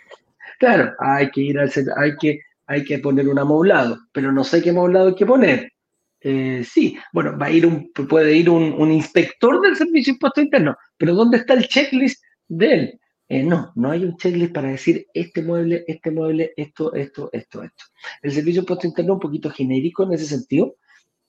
Claro, 0.58 0.94
hay 1.00 1.32
que 1.32 1.42
ir 1.42 1.58
al 1.58 1.72
hay 1.98 2.16
que, 2.18 2.40
hay 2.68 2.84
que 2.84 3.00
poner 3.00 3.28
un 3.28 3.40
amoblado, 3.40 3.98
pero 4.12 4.32
no 4.32 4.44
sé 4.44 4.62
qué 4.62 4.70
amoblado 4.70 5.08
hay 5.08 5.16
que 5.16 5.26
poner. 5.26 5.74
Eh, 6.22 6.64
sí, 6.64 6.96
bueno, 7.12 7.36
va 7.36 7.48
a 7.48 7.52
ir 7.52 7.66
un, 7.66 7.92
puede 7.92 8.38
ir 8.38 8.48
un, 8.48 8.92
inspector 8.92 9.60
del 9.60 9.76
servicio 9.76 10.14
impuesto 10.14 10.40
interno, 10.40 10.78
pero 10.98 11.16
¿dónde 11.16 11.38
está 11.38 11.56
el 11.56 11.68
checklist 11.68 12.24
de 12.48 12.74
él? 12.74 13.01
Eh, 13.32 13.44
no, 13.44 13.72
no 13.76 13.92
hay 13.92 14.04
un 14.04 14.18
checklist 14.18 14.54
para 14.54 14.70
decir 14.70 15.08
este 15.14 15.42
mueble, 15.42 15.86
este 15.88 16.12
mueble, 16.12 16.52
esto, 16.58 16.94
esto, 16.94 17.30
esto, 17.32 17.64
esto. 17.64 17.84
El 18.22 18.32
servicio 18.32 18.62
impuesto 18.62 18.88
interno 18.88 19.14
es 19.14 19.16
un 19.16 19.22
poquito 19.22 19.50
genérico 19.50 20.04
en 20.04 20.14
ese 20.14 20.26
sentido 20.26 20.76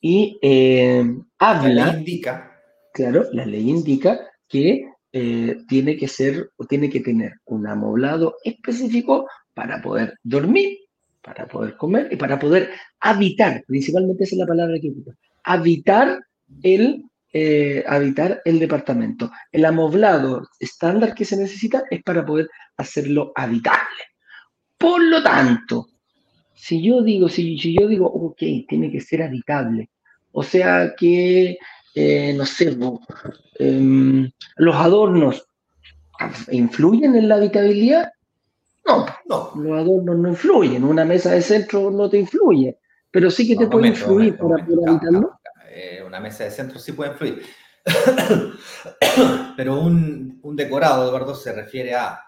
y 0.00 0.38
eh, 0.42 1.04
habla. 1.38 1.68
La 1.68 1.86
ley 1.86 1.98
indica. 1.98 2.60
Claro, 2.92 3.26
la 3.32 3.46
ley 3.46 3.70
indica 3.70 4.20
que 4.48 4.86
tiene 5.68 5.98
que 5.98 6.08
ser 6.08 6.50
o 6.56 6.64
tiene 6.64 6.88
que 6.88 7.00
tener 7.00 7.34
un 7.44 7.66
amoblado 7.66 8.36
específico 8.44 9.28
para 9.52 9.82
poder 9.82 10.18
dormir 10.22 10.78
para 11.22 11.46
poder 11.46 11.76
comer 11.76 12.08
y 12.10 12.16
para 12.16 12.38
poder 12.38 12.70
habitar, 13.00 13.64
principalmente 13.66 14.24
esa 14.24 14.34
es 14.34 14.40
la 14.40 14.46
palabra 14.46 14.78
que 14.80 14.90
uso, 14.90 15.12
habitar 15.44 16.20
el, 16.62 17.04
eh, 17.32 17.84
habitar 17.86 18.42
el 18.44 18.58
departamento. 18.58 19.30
El 19.50 19.64
amoblado 19.64 20.48
estándar 20.60 21.14
que 21.14 21.24
se 21.24 21.36
necesita 21.36 21.84
es 21.90 22.02
para 22.02 22.24
poder 22.24 22.48
hacerlo 22.76 23.32
habitable. 23.34 24.02
Por 24.78 25.02
lo 25.02 25.22
tanto, 25.22 25.88
si 26.54 26.82
yo 26.82 27.02
digo, 27.02 27.28
si, 27.28 27.56
yo 27.56 27.86
digo, 27.86 28.06
ok, 28.06 28.38
tiene 28.68 28.90
que 28.90 29.00
ser 29.00 29.22
habitable, 29.22 29.90
o 30.32 30.42
sea 30.42 30.94
que, 30.96 31.56
eh, 31.94 32.34
no 32.36 32.46
sé, 32.46 32.76
em, 33.58 34.30
los 34.56 34.76
adornos 34.76 35.46
influyen 36.50 37.14
en 37.16 37.28
la 37.28 37.36
habitabilidad, 37.36 38.12
no, 38.86 39.06
no. 39.26 39.52
Los 39.56 39.78
adornos 39.78 40.18
no 40.18 40.28
influyen. 40.28 40.84
Una 40.84 41.04
mesa 41.04 41.32
de 41.32 41.42
centro 41.42 41.90
no 41.90 42.08
te 42.08 42.18
influye, 42.18 42.78
pero 43.10 43.30
sí 43.30 43.46
que 43.46 43.56
te 43.56 43.66
puede 43.66 43.88
influir 43.88 44.36
para 44.36 44.64
poder 44.64 44.88
habitarlo. 44.88 45.38
Eh, 45.74 46.02
una 46.06 46.20
mesa 46.20 46.44
de 46.44 46.50
centro 46.50 46.78
sí 46.78 46.92
puede 46.92 47.12
influir. 47.12 47.42
pero 49.56 49.80
un, 49.80 50.38
un, 50.42 50.56
decorado, 50.56 51.08
Eduardo, 51.08 51.34
se 51.34 51.52
refiere 51.52 51.94
a. 51.94 52.20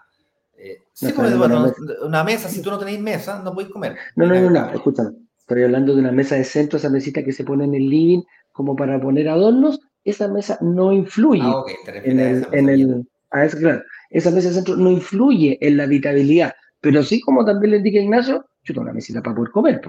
Eh, 0.57 0.83
sí, 0.93 1.13
una, 1.15 2.23
mesa. 2.23 2.49
si 2.49 2.61
tú 2.61 2.71
no 2.71 2.79
tenéis 2.79 2.99
mesa, 2.99 3.41
no 3.43 3.53
podéis 3.53 3.71
comer. 3.71 3.95
No, 4.15 4.25
no, 4.25 4.39
no, 4.39 4.49
no, 4.49 4.71
escúchame. 4.71 5.11
Estoy 5.37 5.63
hablando 5.63 5.93
de 5.93 5.99
una 5.99 6.11
mesa 6.11 6.35
de 6.35 6.43
centro, 6.43 6.77
esa 6.77 6.89
mesita 6.89 7.23
que 7.23 7.31
se 7.31 7.43
pone 7.43 7.65
en 7.65 7.75
el 7.75 7.87
living 7.87 8.23
como 8.51 8.75
para 8.75 8.99
poner 8.99 9.29
adornos. 9.29 9.79
Esa 10.03 10.27
mesa 10.27 10.57
no 10.61 10.91
influye 10.91 11.41
ah, 11.43 11.63
en 11.87 12.19
el, 12.19 12.47
en 12.51 12.69
el, 12.69 13.07
a 13.31 13.45
esa, 13.45 13.57
claro, 13.57 13.83
esa 14.09 14.31
mesa 14.31 14.49
de 14.49 14.55
centro 14.55 14.75
no 14.75 14.91
influye 14.91 15.57
en 15.61 15.77
la 15.77 15.83
habitabilidad, 15.83 16.53
pero 16.79 17.03
sí, 17.03 17.19
como 17.21 17.43
también 17.43 17.71
le 17.71 17.77
indica 17.77 17.99
Ignacio, 17.99 18.45
yo 18.63 18.73
tengo 18.73 18.81
una 18.81 18.93
mesita 18.93 19.21
para 19.21 19.35
poder 19.35 19.51
comer. 19.51 19.81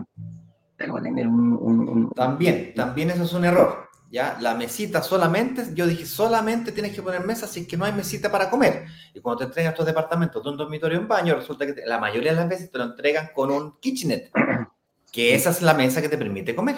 Tengo 0.76 0.96
que 0.96 1.02
tener 1.02 1.26
un, 1.26 2.10
También, 2.14 2.72
también 2.74 3.10
eso 3.10 3.24
es 3.24 3.32
un 3.32 3.44
error. 3.44 3.88
¿ya? 4.10 4.36
La 4.40 4.54
mesita 4.54 5.02
solamente, 5.02 5.64
yo 5.74 5.86
dije, 5.86 6.06
solamente 6.06 6.72
tienes 6.72 6.94
que 6.94 7.02
poner 7.02 7.24
mesa 7.24 7.46
si 7.46 7.60
es 7.60 7.66
que 7.66 7.76
no 7.76 7.84
hay 7.84 7.92
mesita 7.92 8.30
para 8.30 8.50
comer. 8.50 8.84
Y 9.14 9.20
cuando 9.20 9.38
te 9.38 9.44
entregan 9.44 9.72
estos 9.72 9.86
departamentos 9.86 10.42
de 10.42 10.50
un 10.50 10.56
dormitorio 10.56 10.98
y 10.98 11.00
un 11.00 11.08
baño, 11.08 11.34
resulta 11.34 11.66
que 11.66 11.74
la 11.84 11.98
mayoría 11.98 12.32
de 12.32 12.36
las 12.36 12.48
veces 12.48 12.70
te 12.70 12.78
lo 12.78 12.84
entregan 12.84 13.30
con 13.34 13.50
un 13.50 13.78
kitchenette, 13.80 14.30
que 15.12 15.34
esa 15.34 15.50
es 15.50 15.62
la 15.62 15.74
mesa 15.74 16.02
que 16.02 16.08
te 16.08 16.18
permite 16.18 16.54
comer. 16.54 16.76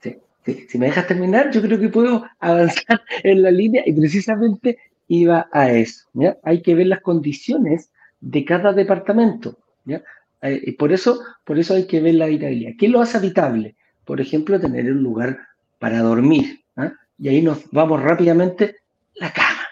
Sí, 0.00 0.18
sí. 0.44 0.66
Si 0.68 0.78
me 0.78 0.86
dejas 0.86 1.06
terminar, 1.06 1.50
yo 1.50 1.62
creo 1.62 1.78
que 1.78 1.88
puedo 1.88 2.24
avanzar 2.40 3.00
en 3.22 3.42
la 3.42 3.50
línea 3.50 3.82
y 3.86 3.92
precisamente 3.92 4.78
iba 5.06 5.48
a 5.52 5.70
eso. 5.70 6.08
¿ya? 6.14 6.36
Hay 6.42 6.62
que 6.62 6.74
ver 6.74 6.88
las 6.88 7.00
condiciones 7.00 7.90
de 8.20 8.44
cada 8.44 8.72
departamento. 8.72 9.56
¿ya? 9.84 10.02
Eh, 10.42 10.60
y 10.66 10.72
por 10.72 10.92
eso, 10.92 11.20
por 11.44 11.58
eso 11.58 11.74
hay 11.74 11.86
que 11.86 12.00
ver 12.00 12.14
la 12.14 12.26
habitabilidad. 12.26 12.72
¿Qué 12.78 12.88
lo 12.88 13.00
hace 13.00 13.18
habitable? 13.18 13.76
Por 14.04 14.20
ejemplo, 14.20 14.60
tener 14.60 14.90
un 14.90 15.02
lugar 15.02 15.38
para 15.78 16.00
dormir. 16.00 16.60
¿ah? 16.76 16.92
Y 17.18 17.28
ahí 17.28 17.42
nos 17.42 17.70
vamos 17.70 18.02
rápidamente, 18.02 18.76
la 19.14 19.32
cama. 19.32 19.66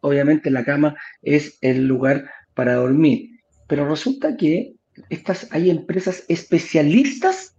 Obviamente 0.00 0.50
la 0.50 0.64
cama 0.64 0.96
es 1.22 1.58
el 1.60 1.86
lugar 1.86 2.30
para 2.54 2.74
dormir. 2.74 3.30
Pero 3.66 3.88
resulta 3.88 4.36
que 4.36 4.74
estas, 5.10 5.48
hay 5.52 5.70
empresas 5.70 6.24
especialistas 6.28 7.54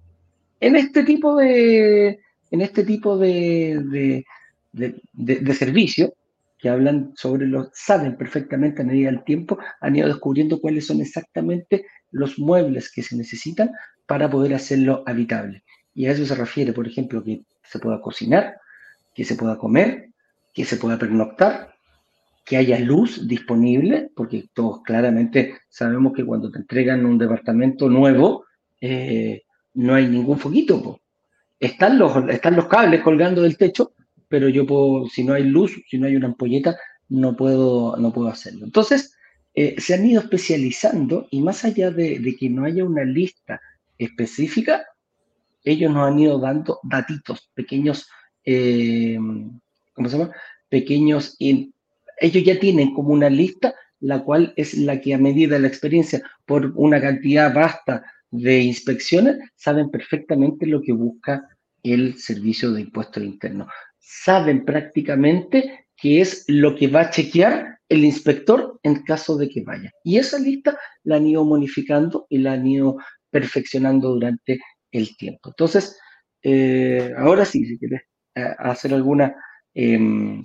en 0.59 0.75
este 0.75 1.03
tipo 1.03 1.35
de, 1.35 2.19
en 2.51 2.61
este 2.61 2.83
tipo 2.83 3.17
de, 3.17 4.23
de, 4.71 5.01
de 5.13 5.53
servicio 5.53 6.13
que 6.59 6.69
hablan 6.69 7.13
sobre 7.15 7.47
los, 7.47 7.69
saben 7.73 8.17
perfectamente 8.17 8.81
a 8.81 8.85
medida 8.85 9.09
del 9.09 9.23
tiempo, 9.23 9.57
han 9.79 9.95
ido 9.95 10.07
descubriendo 10.07 10.59
cuáles 10.59 10.85
son 10.85 10.99
exactamente 11.01 11.85
los 12.11 12.37
muebles 12.37 12.91
que 12.91 13.01
se 13.01 13.15
necesitan 13.15 13.71
para 14.05 14.29
poder 14.29 14.53
hacerlo 14.53 15.03
habitable. 15.05 15.63
Y 15.93 16.05
a 16.05 16.11
eso 16.11 16.25
se 16.25 16.35
refiere, 16.35 16.73
por 16.73 16.85
ejemplo, 16.87 17.23
que 17.23 17.43
se 17.63 17.79
pueda 17.79 18.01
cocinar, 18.01 18.57
que 19.15 19.23
se 19.23 19.35
pueda 19.35 19.57
comer, 19.57 20.09
que 20.53 20.65
se 20.65 20.77
pueda 20.77 20.97
pernoctar, 20.97 21.73
que 22.45 22.57
haya 22.57 22.79
luz 22.79 23.27
disponible, 23.27 24.09
porque 24.15 24.49
todos 24.53 24.81
claramente 24.81 25.59
sabemos 25.69 26.13
que 26.13 26.25
cuando 26.25 26.51
te 26.51 26.59
entregan 26.59 27.05
un 27.05 27.17
departamento 27.17 27.89
nuevo, 27.89 28.45
eh, 28.81 29.43
no 29.75 29.93
hay 29.93 30.07
ningún 30.07 30.39
foquito. 30.39 30.99
Están, 31.59 31.99
los, 31.99 32.27
están 32.29 32.55
los 32.55 32.67
cables 32.67 33.01
colgando 33.01 33.43
del 33.43 33.57
techo, 33.57 33.93
pero 34.29 34.47
yo 34.47 34.65
puedo, 34.65 35.07
si 35.07 35.23
no 35.23 35.33
hay 35.33 35.43
luz, 35.43 35.73
si 35.89 35.97
no 35.97 36.07
hay 36.07 36.15
una 36.15 36.27
ampolleta, 36.27 36.77
no 37.09 37.35
puedo, 37.35 37.97
no 37.97 38.13
puedo 38.13 38.29
hacerlo. 38.29 38.65
Entonces, 38.65 39.15
eh, 39.55 39.75
se 39.79 39.95
han 39.95 40.05
ido 40.05 40.21
especializando 40.21 41.27
y 41.31 41.41
más 41.41 41.65
allá 41.65 41.91
de, 41.91 42.35
que 42.39 42.49
no 42.49 42.63
haya 42.63 42.85
una 42.85 43.03
lista 43.03 43.59
específica, 43.97 44.85
ellos 45.63 45.91
nos 45.91 46.07
han 46.07 46.19
ido 46.19 46.39
dando 46.39 46.79
datitos, 46.83 47.49
pequeños, 47.55 48.07
eh, 48.45 49.17
¿cómo 49.93 50.07
se 50.07 50.17
llama? 50.17 50.33
Pequeños, 50.69 51.35
ellos 51.39 52.43
ya 52.43 52.59
tienen 52.59 52.93
como 52.93 53.09
una 53.09 53.29
lista, 53.29 53.73
la 53.99 54.23
cual 54.23 54.53
es 54.55 54.75
la 54.75 55.01
que 55.01 55.13
a 55.13 55.17
medida 55.17 55.55
de 55.55 55.63
la 55.63 55.67
experiencia, 55.67 56.21
por 56.45 56.71
una 56.75 57.01
cantidad 57.01 57.53
vasta 57.53 58.03
de 58.31 58.61
inspecciones, 58.61 59.39
saben 59.55 59.89
perfectamente 59.89 60.67
lo 60.67 60.81
que 60.81 60.93
busca 60.93 61.49
el 61.81 62.17
servicio 62.17 62.71
de 62.71 62.81
impuestos 62.81 63.23
internos 63.23 63.67
saben 63.99 64.65
prácticamente 64.65 65.85
qué 65.95 66.21
es 66.21 66.45
lo 66.47 66.75
que 66.75 66.87
va 66.87 67.01
a 67.01 67.09
chequear 67.09 67.79
el 67.89 68.05
inspector 68.05 68.79
en 68.83 69.03
caso 69.03 69.37
de 69.37 69.49
que 69.49 69.63
vaya. 69.63 69.91
Y 70.03 70.17
esa 70.17 70.39
lista 70.39 70.77
la 71.03 71.17
han 71.17 71.27
ido 71.27 71.43
modificando 71.43 72.25
y 72.29 72.37
la 72.37 72.53
han 72.53 72.65
ido 72.65 72.97
perfeccionando 73.29 74.13
durante 74.13 74.59
el 74.91 75.15
tiempo. 75.17 75.49
Entonces, 75.49 75.97
eh, 76.41 77.13
ahora 77.17 77.45
sí, 77.45 77.65
si 77.65 77.77
quieres 77.77 78.01
eh, 78.35 78.55
hacer 78.59 78.93
alguna 78.93 79.35
eh, 79.73 80.41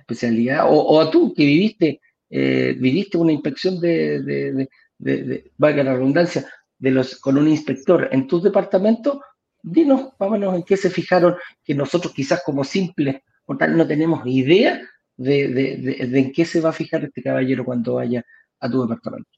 especialidad, 0.00 0.66
o, 0.68 1.00
a 1.00 1.10
tú 1.10 1.34
que 1.34 1.44
viviste, 1.44 2.00
eh, 2.30 2.76
viviste 2.78 3.18
una 3.18 3.32
inspección 3.32 3.80
de, 3.80 4.22
de, 4.22 4.68
de, 4.98 5.50
valga 5.56 5.84
la 5.84 5.94
redundancia, 5.94 6.46
de 6.78 6.90
los, 6.90 7.18
con 7.20 7.38
un 7.38 7.48
inspector 7.48 8.08
en 8.12 8.26
tu 8.26 8.40
departamento, 8.40 9.20
dinos, 9.66 10.12
vámonos, 10.18 10.54
en 10.54 10.62
qué 10.62 10.76
se 10.76 10.90
fijaron, 10.90 11.36
que 11.64 11.74
nosotros 11.74 12.14
quizás 12.14 12.42
como 12.44 12.64
simples 12.64 13.22
tal 13.58 13.76
no 13.76 13.86
tenemos 13.86 14.26
idea 14.26 14.80
de, 15.16 15.96
en 16.00 16.32
qué 16.32 16.44
se 16.44 16.60
va 16.60 16.70
a 16.70 16.72
fijar 16.72 17.04
este 17.04 17.22
caballero 17.22 17.64
cuando 17.64 17.94
vaya 17.94 18.24
a 18.58 18.68
tu 18.68 18.82
departamento. 18.82 19.30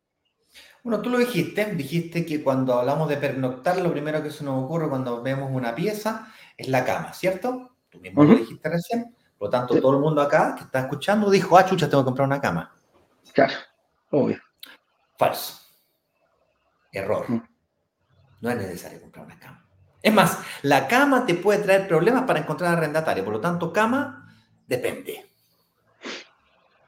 Bueno, 0.82 1.02
tú 1.02 1.10
lo 1.10 1.18
dijiste, 1.18 1.74
dijiste 1.74 2.24
que 2.24 2.42
cuando 2.42 2.74
hablamos 2.74 3.08
de 3.08 3.18
pernoctar, 3.18 3.78
lo 3.80 3.92
primero 3.92 4.22
que 4.22 4.30
se 4.30 4.44
nos 4.44 4.64
ocurre 4.64 4.88
cuando 4.88 5.22
vemos 5.22 5.50
una 5.52 5.74
pieza 5.74 6.32
es 6.56 6.68
la 6.68 6.84
cama, 6.84 7.12
¿cierto? 7.12 7.76
Tú 7.90 8.00
mismo 8.00 8.24
lo 8.24 8.36
dijiste 8.36 8.68
recién. 8.68 9.14
Por 9.36 9.48
lo 9.48 9.50
tanto, 9.50 9.80
todo 9.80 9.96
el 9.96 10.00
mundo 10.00 10.22
acá 10.22 10.54
que 10.56 10.64
está 10.64 10.80
escuchando 10.80 11.30
dijo, 11.30 11.58
ah, 11.58 11.66
chucha, 11.66 11.88
tengo 11.88 12.02
que 12.02 12.06
comprar 12.06 12.26
una 12.26 12.40
cama. 12.40 12.74
Claro, 13.34 13.54
obvio. 14.10 14.40
Falso. 15.16 15.60
Error. 16.92 17.26
No 18.40 18.50
es 18.50 18.56
necesario 18.56 19.00
comprar 19.00 19.26
una 19.26 19.38
cama. 19.38 19.67
Es 20.02 20.14
más, 20.14 20.38
la 20.62 20.86
cama 20.86 21.26
te 21.26 21.34
puede 21.34 21.62
traer 21.62 21.88
problemas 21.88 22.24
para 22.24 22.40
encontrar 22.40 22.76
arrendatario. 22.76 23.24
Por 23.24 23.34
lo 23.34 23.40
tanto, 23.40 23.72
cama 23.72 24.32
depende. 24.66 25.30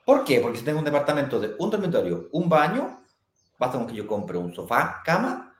¿Por 0.04 0.24
qué? 0.24 0.40
Porque 0.40 0.58
si 0.58 0.64
tengo 0.64 0.78
un 0.78 0.84
departamento 0.84 1.38
de 1.38 1.54
un 1.58 1.70
dormitorio, 1.70 2.28
un 2.32 2.48
baño, 2.48 3.04
basta 3.58 3.78
con 3.78 3.86
que 3.86 3.94
yo 3.94 4.06
compre 4.06 4.38
un 4.38 4.54
sofá, 4.54 5.02
cama, 5.04 5.54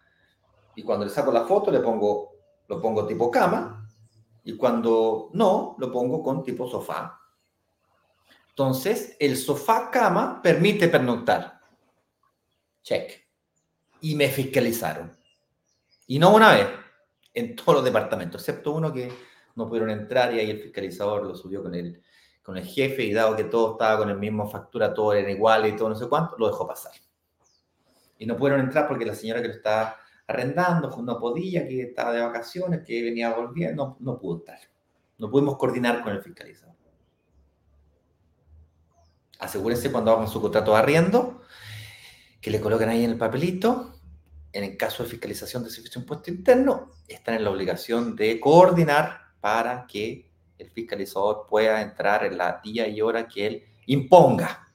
y 0.75 0.83
cuando 0.83 1.05
le 1.05 1.11
saco 1.11 1.31
la 1.31 1.45
foto 1.45 1.71
le 1.71 1.81
pongo, 1.81 2.33
lo 2.69 2.81
pongo 2.81 3.07
tipo 3.07 3.31
cama, 3.31 3.89
y 4.45 4.57
cuando 4.57 5.31
no, 5.35 5.77
lo 5.79 5.93
pongo 5.93 6.23
con 6.23 6.43
tipo 6.43 6.69
sofá. 6.69 7.21
Entonces, 8.49 9.17
el 9.19 9.37
sofá 9.37 9.91
cama 9.91 10.41
permite 10.43 10.89
pernoctar. 10.89 11.61
Check. 12.83 13.23
Y 14.01 14.15
me 14.15 14.29
fiscalizaron. 14.29 15.17
Y 16.07 16.19
no 16.19 16.35
una 16.35 16.53
vez, 16.53 16.69
en 17.35 17.57
todos 17.57 17.77
los 17.77 17.85
departamentos, 17.85 18.41
excepto 18.41 18.73
uno 18.73 18.93
que 18.93 19.13
no 19.55 19.69
pudieron 19.69 19.91
entrar 19.91 20.35
y 20.35 20.41
ahí 20.41 20.51
el 20.51 20.61
fiscalizador 20.61 21.25
lo 21.25 21.35
subió 21.35 21.63
con 21.63 21.75
el, 21.75 22.03
con 22.43 22.57
el 22.57 22.65
jefe 22.65 23.05
y 23.05 23.13
dado 23.13 23.37
que 23.37 23.45
todo 23.45 23.73
estaba 23.73 23.99
con 23.99 24.11
el 24.11 24.19
mismo 24.19 24.49
factura, 24.49 24.93
todo 24.95 25.13
era 25.13 25.31
igual 25.31 25.67
y 25.67 25.77
todo 25.77 25.91
no 25.91 25.95
sé 25.95 26.09
cuánto, 26.09 26.37
lo 26.39 26.49
dejó 26.49 26.67
pasar. 26.67 26.93
Y 28.19 28.27
no 28.27 28.37
pudieron 28.37 28.61
entrar 28.61 28.87
porque 28.87 29.07
la 29.07 29.15
señora 29.15 29.41
que 29.41 29.49
lo 29.49 29.55
estaba 29.55 29.97
arrendando 30.27 30.95
no 31.03 31.19
podía, 31.19 31.67
que 31.67 31.83
estaba 31.83 32.13
de 32.13 32.21
vacaciones, 32.21 32.83
que 32.87 33.03
venía 33.03 33.35
volviendo, 33.35 33.97
no, 34.01 34.13
no 34.13 34.19
pudo 34.19 34.39
estar. 34.39 34.59
No 35.19 35.31
pudimos 35.31 35.57
coordinar 35.57 36.03
con 36.03 36.13
el 36.13 36.23
fiscalizador. 36.23 36.71
Asegúrense 39.39 39.91
cuando 39.91 40.13
hagan 40.13 40.29
su 40.29 40.41
contrato 40.41 40.73
de 40.73 40.79
arriendo 40.79 41.41
que 42.41 42.51
le 42.51 42.61
coloquen 42.61 42.89
ahí 42.89 43.05
en 43.05 43.11
el 43.13 43.19
papelito. 43.19 44.00
En 44.53 44.65
el 44.65 44.77
caso 44.77 45.03
de 45.03 45.09
fiscalización 45.09 45.63
de 45.63 45.71
servicio 45.71 46.01
de 46.01 46.05
impuesto 46.05 46.31
interno, 46.31 46.93
están 47.07 47.35
en 47.35 47.45
la 47.45 47.51
obligación 47.51 48.17
de 48.17 48.41
coordinar 48.41 49.21
para 49.41 49.87
que 49.87 50.31
el 50.59 50.71
fiscalizador 50.71 51.47
pueda 51.49 51.81
entrar 51.81 52.25
en 52.25 52.37
la 52.37 52.61
día 52.63 52.89
y 52.89 53.01
hora 53.01 53.27
que 53.27 53.47
él 53.47 53.65
imponga. 53.87 54.69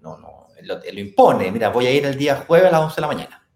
No, 0.00 0.18
no, 0.18 0.48
él 0.56 0.66
lo, 0.66 1.00
impone. 1.00 1.52
Mira, 1.52 1.68
voy 1.68 1.86
a 1.86 1.92
ir 1.92 2.04
el 2.04 2.16
día 2.16 2.44
jueves 2.46 2.68
a 2.68 2.72
las 2.72 2.80
11 2.82 2.94
de 2.96 3.00
la 3.00 3.06
mañana. 3.06 3.48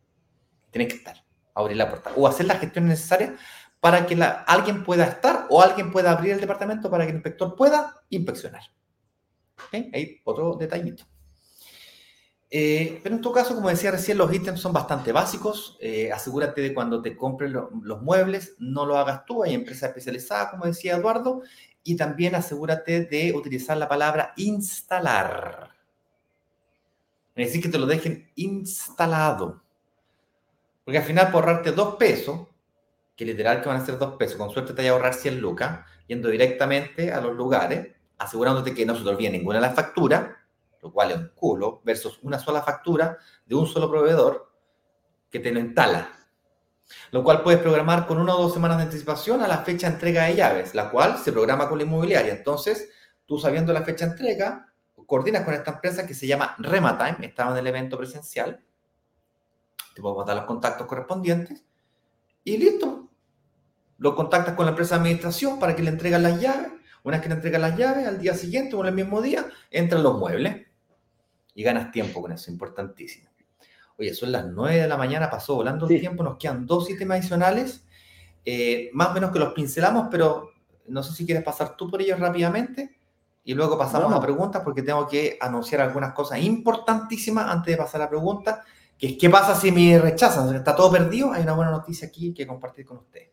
Tiene 0.71 0.87
que 0.87 0.97
estar, 0.97 1.25
abrir 1.55 1.77
la 1.77 1.89
puerta 1.89 2.13
o 2.17 2.29
hacer 2.29 2.47
la 2.47 2.57
gestión 2.57 2.87
necesaria 2.87 3.37
para 3.81 4.07
que 4.07 4.17
alguien 4.47 4.85
pueda 4.85 5.05
estar 5.05 5.47
o 5.51 5.61
alguien 5.61 5.91
pueda 5.91 6.13
abrir 6.13 6.33
el 6.33 6.41
departamento 6.41 6.91
para 6.91 7.05
que 7.05 7.11
el 7.11 7.17
inspector 7.17 7.57
pueda 7.57 8.03
inspeccionar. 8.11 8.63
¿Okay? 9.67 9.91
Ahí 9.93 10.21
otro 10.25 10.55
detallito. 10.55 11.05
Eh, 12.49 13.01
pero 13.03 13.17
en 13.17 13.21
tu 13.21 13.33
caso, 13.33 13.55
como 13.55 13.69
decía 13.69 13.91
recién, 13.91 14.19
los 14.19 14.33
ítems 14.33 14.61
son 14.61 14.73
bastante 14.73 15.13
básicos. 15.13 15.77
Eh, 15.81 16.13
asegúrate 16.13 16.61
de 16.61 16.75
cuando 16.75 17.03
te 17.03 17.17
compres 17.17 17.51
los 17.51 18.03
muebles, 18.03 18.55
no 18.59 18.87
lo 18.87 18.97
hagas 18.97 19.25
tú. 19.25 19.43
Hay 19.43 19.55
empresas 19.55 19.89
especializadas, 19.89 20.51
como 20.51 20.67
decía 20.67 20.97
Eduardo. 20.97 21.43
Y 21.83 21.97
también 21.97 22.35
asegúrate 22.35 23.05
de 23.05 23.33
utilizar 23.35 23.77
la 23.77 23.89
palabra 23.89 24.33
instalar. 24.37 25.71
Es 27.35 27.49
decir, 27.49 27.63
que 27.63 27.69
te 27.69 27.79
lo 27.79 27.87
dejen 27.87 28.31
instalado. 28.37 29.63
Porque 30.85 30.99
al 30.99 31.05
final, 31.05 31.31
por 31.31 31.45
ahorrarte 31.45 31.73
dos 31.73 31.97
pesos, 31.97 32.47
que 33.17 33.25
literal 33.25 33.61
que 33.61 33.69
van 33.69 33.81
a 33.81 33.85
ser 33.85 33.99
dos 33.99 34.17
pesos, 34.17 34.37
con 34.37 34.51
suerte 34.51 34.73
te 34.73 34.83
vaya 34.83 34.91
a 34.91 34.95
ahorrar 34.95 35.15
100 35.15 35.41
lucas, 35.41 35.81
yendo 36.07 36.29
directamente 36.29 37.13
a 37.13 37.21
los 37.21 37.35
lugares, 37.35 37.89
asegurándote 38.19 38.75
que 38.75 38.87
no 38.87 38.95
se 38.95 39.03
te 39.03 39.09
olvide 39.09 39.31
ninguna 39.31 39.59
de 39.59 39.67
las 39.67 39.75
facturas 39.75 40.31
lo 40.87 40.93
cual 40.93 41.11
es 41.11 41.17
un 41.17 41.33
culo, 41.35 41.83
versus 41.85 42.21
una 42.23 42.39
sola 42.39 42.63
factura 42.63 43.19
de 43.45 43.55
un 43.57 43.67
solo 43.67 43.91
proveedor 43.91 44.53
que 45.29 45.41
te 45.41 45.51
lo 45.51 45.59
instala. 45.59 46.09
Lo 47.11 47.25
cual 47.25 47.43
puedes 47.43 47.61
programar 47.61 48.07
con 48.07 48.19
una 48.19 48.37
o 48.37 48.43
dos 48.43 48.53
semanas 48.53 48.77
de 48.77 48.85
anticipación 48.85 49.43
a 49.43 49.49
la 49.49 49.59
fecha 49.59 49.89
de 49.89 49.95
entrega 49.95 50.25
de 50.25 50.37
llaves, 50.37 50.77
la 50.77 50.91
cual 50.91 51.19
se 51.19 51.33
programa 51.33 51.69
con 51.69 51.79
la 51.79 51.85
inmobiliaria. 51.85 52.33
Entonces, 52.33 52.89
tú 53.27 53.37
sabiendo 53.37 53.73
la 53.73 53.83
fecha 53.83 54.07
de 54.07 54.13
entrega, 54.13 54.73
coordinas 55.07 55.45
con 55.45 55.55
esta 55.55 55.73
empresa 55.73 56.07
que 56.07 56.15
se 56.15 56.29
llama 56.29 56.55
Rematime, 56.59 57.27
estaba 57.27 57.51
en 57.51 57.59
el 57.59 57.67
evento 57.67 57.99
presencial, 57.99 58.65
te 59.93 60.01
puedo 60.01 60.25
dar 60.25 60.37
los 60.37 60.45
contactos 60.45 60.87
correspondientes 60.87 61.65
y 62.45 62.59
listo. 62.59 63.09
Lo 63.99 64.15
contactas 64.15 64.55
con 64.55 64.67
la 64.67 64.71
empresa 64.71 64.95
de 64.95 65.01
administración 65.01 65.59
para 65.59 65.75
que 65.75 65.83
le 65.83 65.91
entreguen 65.91 66.23
las 66.23 66.41
llaves. 66.41 66.71
Una 67.03 67.17
vez 67.17 67.23
que 67.23 67.29
le 67.29 67.35
entregan 67.37 67.63
las 67.63 67.77
llaves, 67.77 68.07
al 68.07 68.21
día 68.21 68.35
siguiente 68.35 68.77
o 68.77 68.81
en 68.81 68.89
el 68.89 68.95
mismo 68.95 69.23
día, 69.23 69.47
entran 69.71 70.03
los 70.03 70.19
muebles 70.19 70.66
y 71.57 71.63
ganas 71.63 71.91
tiempo 71.91 72.23
con 72.23 72.31
eso, 72.31 72.51
importantísimo. 72.53 73.29
Oye, 73.99 74.15
son 74.15 74.31
las 74.31 74.47
9 74.47 74.83
de 74.83 74.87
la 74.87 74.99
mañana, 74.99 75.31
pasó 75.31 75.57
volando 75.57 75.89
el 75.89 75.99
tiempo, 75.99 76.23
nos 76.23 76.37
quedan 76.37 76.67
dos 76.67 76.87
sistemas 76.87 77.19
adicionales, 77.19 77.85
eh, 78.45 78.91
más 78.93 79.09
o 79.09 79.15
menos 79.15 79.33
que 79.33 79.39
los 79.39 79.55
pincelamos, 79.55 80.09
pero 80.11 80.51
no 80.87 81.03
sé 81.03 81.15
si 81.15 81.25
quieres 81.25 81.43
pasar 81.43 81.75
tú 81.77 81.91
por 81.91 82.01
ellos 82.03 82.21
rápidamente 82.21 82.99
y 83.43 83.55
luego 83.55 83.79
pasamos 83.79 84.13
a 84.13 84.21
preguntas 84.21 84.63
porque 84.63 84.83
tengo 84.83 85.09
que 85.09 85.39
anunciar 85.41 85.81
algunas 85.81 86.13
cosas 86.13 86.41
importantísimas 86.43 87.47
antes 87.49 87.73
de 87.75 87.83
pasar 87.83 88.03
a 88.03 88.05
la 88.05 88.11
pregunta, 88.11 88.63
que 88.99 89.07
es 89.09 89.17
qué 89.19 89.31
pasa 89.31 89.55
si 89.55 89.73
me 89.73 89.99
rechazan, 89.99 90.55
está 90.55 90.77
todo 90.77 90.93
perdido, 90.93 91.33
hay 91.33 91.43
una 91.43 91.55
buena 91.55 91.71
noticia 91.71 92.09
aquí 92.09 92.35
que 92.35 92.47
compartir 92.47 92.85
con 92.85 92.99
ustedes. 92.99 93.31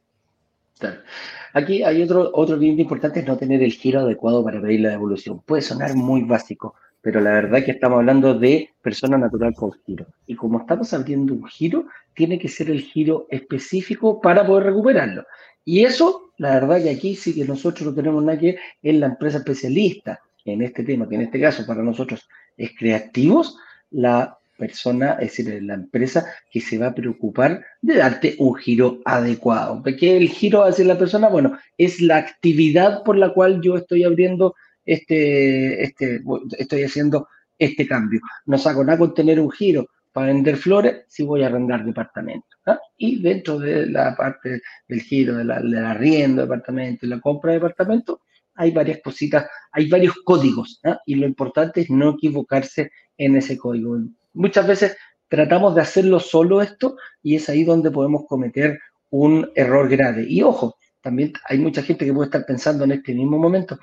Aquí 1.53 1.83
hay 1.83 2.01
otro, 2.01 2.31
otro 2.33 2.57
bien 2.57 2.79
importante, 2.79 3.19
es 3.19 3.25
no 3.25 3.37
tener 3.37 3.61
el 3.61 3.71
giro 3.71 4.01
adecuado 4.01 4.43
para 4.43 4.61
pedir 4.61 4.81
la 4.81 4.89
devolución. 4.89 5.41
Puede 5.41 5.61
sonar 5.61 5.93
muy 5.95 6.23
básico, 6.23 6.75
pero 7.03 7.19
la 7.19 7.31
verdad 7.31 7.65
que 7.65 7.71
estamos 7.71 7.99
hablando 7.99 8.33
de 8.33 8.69
persona 8.81 9.17
natural 9.17 9.53
con 9.53 9.73
giro. 9.85 10.07
Y 10.25 10.35
como 10.35 10.61
estamos 10.61 10.93
abriendo 10.93 11.33
un 11.33 11.45
giro, 11.45 11.85
tiene 12.15 12.39
que 12.39 12.47
ser 12.47 12.69
el 12.69 12.79
giro 12.79 13.27
específico 13.29 14.21
para 14.21 14.47
poder 14.47 14.67
recuperarlo. 14.67 15.25
Y 15.65 15.83
eso, 15.83 16.31
la 16.37 16.53
verdad 16.53 16.81
que 16.81 16.91
aquí 16.91 17.15
sí 17.15 17.35
que 17.35 17.43
nosotros 17.43 17.89
no 17.89 17.93
tenemos 17.93 18.23
nada 18.23 18.39
que 18.39 18.57
en 18.81 19.01
la 19.01 19.07
empresa 19.07 19.39
especialista 19.39 20.21
en 20.45 20.61
este 20.61 20.83
tema, 20.83 21.07
que 21.09 21.15
en 21.15 21.21
este 21.23 21.41
caso 21.41 21.65
para 21.65 21.83
nosotros 21.83 22.27
es 22.55 22.71
creativos, 22.79 23.57
la 23.91 24.37
persona, 24.57 25.17
es 25.19 25.35
decir, 25.35 25.61
la 25.61 25.73
empresa 25.73 26.25
que 26.49 26.61
se 26.61 26.77
va 26.77 26.87
a 26.87 26.95
preocupar 26.95 27.65
de 27.81 27.95
darte 27.97 28.35
un 28.39 28.55
giro 28.55 28.99
adecuado. 29.03 29.83
¿Qué 29.83 30.15
el 30.15 30.29
giro 30.29 30.63
hacia 30.63 30.85
la 30.85 30.97
persona? 30.97 31.27
Bueno, 31.27 31.57
es 31.77 31.99
la 31.99 32.15
actividad 32.15 33.03
por 33.03 33.17
la 33.17 33.33
cual 33.33 33.59
yo 33.61 33.75
estoy 33.75 34.05
abriendo 34.05 34.55
este, 34.85 35.83
este, 35.83 36.21
estoy 36.57 36.83
haciendo 36.83 37.27
este 37.57 37.87
cambio. 37.87 38.21
No 38.45 38.57
saco 38.57 38.83
nada 38.83 38.97
con 38.97 39.13
tener 39.13 39.39
un 39.39 39.51
giro 39.51 39.87
para 40.11 40.27
vender 40.27 40.57
flores 40.57 41.05
si 41.07 41.23
voy 41.23 41.43
a 41.43 41.47
arrendar 41.47 41.83
departamento. 41.83 42.47
¿ah? 42.65 42.79
Y 42.97 43.21
dentro 43.21 43.59
de 43.59 43.87
la 43.87 44.15
parte 44.15 44.61
del 44.87 45.01
giro, 45.01 45.37
de 45.37 45.43
la, 45.43 45.57
arriendo 45.91 46.41
de 46.41 46.47
departamento 46.47 47.07
la 47.07 47.19
compra 47.19 47.51
de 47.51 47.57
departamento, 47.57 48.21
hay 48.55 48.71
varias 48.71 48.99
cositas, 49.03 49.47
hay 49.71 49.89
varios 49.89 50.15
códigos. 50.23 50.79
¿ah? 50.83 50.99
Y 51.05 51.15
lo 51.15 51.25
importante 51.25 51.81
es 51.81 51.89
no 51.89 52.11
equivocarse 52.11 52.91
en 53.17 53.35
ese 53.35 53.57
código. 53.57 53.97
Muchas 54.33 54.67
veces 54.67 54.97
tratamos 55.27 55.73
de 55.73 55.81
hacerlo 55.81 56.19
solo 56.19 56.61
esto 56.61 56.95
y 57.23 57.35
es 57.35 57.49
ahí 57.49 57.63
donde 57.63 57.89
podemos 57.89 58.25
cometer 58.27 58.79
un 59.09 59.49
error 59.55 59.89
grave. 59.89 60.25
Y 60.27 60.43
ojo, 60.43 60.77
también 61.01 61.33
hay 61.45 61.57
mucha 61.57 61.81
gente 61.81 62.05
que 62.05 62.13
puede 62.13 62.27
estar 62.27 62.45
pensando 62.45 62.83
en 62.83 62.93
este 62.93 63.13
mismo 63.13 63.37
momento, 63.37 63.77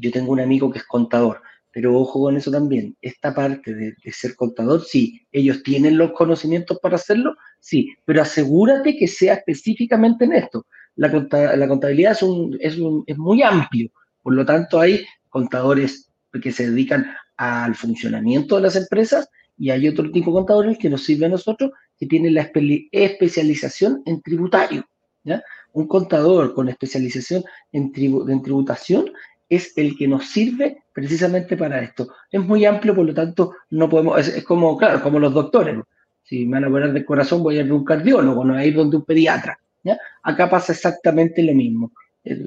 yo 0.00 0.10
tengo 0.10 0.32
un 0.32 0.40
amigo 0.40 0.70
que 0.70 0.78
es 0.78 0.84
contador, 0.84 1.42
pero 1.72 1.96
ojo 1.96 2.22
con 2.22 2.36
eso 2.36 2.50
también. 2.50 2.96
Esta 3.00 3.34
parte 3.34 3.74
de, 3.74 3.94
ser 4.10 4.34
contador, 4.34 4.82
sí, 4.84 5.26
ellos 5.32 5.62
tienen 5.62 5.98
los 5.98 6.12
conocimientos 6.12 6.78
para 6.80 6.96
hacerlo, 6.96 7.36
sí, 7.60 7.94
pero 8.04 8.22
asegúrate 8.22 8.96
que 8.96 9.06
sea 9.06 9.34
específicamente 9.34 10.24
en 10.24 10.32
esto. 10.32 10.66
La, 10.96 11.10
contabilidad 11.10 12.18
es, 12.58 12.78
muy 13.16 13.42
amplio, 13.42 13.90
por 14.22 14.34
lo 14.34 14.44
tanto 14.44 14.80
hay 14.80 15.04
contadores 15.28 16.10
que 16.42 16.50
se 16.50 16.68
dedican 16.68 17.06
al 17.36 17.76
funcionamiento 17.76 18.56
de 18.56 18.62
las 18.62 18.74
empresas 18.74 19.28
y 19.56 19.70
hay 19.70 19.86
otro 19.88 20.10
tipo 20.10 20.30
de 20.30 20.36
contadores 20.38 20.78
que 20.78 20.90
nos 20.90 21.04
sirven 21.04 21.26
a 21.26 21.34
nosotros 21.34 21.70
que 21.96 22.06
tienen 22.06 22.34
la 22.34 22.50
especialización 22.92 24.02
en 24.06 24.20
tributario. 24.22 24.84
Un 25.72 25.86
contador 25.86 26.54
con 26.54 26.68
especialización 26.68 27.44
en 27.70 27.92
tributación 27.92 29.12
es 29.48 29.76
el 29.76 29.96
que 29.96 30.06
nos 30.06 30.26
sirve 30.26 30.84
precisamente 30.92 31.56
para 31.56 31.80
esto. 31.80 32.08
Es 32.30 32.40
muy 32.40 32.64
amplio, 32.64 32.94
por 32.94 33.06
lo 33.06 33.14
tanto, 33.14 33.54
no 33.70 33.88
podemos, 33.88 34.26
es, 34.26 34.44
como, 34.44 34.76
claro, 34.76 35.02
como 35.02 35.18
los 35.18 35.32
doctores. 35.32 35.76
Si 36.22 36.44
me 36.44 36.56
van 36.56 36.64
a 36.64 36.70
poner 36.70 36.92
de 36.92 37.04
corazón, 37.04 37.42
voy 37.42 37.58
a 37.58 37.62
ir 37.62 37.70
a 37.70 37.74
un 37.74 37.84
cardiólogo, 37.84 38.44
no 38.44 38.54
a 38.54 38.64
ir 38.64 38.74
donde 38.74 38.96
un 38.96 39.04
pediatra. 39.04 39.58
Acá 40.22 40.50
pasa 40.50 40.72
exactamente 40.72 41.42
lo 41.42 41.54
mismo. 41.54 41.92
¿Es 42.22 42.38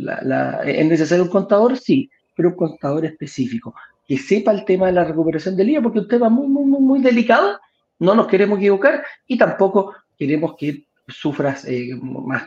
necesario 0.86 1.24
un 1.24 1.30
contador? 1.30 1.78
Sí, 1.78 2.10
pero 2.36 2.49
un 2.49 2.56
contador 2.56 3.06
específico, 3.06 3.74
que 4.08 4.18
sepa 4.18 4.52
el 4.52 4.66
tema 4.66 4.88
de 4.88 4.93
la 4.93 5.04
recuperación 5.04 5.56
del 5.56 5.70
IVA, 5.70 5.82
porque 5.82 5.99
es 5.99 6.04
un 6.04 6.10
tema 6.10 6.30
muy, 6.30 6.47
muy, 6.47 6.66
muy, 6.66 6.82
muy 6.82 7.02
delicado, 7.02 7.60
no 7.99 8.14
nos 8.14 8.28
queremos 8.28 8.60
equivocar 8.60 9.04
y 9.28 9.38
tampoco 9.38 9.95
queremos 10.18 10.56
que 10.58 10.86
sufras 11.08 11.66
eh, 11.68 11.95
más, 12.02 12.43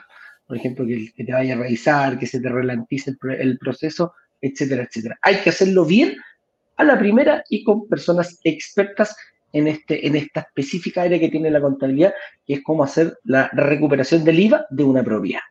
por 0.46 0.56
ejemplo, 0.56 0.86
que, 0.86 1.12
te 1.24 1.32
vaya 1.32 1.54
a 1.54 1.58
revisar, 1.58 2.18
que 2.18 2.26
se 2.26 2.40
te 2.40 2.48
ralentice 2.48 3.16
el 3.38 3.58
proceso, 3.58 4.12
etcétera, 4.44 4.84
etcétera. 4.84 5.18
Hay 5.22 5.36
que 5.38 5.50
hacerlo 5.50 5.84
bien 5.84 6.16
a 6.76 6.84
la 6.84 6.98
primera 6.98 7.42
y 7.48 7.64
con 7.64 7.88
personas 7.88 8.38
expertas 8.44 9.16
en, 9.52 9.68
este, 9.68 10.06
en 10.06 10.16
esta 10.16 10.40
específica 10.40 11.02
área 11.02 11.18
que 11.18 11.28
tiene 11.28 11.50
la 11.50 11.60
contabilidad, 11.60 12.12
que 12.46 12.54
es 12.54 12.62
cómo 12.62 12.84
hacer 12.84 13.18
la 13.24 13.48
recuperación 13.52 14.24
del 14.24 14.40
IVA 14.40 14.66
de 14.68 14.84
una 14.84 15.02
propiedad. 15.02 15.42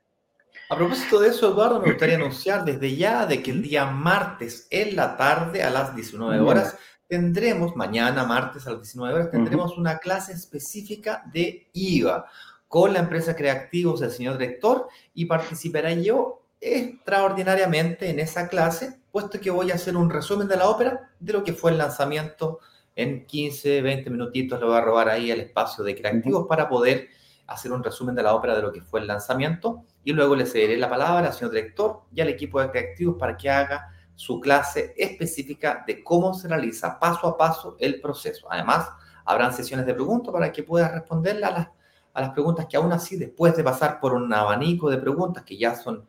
A 0.70 0.76
propósito 0.76 1.20
de 1.20 1.30
eso, 1.30 1.52
Eduardo, 1.52 1.80
me 1.80 1.90
gustaría 1.90 2.16
anunciar 2.16 2.66
desde 2.66 2.96
ya 2.96 3.26
de 3.26 3.42
que 3.42 3.52
el 3.52 3.62
día 3.62 3.86
martes 3.86 4.68
en 4.70 4.96
la 4.96 5.16
tarde 5.18 5.64
a 5.64 5.70
las 5.70 5.96
19 5.96 6.40
horas 6.40 6.78
tendremos, 7.08 7.76
mañana 7.76 8.26
martes 8.26 8.66
a 8.66 8.72
las 8.72 8.82
19 8.82 9.14
horas, 9.14 9.32
tendremos 9.32 9.78
una 9.78 10.00
clase 10.00 10.34
específica 10.34 11.24
de 11.32 11.70
IVA 11.74 12.26
con 12.68 12.92
la 12.92 13.00
empresa 13.00 13.36
Creativos 13.36 14.00
del 14.00 14.12
señor 14.12 14.38
director 14.38 14.88
y 15.14 15.26
participará 15.26 15.94
yo 15.94 16.43
extraordinariamente 16.64 18.10
en 18.10 18.20
esa 18.20 18.48
clase, 18.48 19.00
puesto 19.12 19.40
que 19.40 19.52
voy 19.52 19.72
a 19.72 19.76
hacer 19.76 19.98
un 19.98 20.10
resumen 20.10 20.48
de 20.48 20.58
la 20.58 20.70
ópera 20.70 21.12
de 21.20 21.34
lo 21.34 21.44
que 21.44 21.54
fue 21.54 21.72
el 21.72 21.78
lanzamiento 21.78 22.60
en 22.96 23.26
15, 23.26 23.82
20 23.82 24.10
minutitos. 24.10 24.60
Le 24.60 24.66
voy 24.66 24.78
a 24.78 24.82
robar 24.82 25.10
ahí 25.10 25.30
el 25.30 25.42
espacio 25.42 25.84
de 25.84 25.96
creativos 25.96 26.48
para 26.48 26.70
poder 26.70 27.10
hacer 27.48 27.72
un 27.72 27.84
resumen 27.84 28.16
de 28.16 28.24
la 28.24 28.34
ópera 28.34 28.56
de 28.56 28.62
lo 28.62 28.72
que 28.72 28.82
fue 28.82 29.02
el 29.02 29.08
lanzamiento 29.08 29.84
y 30.04 30.14
luego 30.14 30.36
le 30.36 30.46
cederé 30.46 30.78
la 30.78 30.90
palabra 30.90 31.28
al 31.28 31.34
señor 31.34 31.52
director 31.52 32.04
y 32.14 32.22
al 32.22 32.30
equipo 32.30 32.62
de 32.62 32.72
creativos 32.72 33.18
para 33.20 33.36
que 33.36 33.50
haga 33.50 33.90
su 34.16 34.40
clase 34.40 34.94
específica 34.98 35.84
de 35.86 36.04
cómo 36.04 36.34
se 36.34 36.48
realiza 36.48 37.00
paso 37.00 37.28
a 37.28 37.38
paso 37.38 37.76
el 37.80 38.00
proceso. 38.00 38.48
Además, 38.50 38.90
habrán 39.26 39.54
sesiones 39.54 39.86
de 39.86 39.94
preguntas 39.94 40.32
para 40.32 40.52
que 40.52 40.64
puedas 40.64 40.92
responderle 40.92 41.46
a 41.46 41.52
las, 41.52 41.68
a 42.14 42.22
las 42.22 42.30
preguntas 42.32 42.68
que 42.70 42.78
aún 42.78 42.94
así, 42.94 43.18
después 43.18 43.56
de 43.56 43.64
pasar 43.64 44.00
por 44.00 44.14
un 44.14 44.32
abanico 44.34 44.90
de 44.90 44.98
preguntas 44.98 45.44
que 45.44 45.58
ya 45.58 45.76
son, 45.76 46.06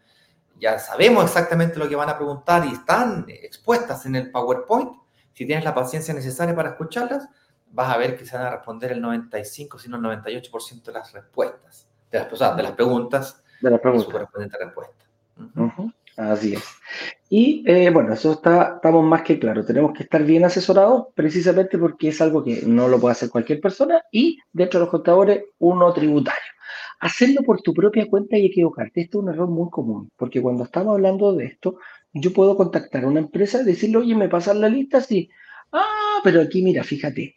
ya 0.59 0.79
sabemos 0.79 1.25
exactamente 1.25 1.79
lo 1.79 1.89
que 1.89 1.97
van 1.97 2.09
a 2.09 2.17
preguntar 2.17 2.65
y 2.65 2.73
están 2.73 3.25
expuestas 3.29 4.07
en 4.07 4.17
el 4.17 4.31
PowerPoint, 4.31 4.93
si 5.33 5.47
tienes 5.47 5.65
la 5.65 5.75
paciencia 5.75 6.15
necesaria 6.15 6.55
para 6.55 6.71
escucharlas, 6.71 7.29
vas 7.73 7.93
a 7.93 7.99
ver 7.99 8.17
que 8.17 8.25
se 8.25 8.37
van 8.37 8.47
a 8.47 8.51
responder 8.51 8.93
el 8.93 9.01
95, 9.01 9.79
sino 9.79 9.97
el 9.97 10.03
98% 10.23 10.83
de 10.83 10.93
las 10.93 11.13
respuestas, 11.13 11.89
de 12.11 12.19
las, 12.19 12.57
de 12.57 12.63
las 12.63 12.73
preguntas, 12.73 13.43
de 13.61 13.71
las 13.71 13.81
preguntas. 13.81 14.07
su 14.07 14.13
correspondiente 14.13 14.57
respuesta. 14.59 15.05
Así 16.17 16.55
es. 16.55 16.65
Y 17.29 17.65
eh, 17.67 17.91
bueno, 17.91 18.13
eso 18.13 18.33
está, 18.33 18.75
estamos 18.77 19.05
más 19.05 19.23
que 19.23 19.41
claro. 19.41 19.65
Tenemos 19.65 19.93
que 19.93 20.05
estar 20.05 20.23
bien 20.23 20.45
asesorados 20.45 21.07
precisamente 21.15 21.77
porque 21.77 22.09
es 22.09 22.21
algo 22.21 22.45
que 22.45 22.63
no 22.65 22.87
lo 22.87 23.01
puede 23.01 23.13
hacer 23.13 23.31
cualquier 23.31 23.61
persona 23.61 24.01
y 24.13 24.39
dentro 24.53 24.79
de 24.79 24.85
los 24.85 24.91
contadores, 24.91 25.45
uno 25.59 25.93
tributario. 25.93 26.54
Hacerlo 27.01 27.43
por 27.43 27.61
tu 27.61 27.75
propia 27.75 28.09
cuenta 28.09 28.37
y 28.39 28.47
equivocarte. 28.47 29.03
Esto 29.03 29.19
es 29.19 29.25
un 29.25 29.31
error 29.31 29.49
muy 29.49 29.71
común 29.71 30.11
porque 30.17 30.41
cuando 30.41 30.65
estamos 30.65 30.95
hablando 30.95 31.35
de 31.35 31.47
esto, 31.47 31.79
yo 32.13 32.33
puedo 32.33 32.57
contactar 32.57 33.05
a 33.05 33.09
una 33.09 33.21
empresa 33.21 33.63
y 33.63 33.65
decirle, 33.65 33.99
oye, 33.99 34.15
me 34.15 34.29
pasan 34.29 34.61
la 34.61 34.69
lista, 34.69 35.01
sí. 35.01 35.29
Ah, 35.73 36.21
pero 36.23 36.41
aquí 36.41 36.63
mira, 36.63 36.85
fíjate, 36.85 37.37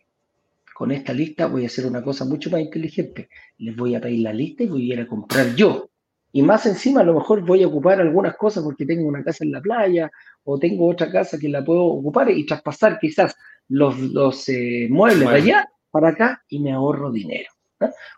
con 0.74 0.92
esta 0.92 1.14
lista 1.14 1.48
voy 1.48 1.64
a 1.64 1.68
hacer 1.68 1.86
una 1.86 2.04
cosa 2.04 2.26
mucho 2.26 2.50
más 2.52 2.62
inteligente. 2.62 3.30
Les 3.58 3.76
voy 3.76 3.96
a 3.96 4.02
pedir 4.02 4.22
la 4.22 4.34
lista 4.34 4.64
y 4.64 4.68
voy 4.68 4.92
a 4.92 4.94
ir 4.94 5.02
a 5.02 5.08
comprar 5.08 5.56
yo 5.56 5.90
y 6.32 6.42
más 6.42 6.66
encima, 6.66 7.02
a 7.02 7.04
lo 7.04 7.16
mejor 7.16 7.44
voy 7.44 7.64
a 7.64 7.68
ocupar 7.68 8.00
algunas 8.00 8.36
cosas 8.36 8.64
porque 8.64 8.86
tengo 8.86 9.08
una 9.08 9.24
casa 9.24 9.44
en 9.44 9.52
la 9.52 9.62
playa 9.62 10.12
o 10.44 10.60
tengo 10.60 10.88
otra 10.88 11.12
casa 11.12 11.40
que 11.40 11.50
la 11.50 11.64
puedo 11.64 11.84
ocupar 11.84 12.30
y 12.30 12.46
traspasar 12.46 13.00
quizás 13.00 13.36
los, 13.70 13.98
los 13.98 14.48
eh, 14.50 14.88
muebles 14.90 15.30
de 15.30 15.36
allá 15.36 15.70
para 15.90 16.10
acá 16.10 16.44
y 16.48 16.60
me 16.60 16.74
ahorro 16.74 17.12
dinero. 17.12 17.50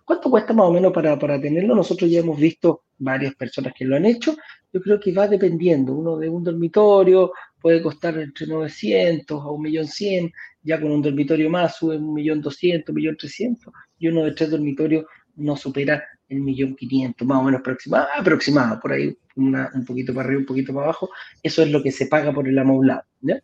¿Cuánto 0.05 0.29
cuesta 0.29 0.53
más 0.53 0.67
o 0.67 0.73
menos 0.73 0.93
para, 0.93 1.17
para, 1.19 1.39
tenerlo? 1.39 1.75
Nosotros 1.75 2.09
ya 2.09 2.19
hemos 2.19 2.39
visto 2.39 2.83
varias 2.97 3.35
personas 3.35 3.73
que 3.77 3.85
lo 3.85 3.95
han 3.95 4.05
hecho. 4.05 4.35
Yo 4.71 4.81
creo 4.81 4.99
que 4.99 5.11
va 5.11 5.27
dependiendo. 5.27 5.93
Uno 5.93 6.17
de 6.17 6.29
un 6.29 6.43
dormitorio 6.43 7.31
puede 7.61 7.81
costar 7.81 8.17
entre 8.17 8.47
900 8.47 9.41
a 9.41 9.47
1.100.000, 9.47 10.33
ya 10.63 10.79
con 10.79 10.91
un 10.91 11.01
dormitorio 11.01 11.49
más 11.49 11.77
sube 11.77 11.99
1.200.000, 11.99 12.85
1.300.000 12.85 13.71
y 13.99 14.07
uno 14.07 14.23
de 14.23 14.31
tres 14.31 14.49
dormitorios 14.49 15.05
no 15.35 15.55
supera 15.55 16.03
el 16.27 16.41
millón 16.41 16.75
quinientos, 16.75 17.27
más 17.27 17.39
o 17.39 17.43
menos 17.43 17.59
aproximado, 17.61 18.07
aproximado, 18.15 18.79
por 18.79 18.93
ahí 18.93 19.17
un 19.35 19.85
poquito 19.85 20.13
para 20.13 20.27
arriba, 20.27 20.41
un 20.41 20.45
poquito 20.45 20.73
para 20.73 20.85
abajo, 20.85 21.09
eso 21.41 21.63
es 21.63 21.71
lo 21.71 21.81
que 21.81 21.91
se 21.91 22.07
paga 22.07 22.33
por 22.33 22.47
el 22.47 22.59
amoblado, 22.59 23.03
¿ya? 23.21 23.39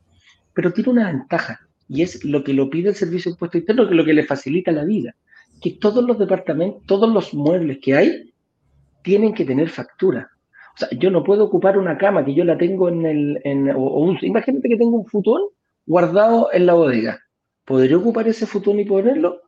Pero 0.53 0.72
tiene 0.72 0.91
una 0.91 1.11
ventaja, 1.11 1.59
y 1.88 2.01
es 2.01 2.24
lo 2.24 2.43
que 2.43 2.53
lo 2.53 2.70
pide 2.70 2.89
el 2.89 2.95
Servicio 2.95 3.30
de 3.30 3.36
Impuesto 3.36 3.57
Interno, 3.57 3.86
que 3.86 3.91
es 3.91 3.97
lo 3.97 4.05
que 4.05 4.13
le 4.13 4.26
facilita 4.26 4.72
la 4.72 4.84
vida, 4.84 5.16
que 5.62 5.72
todos 5.72 6.03
los 6.03 6.20
departamentos, 6.20 6.84
todos 6.86 7.10
los 7.10 7.34
muebles 7.34 7.80
que 7.82 7.95
hay, 7.95 8.34
tienen 9.03 9.34
que 9.34 9.45
tener 9.45 9.70
factura. 9.70 10.30
O 10.76 10.78
sea, 10.78 10.89
yo 10.91 11.10
no 11.10 11.24
puedo 11.24 11.45
ocupar 11.45 11.78
una 11.78 11.97
cama 11.97 12.26
que 12.26 12.34
yo 12.34 12.43
la 12.43 12.58
tengo 12.58 12.89
en 12.89 13.06
el, 13.06 13.41
en, 13.43 13.72
o, 13.76 14.16
imagínate 14.22 14.68
que 14.68 14.78
tengo 14.78 14.97
un 14.97 15.06
futón 15.06 15.41
guardado 15.86 16.49
en 16.51 16.66
la 16.66 16.74
bodega. 16.74 17.22
¿Podría 17.64 17.97
ocupar 17.97 18.28
ese 18.28 18.45
futón 18.45 18.80
y 18.80 18.86
ponerlo? 18.86 19.41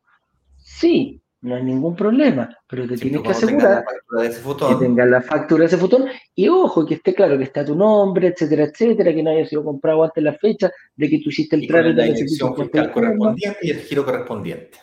Sí, 0.58 1.22
no 1.42 1.56
hay 1.56 1.64
ningún 1.64 1.96
problema, 1.96 2.50
pero 2.68 2.88
te 2.88 2.98
tienes 2.98 3.22
que 3.22 3.30
asegurar 3.30 3.86
que 4.18 4.76
tengas 4.80 5.08
la 5.08 5.22
factura 5.22 5.62
de 5.62 5.68
ese 5.68 5.78
futón 5.78 6.06
y 6.34 6.48
ojo, 6.48 6.86
que 6.86 6.96
esté 6.96 7.14
claro 7.14 7.38
que 7.38 7.44
está 7.44 7.64
tu 7.64 7.76
nombre, 7.76 8.28
etcétera, 8.28 8.64
etcétera, 8.64 9.14
que 9.14 9.22
no 9.22 9.30
haya 9.30 9.46
sido 9.46 9.64
comprado 9.64 10.04
antes 10.04 10.24
la 10.24 10.34
fecha, 10.34 10.72
de 10.96 11.10
que 11.10 11.20
tú 11.20 11.30
hiciste 11.30 11.56
el 11.56 11.68
trámite 11.68 12.02
de 12.02 12.10
la 12.10 12.16
fiscal 12.16 12.92
correspondiente 12.92 13.60
y 13.62 13.70
el 13.70 13.80
giro 13.80 14.04
correspondiente. 14.04 14.78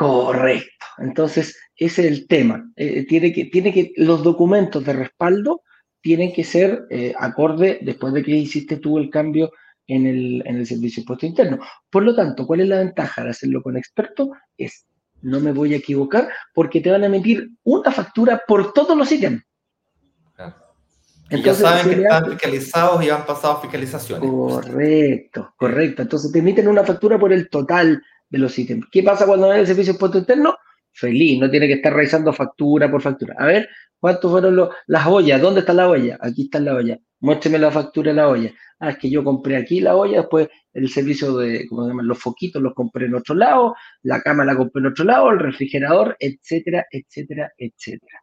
Correcto. 0.00 0.86
Entonces, 0.96 1.58
ese 1.76 2.06
es 2.06 2.06
el 2.06 2.26
tema. 2.26 2.72
Eh, 2.74 3.04
tiene, 3.06 3.34
que, 3.34 3.44
tiene 3.44 3.70
que, 3.70 3.92
los 3.96 4.22
documentos 4.22 4.82
de 4.82 4.94
respaldo 4.94 5.60
tienen 6.00 6.32
que 6.32 6.42
ser 6.42 6.86
eh, 6.88 7.12
acorde 7.18 7.80
después 7.82 8.14
de 8.14 8.22
que 8.22 8.30
hiciste 8.30 8.78
tú 8.78 8.96
el 8.96 9.10
cambio 9.10 9.52
en 9.86 10.06
el, 10.06 10.42
en 10.46 10.56
el 10.56 10.66
servicio 10.66 11.00
de 11.00 11.02
impuesto 11.02 11.26
interno. 11.26 11.58
Por 11.90 12.04
lo 12.04 12.14
tanto, 12.14 12.46
¿cuál 12.46 12.60
es 12.60 12.68
la 12.68 12.78
ventaja 12.78 13.24
de 13.24 13.28
hacerlo 13.28 13.62
con 13.62 13.76
experto? 13.76 14.30
Es 14.56 14.86
no 15.20 15.38
me 15.38 15.52
voy 15.52 15.74
a 15.74 15.76
equivocar 15.76 16.30
porque 16.54 16.80
te 16.80 16.90
van 16.90 17.02
a 17.02 17.06
emitir 17.06 17.50
una 17.64 17.92
factura 17.92 18.40
por 18.48 18.72
todos 18.72 18.96
los 18.96 19.12
ítems. 19.12 19.42
Entonces, 21.28 21.62
ya 21.62 21.68
saben 21.68 21.94
que 21.94 22.02
están 22.02 22.24
fiscalizados 22.30 23.04
y 23.04 23.10
han 23.10 23.26
pasado 23.26 23.60
fiscalizaciones. 23.60 24.30
Correcto, 24.30 25.52
correcto. 25.58 26.02
Entonces 26.02 26.32
te 26.32 26.38
emiten 26.38 26.68
una 26.68 26.84
factura 26.84 27.18
por 27.18 27.34
el 27.34 27.50
total 27.50 28.02
de 28.30 28.38
los 28.38 28.58
ítems. 28.58 28.86
¿Qué 28.90 29.02
pasa 29.02 29.26
cuando 29.26 29.50
hay 29.50 29.60
el 29.60 29.66
servicio 29.66 29.92
de 29.92 29.96
impuesto 29.96 30.18
interno? 30.18 30.56
Feliz, 30.92 31.40
no 31.40 31.50
tiene 31.50 31.66
que 31.66 31.74
estar 31.74 31.92
revisando 31.92 32.32
factura 32.32 32.90
por 32.90 33.02
factura. 33.02 33.34
A 33.38 33.46
ver, 33.46 33.68
¿cuántos 33.98 34.30
fueron 34.30 34.68
las 34.86 35.06
ollas? 35.06 35.40
¿Dónde 35.40 35.60
está 35.60 35.72
la 35.72 35.88
olla? 35.88 36.18
Aquí 36.20 36.42
está 36.42 36.60
la 36.60 36.74
olla. 36.74 36.98
Muéstreme 37.20 37.58
la 37.58 37.70
factura 37.70 38.10
de 38.10 38.16
la 38.16 38.28
olla. 38.28 38.52
Ah, 38.78 38.90
es 38.90 38.98
que 38.98 39.10
yo 39.10 39.22
compré 39.22 39.56
aquí 39.56 39.80
la 39.80 39.94
olla, 39.94 40.18
después 40.18 40.48
el 40.72 40.88
servicio 40.88 41.36
de, 41.36 41.66
¿cómo 41.68 41.84
se 41.84 41.90
llaman? 41.90 42.06
Los 42.06 42.18
foquitos 42.18 42.62
los 42.62 42.72
compré 42.72 43.06
en 43.06 43.14
otro 43.14 43.34
lado, 43.34 43.74
la 44.02 44.22
cama 44.22 44.44
la 44.44 44.56
compré 44.56 44.80
en 44.80 44.86
otro 44.86 45.04
lado, 45.04 45.30
el 45.30 45.38
refrigerador, 45.38 46.16
etcétera, 46.18 46.86
etcétera, 46.90 47.52
etcétera. 47.58 48.22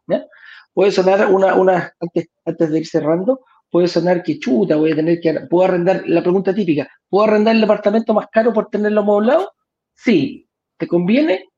Puede 0.72 0.90
sonar 0.90 1.30
una, 1.32 1.54
una 1.54 1.92
antes, 2.00 2.28
antes 2.44 2.70
de 2.70 2.78
ir 2.78 2.86
cerrando, 2.86 3.40
puede 3.70 3.86
sonar 3.86 4.22
que 4.24 4.40
chuta, 4.40 4.74
voy 4.74 4.92
a 4.92 4.96
tener 4.96 5.20
que, 5.20 5.32
¿puedo 5.48 5.68
arrendar, 5.68 6.02
la 6.06 6.22
pregunta 6.22 6.52
típica, 6.52 6.88
¿puedo 7.08 7.24
arrendar 7.24 7.54
el 7.54 7.60
departamento 7.60 8.12
más 8.12 8.26
caro 8.32 8.52
por 8.52 8.68
tenerlo 8.68 9.02
amoblado? 9.02 9.52
Sí. 9.98 10.48
¿Te 10.78 10.86
conviene? 10.86 11.48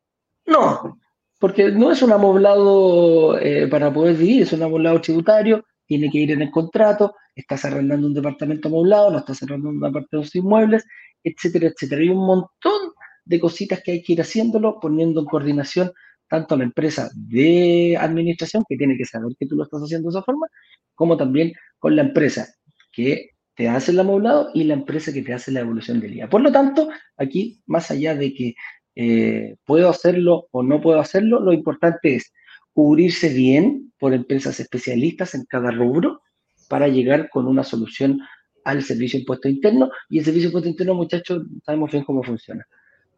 No, 0.46 0.98
porque 1.38 1.70
no 1.70 1.92
es 1.92 2.02
un 2.02 2.12
amoblado 2.12 3.38
eh, 3.38 3.68
para 3.68 3.92
poder 3.92 4.16
vivir, 4.16 4.42
es 4.42 4.52
un 4.52 4.62
amoblado 4.62 5.00
tributario, 5.00 5.64
tiene 5.86 6.10
que 6.10 6.18
ir 6.18 6.30
en 6.32 6.42
el 6.42 6.50
contrato, 6.50 7.14
estás 7.34 7.66
arrendando 7.66 8.06
un 8.06 8.14
departamento 8.14 8.68
amoblado, 8.68 9.10
no 9.10 9.18
estás 9.18 9.42
arrendando 9.42 9.70
un 9.70 9.80
departamento 9.80 10.30
sin 10.30 10.44
inmuebles, 10.44 10.84
etcétera, 11.22 11.68
etcétera. 11.68 12.00
Hay 12.00 12.08
un 12.08 12.26
montón 12.26 12.92
de 13.24 13.40
cositas 13.40 13.82
que 13.84 13.92
hay 13.92 14.02
que 14.02 14.14
ir 14.14 14.20
haciéndolo, 14.22 14.80
poniendo 14.80 15.20
en 15.20 15.26
coordinación 15.26 15.92
tanto 16.28 16.54
a 16.54 16.58
la 16.58 16.64
empresa 16.64 17.10
de 17.14 17.96
administración, 17.98 18.64
que 18.66 18.76
tiene 18.76 18.96
que 18.96 19.04
saber 19.04 19.32
que 19.38 19.46
tú 19.46 19.56
lo 19.56 19.64
estás 19.64 19.82
haciendo 19.82 20.08
de 20.08 20.18
esa 20.18 20.24
forma, 20.24 20.46
como 20.94 21.16
también 21.16 21.52
con 21.78 21.94
la 21.94 22.02
empresa 22.02 22.48
que 22.92 23.30
te 23.60 23.68
hace 23.68 23.90
el 23.90 24.00
amoblado 24.00 24.48
y 24.54 24.64
la 24.64 24.72
empresa 24.72 25.12
que 25.12 25.20
te 25.20 25.34
hace 25.34 25.52
la 25.52 25.60
evolución 25.60 26.00
del 26.00 26.14
día. 26.14 26.30
Por 26.30 26.40
lo 26.40 26.50
tanto, 26.50 26.88
aquí, 27.18 27.60
más 27.66 27.90
allá 27.90 28.14
de 28.14 28.32
que 28.32 28.54
eh, 28.96 29.56
puedo 29.66 29.90
hacerlo 29.90 30.48
o 30.50 30.62
no 30.62 30.80
puedo 30.80 30.98
hacerlo, 30.98 31.40
lo 31.40 31.52
importante 31.52 32.14
es 32.14 32.32
cubrirse 32.72 33.28
bien 33.28 33.92
por 33.98 34.14
empresas 34.14 34.60
especialistas 34.60 35.34
en 35.34 35.44
cada 35.44 35.70
rubro, 35.72 36.22
para 36.70 36.88
llegar 36.88 37.28
con 37.28 37.46
una 37.46 37.62
solución 37.62 38.18
al 38.64 38.82
servicio 38.82 39.18
de 39.18 39.24
impuesto 39.24 39.50
interno. 39.50 39.90
Y 40.08 40.20
el 40.20 40.24
servicio 40.24 40.44
de 40.44 40.52
impuesto 40.52 40.70
interno, 40.70 40.94
muchachos, 40.94 41.42
sabemos 41.62 41.90
bien 41.90 42.04
cómo 42.04 42.22
funciona. 42.22 42.66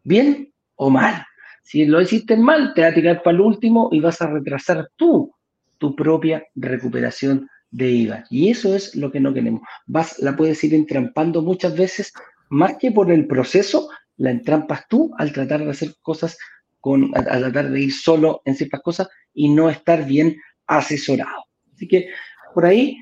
Bien 0.03 0.51
o 0.75 0.89
mal. 0.89 1.25
Si 1.63 1.85
lo 1.85 2.01
hiciste 2.01 2.35
mal, 2.35 2.73
te 2.73 2.81
va 2.81 2.89
a 2.89 2.93
tirar 2.93 3.23
para 3.23 3.35
el 3.35 3.39
último 3.39 3.87
y 3.93 4.01
vas 4.01 4.21
a 4.21 4.27
retrasar 4.27 4.89
tú 4.97 5.33
tu 5.77 5.95
propia 5.95 6.45
recuperación 6.53 7.47
de 7.73 7.89
IVA. 7.89 8.23
Y 8.29 8.51
eso 8.51 8.75
es 8.75 8.95
lo 8.95 9.11
que 9.11 9.19
no 9.19 9.33
queremos. 9.33 9.61
Vas, 9.87 10.19
la 10.19 10.35
puedes 10.35 10.63
ir 10.63 10.73
entrampando 10.73 11.41
muchas 11.41 11.75
veces, 11.75 12.13
más 12.49 12.77
que 12.77 12.91
por 12.91 13.11
el 13.11 13.27
proceso, 13.27 13.89
la 14.17 14.29
entrampas 14.29 14.87
tú 14.87 15.11
al 15.17 15.33
tratar 15.33 15.65
de 15.65 15.71
hacer 15.71 15.95
cosas 16.01 16.37
con, 16.79 17.11
al 17.15 17.41
tratar 17.41 17.71
de 17.71 17.81
ir 17.81 17.93
solo 17.93 18.41
en 18.45 18.55
ciertas 18.55 18.81
cosas 18.81 19.09
y 19.33 19.49
no 19.49 19.69
estar 19.69 20.05
bien 20.05 20.37
asesorado. 20.67 21.45
Así 21.73 21.87
que 21.87 22.09
por 22.53 22.65
ahí 22.65 22.99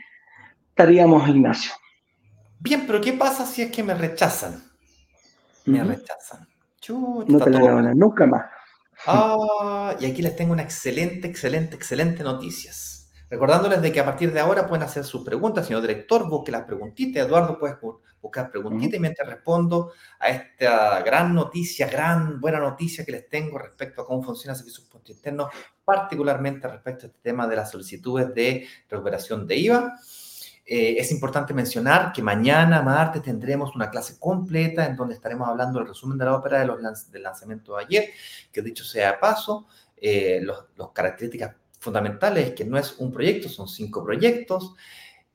estaríamos, 0.70 1.28
Ignacio. 1.28 1.74
Bien, 2.60 2.86
pero 2.88 3.02
¿qué 3.02 3.14
pasa 3.14 3.46
si 3.46 3.64
es 3.64 3.72
que 3.72 3.84
me 3.84 3.94
rechazan? 3.94 4.64
Me 5.66 5.84
rechazan. 5.84 6.48
no 7.28 7.40
te 7.40 7.50
la 7.50 7.60
van 7.60 7.98
nunca 7.98 8.26
más. 8.26 8.46
Ah, 9.06 9.96
y 10.00 10.06
aquí 10.06 10.22
les 10.22 10.36
tengo 10.36 10.54
una 10.54 10.62
excelente, 10.62 11.28
excelente, 11.28 11.76
excelente 11.76 12.24
noticias. 12.24 13.01
Recordándoles 13.32 13.82
de 13.82 13.94
que 13.94 14.02
a 14.02 14.04
partir 14.04 14.34
de 14.34 14.42
ahora 14.42 14.68
pueden 14.68 14.84
hacer 14.84 15.06
sus 15.06 15.24
preguntas. 15.24 15.66
Señor 15.66 15.82
director, 15.82 16.28
busque 16.28 16.52
las 16.52 16.66
preguntitas. 16.66 17.26
Eduardo, 17.26 17.58
puedes 17.58 17.78
buscar 18.22 18.52
preguntitas 18.52 18.98
y 18.98 19.00
mientras 19.00 19.26
respondo 19.26 19.94
a 20.20 20.28
esta 20.28 21.02
gran 21.02 21.34
noticia, 21.34 21.88
gran 21.88 22.42
buena 22.42 22.60
noticia 22.60 23.06
que 23.06 23.14
les 23.14 23.30
tengo 23.30 23.58
respecto 23.58 24.02
a 24.02 24.06
cómo 24.06 24.22
funciona 24.22 24.52
el 24.52 24.60
servicio 24.60 24.84
de 24.84 25.14
interno, 25.14 25.50
particularmente 25.86 26.68
respecto 26.68 27.06
a 27.06 27.08
este 27.08 27.20
tema 27.22 27.48
de 27.48 27.56
las 27.56 27.72
solicitudes 27.72 28.36
de 28.36 28.68
recuperación 28.90 29.48
de 29.48 29.56
IVA. 29.56 29.96
Eh, 30.66 30.96
es 30.98 31.10
importante 31.14 31.54
mencionar 31.54 32.12
que 32.12 32.22
mañana, 32.22 32.82
martes, 32.82 33.22
tendremos 33.22 33.74
una 33.74 33.90
clase 33.90 34.20
completa 34.20 34.86
en 34.86 34.98
donde 34.98 35.16
estaremos 35.16 35.48
hablando 35.48 35.80
del 35.80 35.88
resumen 35.88 36.18
de 36.18 36.26
la 36.26 36.36
ópera 36.36 36.60
de 36.60 36.66
los 36.66 37.10
del 37.10 37.24
lanzamiento 37.24 37.78
de 37.78 37.84
ayer, 37.86 38.10
que 38.52 38.62
dicho 38.62 38.84
sea 38.84 39.14
de 39.14 39.18
paso, 39.20 39.68
eh, 39.96 40.42
las 40.44 40.90
características 40.94 41.61
fundamentales 41.82 42.50
es 42.50 42.54
que 42.54 42.64
no 42.64 42.78
es 42.78 42.96
un 43.00 43.12
proyecto, 43.12 43.50
son 43.50 43.68
cinco 43.68 44.04
proyectos, 44.04 44.76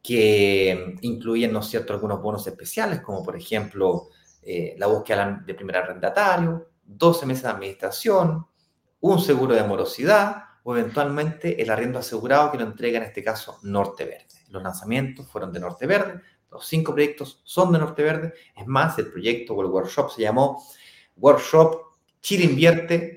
que 0.02 0.94
incluyen, 1.02 1.52
¿no 1.52 1.58
es 1.58 1.66
cierto?, 1.66 1.92
algunos 1.92 2.22
bonos 2.22 2.46
especiales, 2.46 3.00
como 3.00 3.24
por 3.24 3.36
ejemplo 3.36 4.08
eh, 4.42 4.76
la 4.78 4.86
búsqueda 4.86 5.42
de 5.44 5.54
primer 5.54 5.76
arrendatario, 5.76 6.70
12 6.84 7.26
meses 7.26 7.42
de 7.42 7.50
administración, 7.50 8.46
un 9.00 9.20
seguro 9.20 9.56
de 9.56 9.64
morosidad 9.64 10.44
o 10.62 10.76
eventualmente 10.76 11.60
el 11.60 11.68
arriendo 11.70 11.98
asegurado 11.98 12.52
que 12.52 12.58
lo 12.58 12.64
entrega 12.64 12.98
en 12.98 13.04
este 13.04 13.24
caso 13.24 13.58
Norte 13.64 14.04
Verde. 14.04 14.26
Los 14.50 14.62
lanzamientos 14.62 15.26
fueron 15.26 15.52
de 15.52 15.58
Norte 15.58 15.86
Verde, 15.86 16.20
los 16.52 16.66
cinco 16.66 16.92
proyectos 16.92 17.40
son 17.42 17.72
de 17.72 17.80
Norte 17.80 18.04
Verde. 18.04 18.32
Es 18.56 18.66
más, 18.66 18.96
el 18.98 19.08
proyecto 19.08 19.54
o 19.54 19.62
el 19.62 19.68
workshop 19.68 20.12
se 20.12 20.22
llamó 20.22 20.62
Workshop 21.16 21.82
Chile 22.20 22.44
Invierte, 22.44 23.15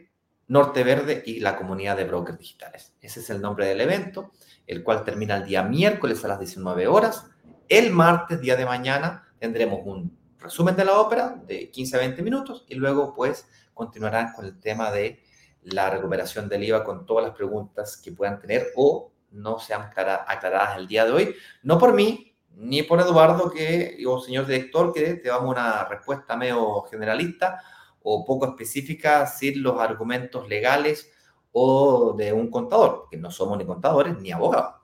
Norte 0.49 0.83
Verde 0.83 1.23
y 1.25 1.39
la 1.39 1.55
comunidad 1.55 1.95
de 1.95 2.05
brokers 2.05 2.37
digitales. 2.37 2.93
Ese 3.01 3.19
es 3.21 3.29
el 3.29 3.39
nombre 3.39 3.67
del 3.67 3.81
evento, 3.81 4.31
el 4.65 4.83
cual 4.83 5.03
termina 5.03 5.37
el 5.37 5.45
día 5.45 5.63
miércoles 5.63 6.25
a 6.25 6.27
las 6.27 6.39
19 6.39 6.87
horas. 6.87 7.27
El 7.67 7.91
martes, 7.91 8.41
día 8.41 8.55
de 8.55 8.65
mañana, 8.65 9.31
tendremos 9.37 9.81
un 9.85 10.17
resumen 10.39 10.75
de 10.75 10.85
la 10.85 10.99
ópera 10.99 11.39
de 11.45 11.69
15 11.69 11.95
a 11.95 11.99
20 11.99 12.23
minutos 12.23 12.65
y 12.67 12.75
luego 12.75 13.13
pues 13.13 13.47
continuarán 13.75 14.33
con 14.33 14.45
el 14.45 14.59
tema 14.59 14.91
de 14.91 15.21
la 15.63 15.89
recuperación 15.91 16.49
del 16.49 16.63
IVA 16.63 16.83
con 16.83 17.05
todas 17.05 17.25
las 17.27 17.35
preguntas 17.35 17.97
que 17.97 18.11
puedan 18.11 18.39
tener 18.39 18.69
o 18.75 19.11
no 19.31 19.59
sean 19.59 19.83
aclaradas 19.83 20.77
el 20.77 20.87
día 20.87 21.05
de 21.05 21.11
hoy, 21.11 21.35
no 21.61 21.77
por 21.77 21.93
mí, 21.93 22.35
ni 22.55 22.81
por 22.81 22.99
Eduardo, 22.99 23.51
que, 23.51 24.03
o 24.07 24.19
señor 24.19 24.47
director, 24.47 24.91
que 24.91 25.13
te 25.15 25.29
damos 25.29 25.51
una 25.51 25.85
respuesta 25.85 26.35
medio 26.35 26.81
generalista 26.89 27.61
o 28.03 28.25
poco 28.25 28.47
específica 28.47 29.25
sin 29.27 29.61
los 29.61 29.79
argumentos 29.79 30.47
legales 30.47 31.11
o 31.51 32.13
de 32.17 32.33
un 32.33 32.49
contador, 32.49 33.07
que 33.09 33.17
no 33.17 33.31
somos 33.31 33.57
ni 33.57 33.65
contadores 33.65 34.17
ni 34.19 34.31
abogados. 34.31 34.75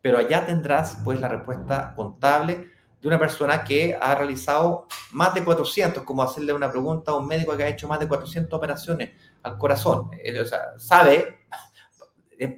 Pero 0.00 0.18
allá 0.18 0.46
tendrás 0.46 0.98
pues 1.04 1.20
la 1.20 1.28
respuesta 1.28 1.94
contable 1.94 2.70
de 3.00 3.08
una 3.08 3.18
persona 3.18 3.64
que 3.64 3.96
ha 4.00 4.14
realizado 4.14 4.86
más 5.12 5.34
de 5.34 5.44
400, 5.44 6.04
como 6.04 6.22
hacerle 6.22 6.52
una 6.52 6.70
pregunta 6.70 7.12
a 7.12 7.16
un 7.16 7.26
médico 7.26 7.56
que 7.56 7.64
ha 7.64 7.68
hecho 7.68 7.86
más 7.86 8.00
de 8.00 8.08
400 8.08 8.56
operaciones 8.56 9.10
al 9.42 9.58
corazón. 9.58 10.10
o 10.40 10.44
sea, 10.44 10.78
sabe 10.78 11.46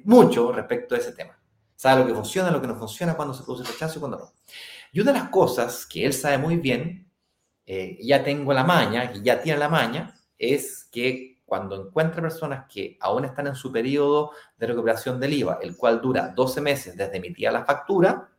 mucho 0.05 0.51
respecto 0.51 0.95
a 0.95 0.99
ese 0.99 1.11
tema. 1.11 1.37
Sabe 1.75 2.01
lo 2.01 2.07
que 2.07 2.13
funciona, 2.13 2.49
lo 2.49 2.61
que 2.61 2.67
no 2.67 2.75
funciona, 2.75 3.15
cuando 3.15 3.33
se 3.33 3.43
produce 3.43 3.71
rechazo 3.71 3.97
y 3.97 3.99
cuando 3.99 4.17
no. 4.17 4.33
Y 4.91 4.99
una 4.99 5.11
de 5.11 5.19
las 5.19 5.29
cosas 5.29 5.85
que 5.85 6.05
él 6.05 6.13
sabe 6.13 6.37
muy 6.37 6.55
bien, 6.57 7.06
eh, 7.67 7.99
ya 8.01 8.23
tengo 8.23 8.53
la 8.53 8.63
maña, 8.63 9.11
que 9.11 9.21
ya 9.21 9.39
tiene 9.39 9.59
la 9.59 9.69
maña, 9.69 10.15
es 10.39 10.85
que 10.91 11.41
cuando 11.45 11.87
encuentra 11.87 12.21
personas 12.21 12.65
que 12.67 12.97
aún 12.99 13.25
están 13.25 13.47
en 13.47 13.55
su 13.55 13.71
periodo 13.71 14.31
de 14.57 14.67
recuperación 14.67 15.19
del 15.19 15.33
IVA, 15.33 15.59
el 15.61 15.77
cual 15.77 16.01
dura 16.01 16.33
12 16.35 16.61
meses 16.61 16.97
desde 16.97 17.17
emitir 17.17 17.51
la 17.51 17.63
factura, 17.63 18.29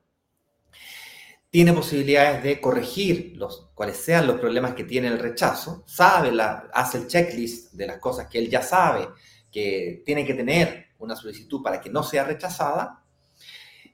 tiene 1.50 1.72
posibilidades 1.72 2.42
de 2.42 2.60
corregir 2.60 3.34
los, 3.36 3.70
cuáles 3.74 3.96
sean 3.98 4.26
los 4.26 4.38
problemas 4.38 4.74
que 4.74 4.84
tiene 4.84 5.08
el 5.08 5.18
rechazo, 5.18 5.84
sabe, 5.86 6.32
la, 6.32 6.68
hace 6.72 6.98
el 6.98 7.06
checklist 7.06 7.72
de 7.72 7.86
las 7.86 7.98
cosas 7.98 8.26
que 8.26 8.38
él 8.38 8.50
ya 8.50 8.62
sabe 8.62 9.08
que 9.50 10.02
tiene 10.04 10.26
que 10.26 10.34
tener 10.34 10.88
una 10.98 11.16
solicitud 11.16 11.62
para 11.62 11.80
que 11.80 11.90
no 11.90 12.02
sea 12.02 12.24
rechazada. 12.24 13.02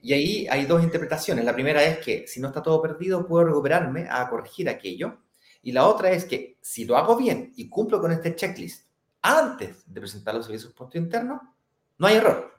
Y 0.01 0.13
ahí 0.13 0.47
hay 0.49 0.65
dos 0.65 0.83
interpretaciones. 0.83 1.45
La 1.45 1.53
primera 1.53 1.83
es 1.83 1.99
que 1.99 2.27
si 2.27 2.39
no 2.39 2.49
está 2.49 2.61
todo 2.61 2.81
perdido, 2.81 3.25
puedo 3.25 3.45
recuperarme 3.45 4.07
a 4.09 4.29
corregir 4.29 4.69
aquello. 4.69 5.21
Y 5.65 5.71
la 5.71 5.87
otra 5.87 6.11
es 6.11 6.25
que 6.25 6.59
si 6.61 6.85
lo 6.85 6.95
hago 6.95 7.17
bien 7.17 7.51
y 7.55 7.67
cumplo 7.67 7.99
con 7.99 8.11
este 8.11 8.35
checklist 8.35 8.85
antes 9.23 9.91
de 9.91 9.99
presentar 9.99 10.35
los 10.35 10.45
servicios 10.45 10.71
puesto 10.73 10.99
interno, 10.99 11.55
no 11.97 12.05
hay 12.05 12.17
error. 12.17 12.55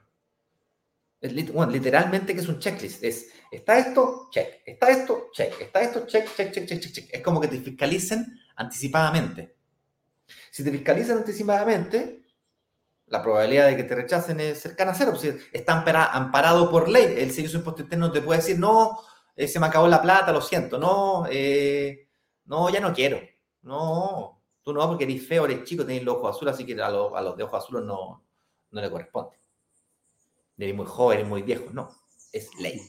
Es, 1.21 1.53
bueno, 1.53 1.71
literalmente 1.71 2.33
que 2.33 2.41
es 2.41 2.49
un 2.49 2.59
checklist. 2.59 3.01
Es, 3.05 3.29
está 3.49 3.79
esto, 3.79 4.27
check. 4.29 4.61
Está 4.65 4.89
esto, 4.89 5.29
check. 5.31 5.53
Está 5.61 5.81
esto, 5.83 6.05
check, 6.05 6.27
check, 6.35 6.51
check, 6.51 6.67
check, 6.67 6.81
check, 6.81 6.91
check. 6.91 7.09
Es 7.13 7.21
como 7.21 7.39
que 7.39 7.47
te 7.47 7.59
fiscalicen 7.59 8.27
anticipadamente. 8.57 9.55
Si 10.51 10.61
te 10.61 10.69
fiscalizan 10.69 11.19
anticipadamente, 11.19 12.23
la 13.05 13.23
probabilidad 13.23 13.67
de 13.67 13.77
que 13.77 13.85
te 13.85 13.95
rechacen 13.95 14.41
es 14.41 14.59
cercana 14.59 14.91
a 14.91 14.95
cero. 14.95 15.15
Si 15.15 15.33
está 15.53 15.81
amparado 16.11 16.69
por 16.69 16.89
ley, 16.89 17.05
el 17.19 17.31
servicio 17.31 17.51
de 17.51 17.59
impuesto 17.59 17.83
interno 17.83 18.11
te 18.11 18.21
puede 18.21 18.41
decir, 18.41 18.59
no, 18.59 18.99
eh, 19.33 19.47
se 19.47 19.61
me 19.61 19.67
acabó 19.67 19.87
la 19.87 20.01
plata, 20.01 20.33
lo 20.33 20.41
siento, 20.41 20.77
no, 20.77 21.25
eh, 21.31 22.06
no, 22.47 22.69
ya 22.69 22.79
no 22.79 22.93
quiero. 22.93 23.19
No, 23.61 24.41
tú 24.63 24.73
no, 24.73 24.87
porque 24.87 25.03
eres 25.03 25.27
feo, 25.27 25.45
eres 25.45 25.63
chico, 25.63 25.85
tenés 25.85 26.03
los 26.03 26.15
ojos 26.15 26.35
azules, 26.35 26.55
así 26.55 26.65
que 26.65 26.81
a, 26.81 26.89
los 26.89 27.37
de 27.37 27.43
ojos 27.43 27.63
azules 27.63 27.83
no, 27.83 28.23
no 28.71 28.81
le 28.81 28.89
corresponde. 28.89 29.37
Eres 30.57 30.75
muy 30.75 30.85
joven, 30.85 31.19
eres 31.19 31.29
muy 31.29 31.41
viejo, 31.43 31.65
no, 31.71 31.89
es 32.31 32.49
ley. 32.59 32.81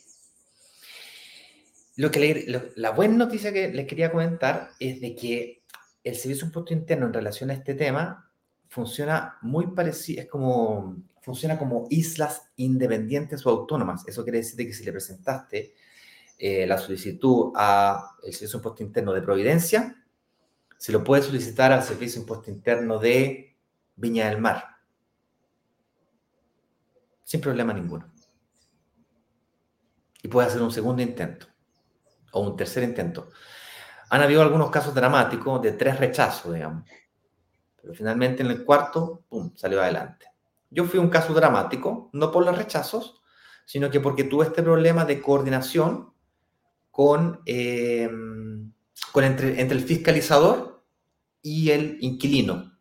Lo 1.97 2.11
que 2.13 2.73
la 2.77 2.93
buena 2.93 3.17
noticia 3.17 3.53
que 3.53 3.69
les 3.69 3.87
quería 3.87 4.13
comentar 4.13 4.71
es 4.79 5.01
de 5.01 5.17
que 5.17 5.65
el 6.05 6.15
servicio 6.15 6.45
de 6.45 6.49
impuesto 6.51 6.73
interno 6.73 7.07
en 7.07 7.13
relación 7.13 7.51
a 7.51 7.55
este 7.55 7.75
tema 7.75 8.31
funciona 8.69 9.37
muy 9.43 9.67
parecido, 9.69 10.23
es 10.23 10.29
como, 10.29 10.97
funciona 11.23 11.59
como 11.59 11.87
islas 11.91 12.43
independientes 12.57 13.45
o 13.45 13.51
autónomas. 13.51 14.07
Eso 14.07 14.23
quiere 14.23 14.39
decir 14.39 14.65
que 14.65 14.73
si 14.73 14.85
le 14.85 14.93
presentaste 14.93 15.75
eh, 16.39 16.67
la 16.67 16.79
solicitud 16.79 17.53
al 17.57 18.01
Servicio 18.23 18.49
de 18.49 18.57
Impuesto 18.59 18.83
Interno 18.85 19.13
de 19.13 19.23
Providencia, 19.23 20.05
se 20.77 20.93
lo 20.93 21.03
puede 21.03 21.23
solicitar 21.23 21.73
al 21.73 21.83
Servicio 21.83 22.21
de 22.21 22.23
Impuesto 22.23 22.51
Interno 22.51 22.99
de 22.99 23.57
Viña 23.97 24.29
del 24.29 24.41
Mar. 24.41 24.65
Sin 27.25 27.41
problema 27.41 27.73
ninguno. 27.73 28.11
Y 30.23 30.29
puede 30.29 30.47
hacer 30.47 30.63
un 30.63 30.71
segundo 30.71 31.03
intento 31.03 31.47
o 32.33 32.41
un 32.41 32.57
tercer 32.57 32.85
intento. 32.85 33.31
Han 34.11 34.23
habido 34.23 34.41
algunos 34.41 34.71
casos 34.71 34.95
dramáticos 34.95 35.61
de 35.61 35.73
tres 35.73 35.99
rechazos, 35.99 36.55
digamos. 36.55 36.85
Pero 37.83 37.95
finalmente 37.95 38.43
en 38.43 38.51
el 38.51 38.65
cuarto, 38.65 39.25
¡pum!, 39.29 39.53
salió 39.57 39.83
adelante. 39.83 40.27
Yo 40.71 40.85
fui 40.85 41.01
un 41.01 41.09
caso 41.09 41.35
dramático, 41.35 42.11
no 42.13 42.31
por 42.31 42.45
los 42.45 42.57
rechazos, 42.57 43.23
sino 43.65 43.91
que 43.91 44.01
porque 44.01 44.25
tuve 44.25 44.47
este 44.47 44.63
problema 44.63 45.05
de 45.05 45.21
coordinación 45.21 46.13
con, 46.99 47.43
eh, 47.47 48.11
con 49.13 49.23
entre, 49.23 49.63
el 49.63 49.81
fiscalizador 49.85 50.85
y 51.41 51.71
el 51.71 51.97
inquilino, 52.01 52.77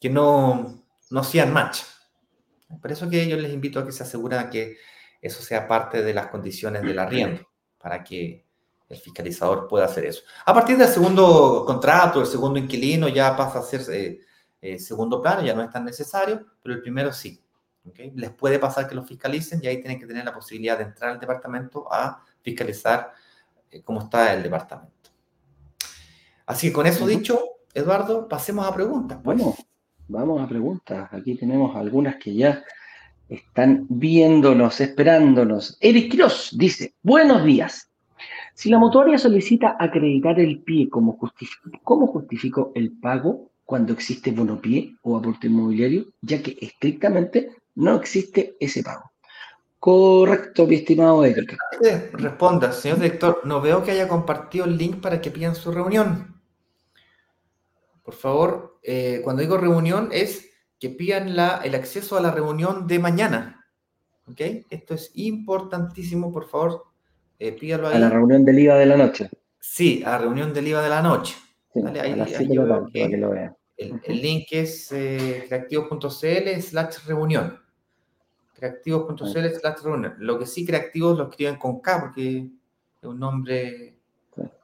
que 0.00 0.08
no, 0.08 0.84
no 1.10 1.20
hacían 1.20 1.52
match. 1.52 1.80
Por 2.80 2.92
eso 2.92 3.10
que 3.10 3.26
yo 3.26 3.36
les 3.36 3.52
invito 3.52 3.80
a 3.80 3.84
que 3.84 3.90
se 3.90 4.04
aseguren 4.04 4.50
que 4.50 4.76
eso 5.20 5.42
sea 5.42 5.66
parte 5.66 6.04
de 6.04 6.14
las 6.14 6.28
condiciones 6.28 6.82
del 6.82 6.96
arriendo, 6.96 7.42
para 7.76 8.04
que 8.04 8.46
el 8.88 8.98
fiscalizador 8.98 9.66
pueda 9.66 9.86
hacer 9.86 10.04
eso. 10.04 10.22
A 10.44 10.54
partir 10.54 10.76
del 10.76 10.86
segundo 10.86 11.64
contrato, 11.66 12.20
el 12.20 12.26
segundo 12.28 12.60
inquilino 12.60 13.08
ya 13.08 13.36
pasa 13.36 13.58
a 13.58 13.62
ser 13.62 13.80
eh, 13.92 14.20
eh, 14.60 14.78
segundo 14.78 15.20
plano, 15.20 15.42
ya 15.42 15.54
no 15.54 15.64
es 15.64 15.70
tan 15.72 15.84
necesario, 15.84 16.46
pero 16.62 16.76
el 16.76 16.82
primero 16.82 17.12
sí. 17.12 17.42
Les 18.14 18.30
puede 18.30 18.60
pasar 18.60 18.88
que 18.88 18.94
lo 18.94 19.02
fiscalicen 19.02 19.58
y 19.60 19.66
ahí 19.66 19.80
tienen 19.80 19.98
que 19.98 20.06
tener 20.06 20.24
la 20.24 20.32
posibilidad 20.32 20.78
de 20.78 20.84
entrar 20.84 21.10
al 21.10 21.18
departamento 21.18 21.92
a 21.92 22.24
fiscalizar 22.42 23.12
cómo 23.84 24.00
está 24.02 24.34
el 24.34 24.42
departamento. 24.42 25.10
Así 26.46 26.68
que 26.68 26.72
con 26.72 26.86
eso 26.86 27.06
dicho, 27.06 27.40
Eduardo, 27.74 28.28
pasemos 28.28 28.66
a 28.66 28.74
preguntas. 28.74 29.18
Pues. 29.22 29.38
Bueno, 29.38 29.54
vamos 30.08 30.40
a 30.40 30.48
preguntas. 30.48 31.08
Aquí 31.12 31.36
tenemos 31.36 31.74
algunas 31.76 32.16
que 32.16 32.34
ya 32.34 32.62
están 33.28 33.86
viéndonos, 33.88 34.80
esperándonos. 34.80 35.76
Eric 35.80 36.14
Cross 36.14 36.56
dice, 36.56 36.94
buenos 37.02 37.44
días. 37.44 37.90
Si 38.54 38.70
la 38.70 38.78
mutuaria 38.78 39.18
solicita 39.18 39.76
acreditar 39.78 40.38
el 40.40 40.60
pie, 40.62 40.88
¿cómo 40.88 41.18
¿cómo 41.82 42.06
justifico 42.06 42.72
el 42.74 42.92
pago? 42.92 43.50
cuando 43.66 43.92
existe 43.92 44.30
bonopié 44.30 44.94
o 45.02 45.16
aporte 45.16 45.48
inmobiliario, 45.48 46.06
ya 46.22 46.40
que 46.42 46.56
estrictamente 46.60 47.50
no 47.74 47.96
existe 47.96 48.56
ese 48.60 48.82
pago. 48.82 49.10
Correcto, 49.86 50.66
mi 50.66 50.74
estimado 50.74 51.24
Edgar. 51.24 51.46
Responda, 52.14 52.72
señor 52.72 52.98
director, 52.98 53.42
no 53.44 53.60
veo 53.60 53.84
que 53.84 53.92
haya 53.92 54.08
compartido 54.08 54.64
el 54.64 54.76
link 54.76 55.00
para 55.00 55.20
que 55.20 55.30
pidan 55.30 55.54
su 55.54 55.70
reunión. 55.70 56.42
Por 58.02 58.14
favor, 58.14 58.80
eh, 58.82 59.20
cuando 59.22 59.42
digo 59.42 59.56
reunión 59.56 60.08
es 60.10 60.50
que 60.80 60.90
pidan 60.90 61.36
la, 61.36 61.60
el 61.62 61.76
acceso 61.76 62.16
a 62.16 62.20
la 62.20 62.32
reunión 62.32 62.88
de 62.88 62.98
mañana. 62.98 63.64
¿Ok? 64.28 64.40
Esto 64.70 64.94
es 64.94 65.12
importantísimo, 65.14 66.32
por 66.32 66.48
favor, 66.48 66.82
eh, 67.38 67.52
pídalo 67.52 67.86
ahí. 67.86 67.94
A 67.94 68.00
la 68.00 68.10
reunión 68.10 68.44
del 68.44 68.58
IVA 68.58 68.78
de 68.78 68.86
la 68.86 68.96
noche. 68.96 69.30
Sí, 69.60 70.02
a 70.04 70.10
la 70.10 70.18
reunión 70.18 70.52
del 70.52 70.66
IVA 70.66 70.82
de 70.82 70.88
la 70.88 71.00
noche. 71.00 71.36
El, 73.76 74.20
link 74.20 74.48
es 74.50 74.90
eh, 74.90 75.44
creativos.cl 75.46 76.60
slash 76.60 77.06
reunión. 77.06 77.65
Creativos.cl 78.58 79.48
slash 79.60 79.82
reunión. 79.82 80.14
Lo 80.18 80.38
que 80.38 80.46
sí, 80.46 80.64
creativos 80.64 81.18
lo 81.18 81.28
escriben 81.28 81.56
con 81.56 81.80
K 81.80 82.00
porque 82.00 82.38
es 83.00 83.08
un 83.08 83.18
nombre. 83.18 83.94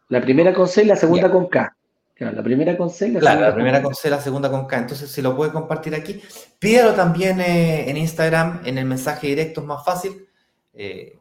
La 0.08 0.20
primera 0.20 0.52
con 0.54 0.66
C 0.68 0.82
y 0.82 0.86
la 0.86 0.96
segunda 0.96 1.30
con 1.30 1.46
K. 1.46 1.76
la 2.18 2.42
primera 2.42 2.76
con 2.76 2.90
C 2.90 3.08
y 3.08 3.12
la 3.12 3.20
claro, 3.20 3.40
la 3.40 3.54
primera 3.54 3.82
con 3.82 3.94
C, 3.94 4.10
la 4.10 4.20
segunda 4.20 4.50
con 4.50 4.66
K. 4.66 4.78
Entonces, 4.78 5.10
si 5.10 5.22
lo 5.22 5.36
puede 5.36 5.52
compartir 5.52 5.94
aquí, 5.94 6.20
pídalo 6.58 6.94
también 6.94 7.40
eh, 7.40 7.90
en 7.90 7.96
Instagram, 7.96 8.60
en 8.64 8.78
el 8.78 8.86
mensaje 8.86 9.26
directo 9.28 9.60
es 9.60 9.66
más 9.66 9.84
fácil. 9.84 10.26
Eh, 10.74 11.18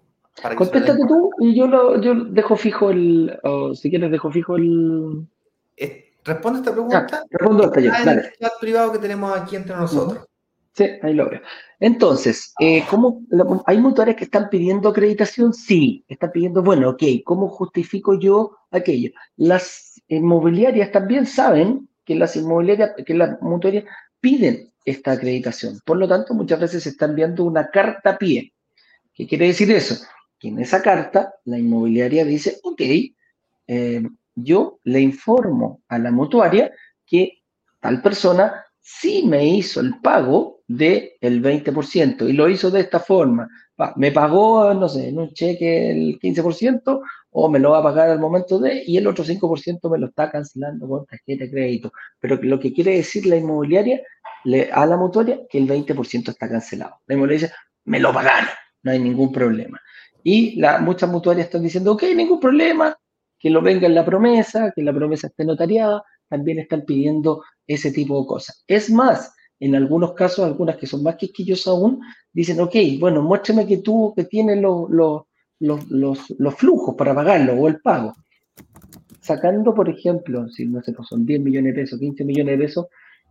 Contéstate 0.58 1.06
tú 1.08 1.30
y 1.40 1.56
yo, 1.56 1.68
lo, 1.68 2.02
yo 2.02 2.16
dejo 2.16 2.56
fijo 2.56 2.90
el, 2.90 3.38
si 3.76 3.90
quieres 3.90 4.12
dejo 4.12 4.32
fijo 4.32 4.56
el... 4.56 5.28
Responde 6.24 6.60
esta 6.60 6.72
pregunta. 6.72 7.26
respondo 7.30 7.66
esta 7.66 7.80
yo, 7.80 7.92
dale. 7.92 8.22
El 8.22 8.34
chat 8.40 8.54
privado 8.60 8.92
que 8.92 9.00
tenemos 9.00 9.36
aquí 9.36 9.56
entre 9.56 9.76
nosotros. 9.76 10.26
Sí, 10.74 10.86
ahí 11.02 11.14
lo 11.14 11.30
veo. 11.30 11.42
Entonces, 11.80 12.54
eh, 12.60 12.84
¿cómo, 12.90 13.24
¿hay 13.66 13.78
mutuarias 13.78 14.16
que 14.16 14.24
están 14.24 14.50
pidiendo 14.50 14.90
acreditación? 14.90 15.54
Sí, 15.54 16.06
están 16.08 16.32
pidiendo, 16.32 16.64
bueno, 16.64 16.92
ok, 16.92 17.04
¿cómo 17.26 17.50
justifico 17.50 18.18
yo 18.18 18.58
aquello? 18.72 19.12
Las 19.36 20.02
inmobiliarias 20.08 20.92
también 20.92 21.26
saben 21.26 21.90
que 22.06 22.16
las 22.16 22.36
inmobiliarias, 22.36 22.92
que 23.06 23.14
las 23.14 23.42
mutuarias 23.42 23.86
piden 24.22 24.72
esta 24.86 25.12
acreditación. 25.12 25.80
Por 25.86 25.98
lo 25.98 26.08
tanto, 26.08 26.34
muchas 26.34 26.60
veces 26.60 26.84
se 26.84 26.90
está 26.90 27.06
enviando 27.06 27.44
una 27.44 27.70
carta 27.70 28.12
a 28.12 28.18
pie. 28.18 28.54
¿Qué 29.14 29.28
quiere 29.28 29.48
decir 29.48 29.70
eso? 29.72 30.06
Que 30.40 30.48
en 30.48 30.60
esa 30.60 30.82
carta 30.82 31.34
la 31.46 31.60
inmobiliaria 31.60 32.24
dice, 32.24 32.60
ok, 32.64 32.82
eh, 33.68 34.04
yo 34.36 34.80
le 34.84 35.02
informo 35.02 35.82
a 35.90 36.00
la 36.00 36.12
mutuaria 36.12 36.72
que 37.06 37.44
tal 37.80 38.02
persona 38.02 38.66
sí 38.80 39.24
me 39.28 39.46
hizo 39.46 39.80
el 39.80 40.00
pago 40.00 40.61
del 40.78 41.12
el 41.22 41.42
20% 41.42 42.30
y 42.30 42.34
lo 42.34 42.50
hizo 42.50 42.72
de 42.72 42.82
esta 42.82 43.00
forma. 43.00 43.48
Me 43.96 44.12
pagó, 44.12 44.74
no 44.74 44.88
sé, 44.88 45.10
en 45.10 45.20
un 45.20 45.34
cheque 45.34 45.92
el 45.92 46.20
15% 46.20 47.02
o 47.32 47.50
me 47.50 47.60
lo 47.60 47.72
va 47.72 47.80
a 47.80 47.84
pagar 47.84 48.10
al 48.10 48.20
momento 48.20 48.60
de 48.60 48.84
y 48.86 48.98
el 48.98 49.08
otro 49.08 49.24
5% 49.24 49.90
me 49.90 49.98
lo 49.98 50.08
está 50.08 50.30
cancelando 50.30 50.88
con 50.88 51.06
tarjeta 51.06 51.46
de 51.46 51.52
crédito. 51.52 51.92
Pero 52.20 52.38
lo 52.42 52.60
que 52.60 52.74
quiere 52.74 52.96
decir 52.96 53.26
la 53.26 53.38
inmobiliaria 53.38 54.02
le, 54.44 54.72
a 54.72 54.86
la 54.86 54.98
mutuaria 54.98 55.40
que 55.50 55.58
el 55.58 55.68
20% 55.68 56.30
está 56.30 56.48
cancelado. 56.48 56.98
La 57.08 57.16
inmobiliaria 57.16 57.48
dice, 57.48 57.60
me 57.86 58.00
lo 58.00 58.14
pagaron, 58.14 58.50
no 58.84 58.92
hay 58.92 59.00
ningún 59.00 59.32
problema. 59.32 59.82
Y 60.24 60.60
la, 60.60 60.80
muchas 60.80 61.10
mutuarias 61.10 61.48
están 61.48 61.64
diciendo, 61.64 61.94
ok, 61.94 62.04
ningún 62.16 62.40
problema, 62.40 62.96
que 63.40 63.50
lo 63.50 63.62
venga 63.62 63.88
en 63.88 63.96
la 63.96 64.06
promesa, 64.06 64.72
que 64.76 64.84
la 64.84 64.94
promesa 64.94 65.28
esté 65.28 65.44
notariada, 65.44 66.04
también 66.30 66.60
están 66.60 66.84
pidiendo 66.84 67.44
ese 67.66 67.92
tipo 67.92 68.22
de 68.22 68.28
cosas. 68.28 68.64
Es 68.68 68.92
más, 68.92 69.34
en 69.62 69.76
algunos 69.76 70.14
casos, 70.14 70.44
algunas 70.44 70.76
que 70.76 70.88
son 70.88 71.04
más 71.04 71.16
quisquillos 71.16 71.66
aún, 71.68 72.02
dicen, 72.34 72.60
ok, 72.60 72.76
bueno, 73.00 73.22
muéstrame 73.22 73.68
que 73.68 73.78
tú 73.78 74.12
que 74.16 74.26
tienes 74.26 74.60
los, 74.60 74.90
los, 74.90 75.90
los, 75.90 76.56
flujos 76.56 76.96
para 76.96 77.14
pagarlo 77.14 77.54
o 77.54 77.68
el 77.68 77.80
pago. 77.80 78.16
Sacando, 79.22 79.74
por 79.76 79.88
ejemplo, 79.88 80.50
si 80.50 80.66
no 80.66 80.82
sé, 80.82 80.94
pues 80.94 81.08
son 81.08 81.26
10 81.28 81.42
millones 81.42 81.76
de 81.76 81.82
pesos, 81.82 82.00
15 82.00 82.26
millones 82.26 82.58
de 82.58 82.66
pesos, 82.66 82.88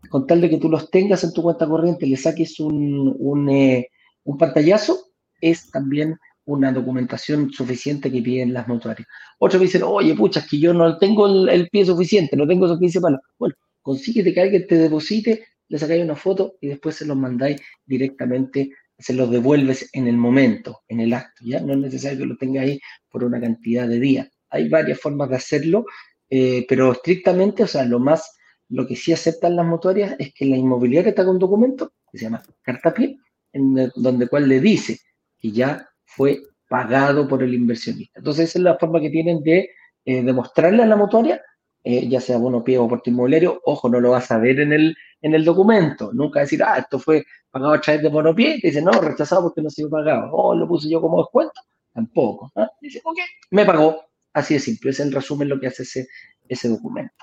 con 0.08 0.24
tal 0.24 0.40
de 0.40 0.48
que 0.48 0.58
tú 0.58 0.70
los 0.70 0.88
tengas 0.88 1.24
en 1.24 1.32
tu 1.32 1.42
cuenta 1.42 1.66
corriente, 1.66 2.06
le 2.06 2.16
saques 2.16 2.60
un, 2.60 3.14
un, 3.18 3.48
eh, 3.50 3.88
un 4.22 4.38
pantallazo, 4.38 4.98
es 5.40 5.68
también 5.70 6.16
una 6.44 6.72
documentación 6.72 7.50
suficiente 7.50 8.10
que 8.10 8.22
piden 8.22 8.52
las 8.52 8.68
notorias. 8.68 9.08
Otros 9.40 9.60
me 9.60 9.66
dicen, 9.66 9.82
oye, 9.82 10.14
pucha, 10.14 10.40
es 10.40 10.48
que 10.48 10.60
yo 10.60 10.72
no 10.72 10.96
tengo 10.98 11.26
el, 11.48 11.68
pie 11.70 11.84
suficiente, 11.84 12.36
no 12.36 12.46
tengo 12.46 12.66
esos 12.66 12.78
15 12.78 13.00
palos. 13.00 13.20
Bueno, 13.36 13.56
consíguete 13.82 14.32
que 14.32 14.40
alguien 14.40 14.66
te 14.68 14.76
deposite, 14.76 15.44
le 15.70 15.78
sacáis 15.78 16.02
una 16.02 16.16
foto 16.16 16.56
y 16.60 16.66
después 16.66 16.96
se 16.96 17.06
los 17.06 17.16
mandáis 17.16 17.62
directamente, 17.86 18.72
se 18.98 19.14
los 19.14 19.30
devuelves 19.30 19.88
en 19.92 20.08
el 20.08 20.16
momento, 20.16 20.80
en 20.88 20.98
el 20.98 21.14
acto, 21.14 21.44
¿ya? 21.44 21.60
No 21.60 21.72
es 21.74 21.78
necesario 21.78 22.18
que 22.18 22.26
lo 22.26 22.60
ahí 22.60 22.80
por 23.08 23.22
una 23.22 23.40
cantidad 23.40 23.88
de 23.88 24.00
días. 24.00 24.28
Hay 24.50 24.68
varias 24.68 24.98
formas 24.98 25.30
de 25.30 25.36
hacerlo, 25.36 25.86
eh, 26.28 26.66
pero 26.68 26.90
estrictamente, 26.90 27.62
o 27.62 27.68
sea, 27.68 27.84
lo 27.84 28.00
más, 28.00 28.36
lo 28.68 28.84
que 28.84 28.96
sí 28.96 29.12
aceptan 29.12 29.54
las 29.54 29.64
motorias 29.64 30.16
es 30.18 30.34
que 30.34 30.44
la 30.44 30.56
inmobiliaria 30.56 31.14
te 31.14 31.20
haga 31.20 31.30
un 31.30 31.38
documento 31.38 31.92
que 32.10 32.18
se 32.18 32.24
llama 32.24 32.42
carta 32.62 32.92
pie, 32.92 33.18
en 33.52 33.92
donde 33.94 34.26
cual 34.26 34.48
le 34.48 34.60
dice 34.60 34.98
que 35.38 35.52
ya 35.52 35.88
fue 36.04 36.42
pagado 36.68 37.28
por 37.28 37.44
el 37.44 37.54
inversionista. 37.54 38.18
Entonces, 38.18 38.48
esa 38.48 38.58
es 38.58 38.64
la 38.64 38.76
forma 38.76 39.00
que 39.00 39.10
tienen 39.10 39.40
de 39.44 39.70
eh, 40.04 40.22
demostrarle 40.22 40.82
a 40.82 40.86
la 40.86 40.96
mutuaria, 40.96 41.40
eh, 41.84 42.08
ya 42.08 42.20
sea 42.20 42.38
bono 42.38 42.64
pie 42.64 42.76
o 42.78 42.88
por 42.88 43.02
inmobiliario, 43.04 43.60
ojo, 43.64 43.88
no 43.88 44.00
lo 44.00 44.10
vas 44.10 44.32
a 44.32 44.38
ver 44.38 44.58
en 44.58 44.72
el, 44.72 44.96
en 45.22 45.34
el 45.34 45.44
documento, 45.44 46.12
nunca 46.12 46.40
decir, 46.40 46.62
ah, 46.62 46.78
esto 46.78 46.98
fue 46.98 47.24
pagado 47.50 47.74
a 47.74 47.80
través 47.80 48.02
de 48.02 48.08
bono 48.08 48.34
pie, 48.34 48.58
te 48.60 48.68
dice, 48.68 48.82
no, 48.82 48.92
rechazado 48.92 49.42
porque 49.42 49.62
no 49.62 49.70
se 49.70 49.82
iba 49.82 49.90
pagado, 49.90 50.30
oh, 50.32 50.54
lo 50.54 50.66
puse 50.66 50.88
yo 50.88 51.00
como 51.00 51.18
descuento, 51.18 51.60
tampoco. 51.92 52.52
Dice, 52.80 53.00
ok, 53.04 53.18
me 53.50 53.64
pagó, 53.64 54.02
así 54.32 54.54
de 54.54 54.60
simple, 54.60 54.90
es 54.90 55.00
el 55.00 55.12
resumen 55.12 55.48
lo 55.48 55.60
que 55.60 55.66
hace 55.66 55.82
ese, 55.82 56.06
ese 56.48 56.68
documento. 56.68 57.14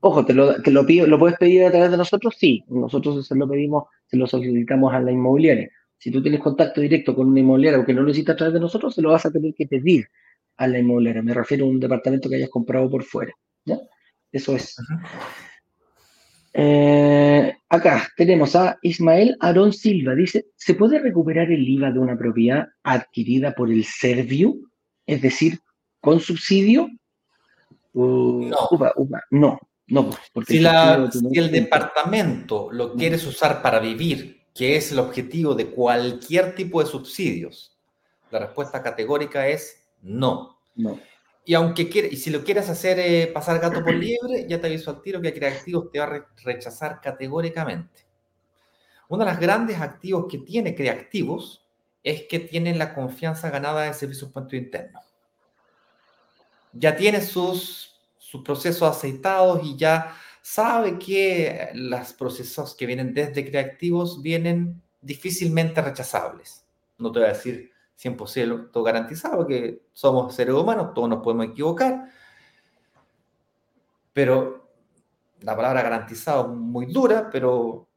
Ojo, 0.00 0.24
te 0.24 0.34
lo, 0.34 0.60
te 0.60 0.70
lo, 0.70 0.84
pido, 0.84 1.06
¿lo 1.06 1.18
puedes 1.18 1.38
pedir 1.38 1.64
a 1.64 1.70
través 1.70 1.90
de 1.90 1.96
nosotros? 1.96 2.34
Sí, 2.36 2.62
nosotros 2.68 3.26
se 3.26 3.34
lo 3.34 3.48
pedimos, 3.48 3.84
se 4.06 4.18
lo 4.18 4.26
solicitamos 4.26 4.92
a 4.92 5.00
la 5.00 5.10
inmobiliaria. 5.10 5.70
Si 5.96 6.10
tú 6.10 6.20
tienes 6.20 6.40
contacto 6.40 6.82
directo 6.82 7.14
con 7.14 7.28
una 7.28 7.40
inmobiliaria 7.40 7.80
o 7.80 7.86
que 7.86 7.94
no 7.94 8.02
lo 8.02 8.10
hiciste 8.10 8.32
a 8.32 8.36
través 8.36 8.52
de 8.52 8.60
nosotros, 8.60 8.94
se 8.94 9.00
lo 9.00 9.12
vas 9.12 9.24
a 9.24 9.30
tener 9.30 9.54
que 9.54 9.66
pedir 9.66 10.06
a 10.58 10.66
la 10.66 10.78
inmobiliaria. 10.78 11.22
Me 11.22 11.32
refiero 11.32 11.64
a 11.64 11.68
un 11.68 11.80
departamento 11.80 12.28
que 12.28 12.36
hayas 12.36 12.50
comprado 12.50 12.90
por 12.90 13.02
fuera. 13.02 13.32
¿ya? 13.64 13.78
Eso 14.30 14.54
es. 14.54 14.76
Eh, 16.56 17.52
acá 17.68 18.08
tenemos 18.16 18.54
a 18.54 18.78
Ismael 18.82 19.36
Aarón 19.40 19.72
Silva. 19.72 20.14
Dice, 20.14 20.46
¿se 20.56 20.74
puede 20.74 21.00
recuperar 21.00 21.50
el 21.50 21.68
IVA 21.68 21.90
de 21.90 21.98
una 21.98 22.16
propiedad 22.16 22.68
adquirida 22.82 23.54
por 23.54 23.70
el 23.70 23.84
Serviu? 23.84 24.70
Es 25.04 25.20
decir, 25.20 25.58
con 26.00 26.20
subsidio. 26.20 26.88
no. 27.92 28.48
no, 29.30 29.60
no. 29.88 30.10
Porque 30.32 30.54
si, 30.54 30.64
si 31.18 31.38
el 31.38 31.50
departamento 31.50 32.68
lo 32.70 32.94
quieres 32.94 33.26
usar 33.26 33.60
para 33.60 33.80
vivir 33.80 34.44
¿Qué 34.54 34.76
es 34.76 34.92
el 34.92 35.00
objetivo 35.00 35.56
de 35.56 35.66
cualquier 35.66 36.54
tipo 36.54 36.80
de 36.80 36.88
subsidios? 36.88 37.76
La 38.30 38.38
respuesta 38.38 38.82
categórica 38.82 39.48
es 39.48 39.84
no. 40.00 40.60
No. 40.76 41.00
Y 41.44 41.54
aunque 41.54 41.88
quiere, 41.90 42.08
y 42.08 42.16
si 42.16 42.30
lo 42.30 42.42
quieres 42.42 42.70
hacer 42.70 42.98
eh, 42.98 43.26
pasar 43.26 43.60
gato 43.60 43.84
por 43.84 43.94
liebre, 43.94 44.46
ya 44.48 44.60
te 44.60 44.66
aviso 44.66 44.90
al 44.90 45.02
tiro 45.02 45.20
que 45.20 45.34
Creativos 45.34 45.90
te 45.90 45.98
va 45.98 46.06
a 46.06 46.26
rechazar 46.42 47.00
categóricamente. 47.02 48.06
Uno 49.08 49.24
de 49.24 49.30
los 49.30 49.40
grandes 49.40 49.78
activos 49.78 50.26
que 50.30 50.38
tiene 50.38 50.74
Creativos 50.74 51.62
es 52.02 52.22
que 52.22 52.38
tiene 52.38 52.74
la 52.74 52.94
confianza 52.94 53.50
ganada 53.50 53.86
en 53.86 53.94
servicios 53.94 54.30
punto 54.30 54.56
interno. 54.56 55.00
Ya 56.72 56.96
tiene 56.96 57.20
sus, 57.20 57.94
sus 58.18 58.42
procesos 58.42 58.96
aceitados 58.96 59.60
y 59.64 59.76
ya 59.76 60.16
sabe 60.40 60.98
que 60.98 61.70
los 61.74 62.12
procesos 62.14 62.74
que 62.74 62.86
vienen 62.86 63.14
desde 63.14 63.48
creativos 63.48 64.22
vienen 64.22 64.82
difícilmente 65.00 65.80
rechazables. 65.80 66.64
No 66.98 67.12
te 67.12 67.20
voy 67.20 67.28
a 67.28 67.32
decir 67.32 67.73
100% 67.96 68.70
todo 68.70 68.82
garantizado, 68.82 69.46
que 69.46 69.86
somos 69.92 70.34
seres 70.34 70.54
humanos, 70.54 70.94
todos 70.94 71.08
nos 71.08 71.22
podemos 71.22 71.46
equivocar, 71.46 72.08
pero 74.12 74.70
la 75.40 75.56
palabra 75.56 75.82
garantizado 75.82 76.52
es 76.52 76.58
muy 76.58 76.86
dura, 76.86 77.28
pero 77.30 77.88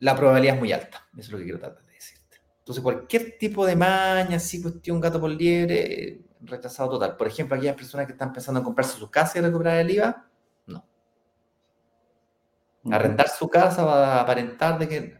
la 0.00 0.14
probabilidad 0.14 0.54
es 0.54 0.60
muy 0.60 0.72
alta. 0.72 1.06
Eso 1.12 1.20
es 1.22 1.30
lo 1.30 1.38
que 1.38 1.44
quiero 1.44 1.58
tratar 1.58 1.84
de 1.84 1.92
decirte. 1.92 2.38
Entonces, 2.58 2.82
cualquier 2.82 3.36
tipo 3.38 3.66
de 3.66 3.74
maña, 3.74 4.36
así 4.36 4.62
cuestión 4.62 5.00
gato 5.00 5.20
por 5.20 5.30
liebre, 5.30 6.20
rechazado 6.40 6.90
total. 6.90 7.16
Por 7.16 7.26
ejemplo, 7.26 7.56
aquellas 7.56 7.76
personas 7.76 8.06
que 8.06 8.12
están 8.12 8.32
pensando 8.32 8.60
en 8.60 8.64
comprarse 8.64 8.98
su 8.98 9.10
casa 9.10 9.38
y 9.38 9.42
recuperar 9.42 9.78
el 9.78 9.90
IVA, 9.90 10.28
Arrendar 12.90 13.28
su 13.28 13.48
casa 13.48 13.84
va 13.84 14.16
a 14.16 14.20
aparentar 14.20 14.78
de 14.78 14.88
que 14.88 15.17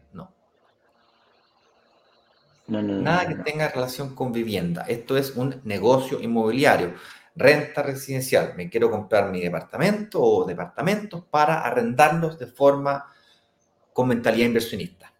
no. 2.69 2.81
No, 2.81 2.93
no, 2.93 3.01
Nada 3.01 3.27
que 3.27 3.35
tenga 3.35 3.67
relación 3.67 4.15
con 4.15 4.31
vivienda. 4.31 4.85
Esto 4.87 5.17
es 5.17 5.35
un 5.35 5.61
negocio 5.63 6.21
inmobiliario. 6.21 6.93
Renta 7.35 7.83
residencial. 7.83 8.53
Me 8.55 8.69
quiero 8.69 8.89
comprar 8.89 9.31
mi 9.31 9.41
departamento 9.41 10.21
o 10.21 10.45
departamentos 10.45 11.23
para 11.29 11.61
arrendarlos 11.61 12.37
de 12.37 12.47
forma 12.47 13.05
con 13.93 14.07
mentalidad 14.07 14.47
inversionista. 14.47 15.13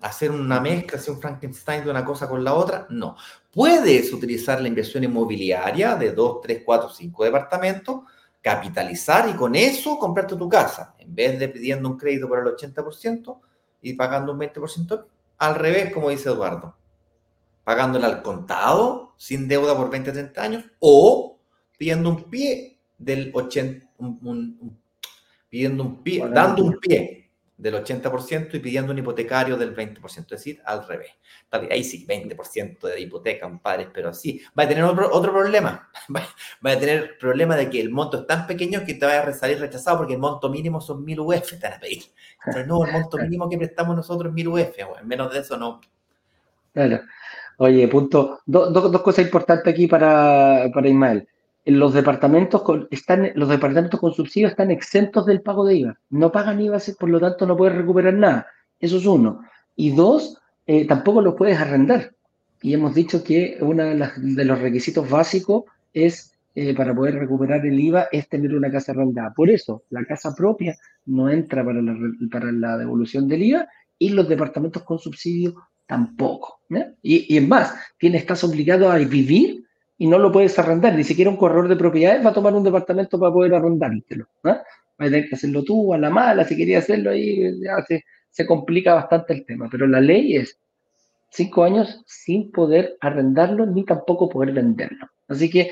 Hacer 0.00 0.30
una 0.30 0.60
mezcla, 0.60 0.98
hacer 0.98 1.14
un 1.14 1.20
Frankenstein 1.20 1.84
de 1.84 1.90
una 1.90 2.04
cosa 2.04 2.28
con 2.28 2.42
la 2.42 2.54
otra, 2.54 2.86
no. 2.90 3.16
Puedes 3.52 4.12
utilizar 4.12 4.60
la 4.60 4.68
inversión 4.68 5.04
inmobiliaria 5.04 5.94
de 5.94 6.12
2, 6.12 6.40
3, 6.42 6.62
4, 6.64 6.88
5 6.90 7.24
departamentos 7.24 8.00
capitalizar 8.42 9.28
y 9.28 9.34
con 9.34 9.54
eso 9.54 9.96
comprarte 9.98 10.36
tu 10.36 10.48
casa, 10.48 10.94
en 10.98 11.14
vez 11.14 11.38
de 11.38 11.48
pidiendo 11.48 11.88
un 11.88 11.96
crédito 11.96 12.28
por 12.28 12.40
el 12.40 12.46
80% 12.46 13.38
y 13.82 13.94
pagando 13.94 14.32
un 14.32 14.40
20%, 14.40 15.06
al 15.42 15.56
revés, 15.56 15.92
como 15.92 16.10
dice 16.10 16.28
Eduardo, 16.28 16.76
pagándole 17.64 18.06
al 18.06 18.22
contado, 18.22 19.14
sin 19.16 19.48
deuda 19.48 19.76
por 19.76 19.90
20, 19.90 20.12
30 20.12 20.40
años, 20.40 20.64
o 20.78 21.40
pidiendo 21.76 22.10
un 22.10 22.30
pie 22.30 22.78
del 22.96 23.32
80, 23.34 23.84
pidiendo 25.48 25.82
un 25.82 26.02
pie, 26.04 26.24
dando 26.28 26.62
un 26.62 26.78
pie 26.78 27.21
del 27.62 27.74
80% 27.76 28.54
y 28.54 28.58
pidiendo 28.58 28.90
un 28.90 28.98
hipotecario 28.98 29.56
del 29.56 29.74
20%, 29.74 30.04
es 30.04 30.26
decir, 30.26 30.60
al 30.64 30.86
revés. 30.86 31.12
Ahí 31.70 31.84
sí, 31.84 32.04
20% 32.04 32.80
de 32.80 33.00
hipoteca, 33.00 33.46
un 33.46 33.60
padre, 33.60 33.88
pero 33.94 34.08
así. 34.08 34.42
Va 34.58 34.64
a 34.64 34.68
tener 34.68 34.82
otro, 34.82 35.08
otro 35.12 35.32
problema. 35.32 35.88
Va, 36.64 36.72
a 36.72 36.78
tener 36.78 37.16
problema 37.18 37.54
de 37.54 37.70
que 37.70 37.80
el 37.80 37.90
monto 37.90 38.18
es 38.18 38.26
tan 38.26 38.48
pequeño 38.48 38.84
que 38.84 38.94
te 38.94 39.06
va 39.06 39.20
a 39.20 39.32
salir 39.32 39.60
rechazado 39.60 39.98
porque 39.98 40.14
el 40.14 40.18
monto 40.18 40.48
mínimo 40.48 40.80
son 40.80 41.04
1000 41.04 41.20
UF, 41.20 41.50
te 41.50 41.58
van 41.62 41.74
a 41.74 41.78
pedir. 41.78 42.02
no, 42.66 42.84
el 42.84 42.92
monto 42.92 43.16
mínimo 43.18 43.48
que 43.48 43.58
prestamos 43.58 43.94
nosotros 43.94 44.30
es 44.30 44.34
1000 44.34 44.48
UF, 44.48 44.76
menos 45.04 45.32
de 45.32 45.38
eso 45.38 45.56
no. 45.56 45.80
Claro. 46.74 47.00
Oye, 47.58 47.86
punto, 47.86 48.40
dos 48.44 49.02
cosas 49.02 49.26
importantes 49.26 49.72
aquí 49.72 49.86
para, 49.86 50.68
para 50.74 50.88
Ismael. 50.88 51.28
Los 51.64 51.94
departamentos 51.94 52.62
con, 52.62 52.88
están, 52.90 53.30
los 53.34 53.48
departamentos 53.48 54.00
con 54.00 54.12
subsidio 54.12 54.48
están 54.48 54.70
exentos 54.70 55.26
del 55.26 55.42
pago 55.42 55.64
de 55.64 55.76
IVA. 55.76 55.98
No 56.10 56.32
pagan 56.32 56.60
IVA, 56.60 56.78
por 56.98 57.08
lo 57.08 57.20
tanto 57.20 57.46
no 57.46 57.56
puedes 57.56 57.76
recuperar 57.76 58.14
nada. 58.14 58.46
Eso 58.80 58.96
es 58.96 59.06
uno. 59.06 59.42
Y 59.76 59.94
dos, 59.94 60.40
eh, 60.66 60.86
tampoco 60.86 61.22
los 61.22 61.34
puedes 61.34 61.58
arrendar. 61.58 62.12
Y 62.62 62.74
hemos 62.74 62.94
dicho 62.94 63.22
que 63.22 63.58
uno 63.60 63.84
de, 63.84 64.44
los 64.44 64.60
requisitos 64.60 65.08
básicos 65.08 65.64
es 65.92 66.34
eh, 66.54 66.74
para 66.74 66.94
poder 66.94 67.14
recuperar 67.14 67.64
el 67.64 67.78
IVA 67.78 68.08
es 68.12 68.28
tener 68.28 68.54
una 68.54 68.70
casa 68.70 68.92
arrendada. 68.92 69.32
Por 69.32 69.48
eso, 69.48 69.84
la 69.90 70.04
casa 70.04 70.34
propia 70.34 70.76
no 71.06 71.30
entra 71.30 71.64
para 71.64 71.80
la, 71.80 71.96
para 72.30 72.52
la 72.52 72.76
devolución 72.76 73.28
del 73.28 73.42
IVA 73.42 73.68
y 73.98 74.10
los 74.10 74.28
departamentos 74.28 74.82
con 74.82 74.98
subsidio 74.98 75.54
tampoco. 75.86 76.60
Y, 77.02 77.34
y 77.34 77.38
es 77.38 77.48
más, 77.48 77.74
tienes, 77.98 78.22
estás 78.22 78.42
obligado 78.44 78.90
a 78.90 78.96
vivir 78.98 79.64
y 80.02 80.08
no 80.08 80.18
lo 80.18 80.32
puedes 80.32 80.58
arrendar. 80.58 80.96
Ni 80.96 81.04
siquiera 81.04 81.30
un 81.30 81.36
corredor 81.36 81.68
de 81.68 81.76
propiedades 81.76 82.26
va 82.26 82.30
a 82.30 82.32
tomar 82.32 82.52
un 82.54 82.64
departamento 82.64 83.20
para 83.20 83.32
poder 83.32 83.54
arrendártelo. 83.54 84.26
¿no? 84.42 84.50
Vas 84.50 84.64
a 84.98 85.04
tener 85.04 85.28
que 85.28 85.36
hacerlo 85.36 85.62
tú 85.62 85.94
a 85.94 85.98
la 85.98 86.10
mala, 86.10 86.44
si 86.44 86.56
querías 86.56 86.82
hacerlo 86.82 87.12
ahí, 87.12 87.54
se, 87.86 88.04
se 88.28 88.44
complica 88.44 88.94
bastante 88.94 89.32
el 89.32 89.46
tema. 89.46 89.68
Pero 89.70 89.86
la 89.86 90.00
ley 90.00 90.34
es 90.34 90.58
cinco 91.30 91.62
años 91.62 92.02
sin 92.04 92.50
poder 92.50 92.96
arrendarlo 93.00 93.64
ni 93.64 93.84
tampoco 93.84 94.28
poder 94.28 94.52
venderlo. 94.52 95.06
Así 95.28 95.48
que 95.48 95.70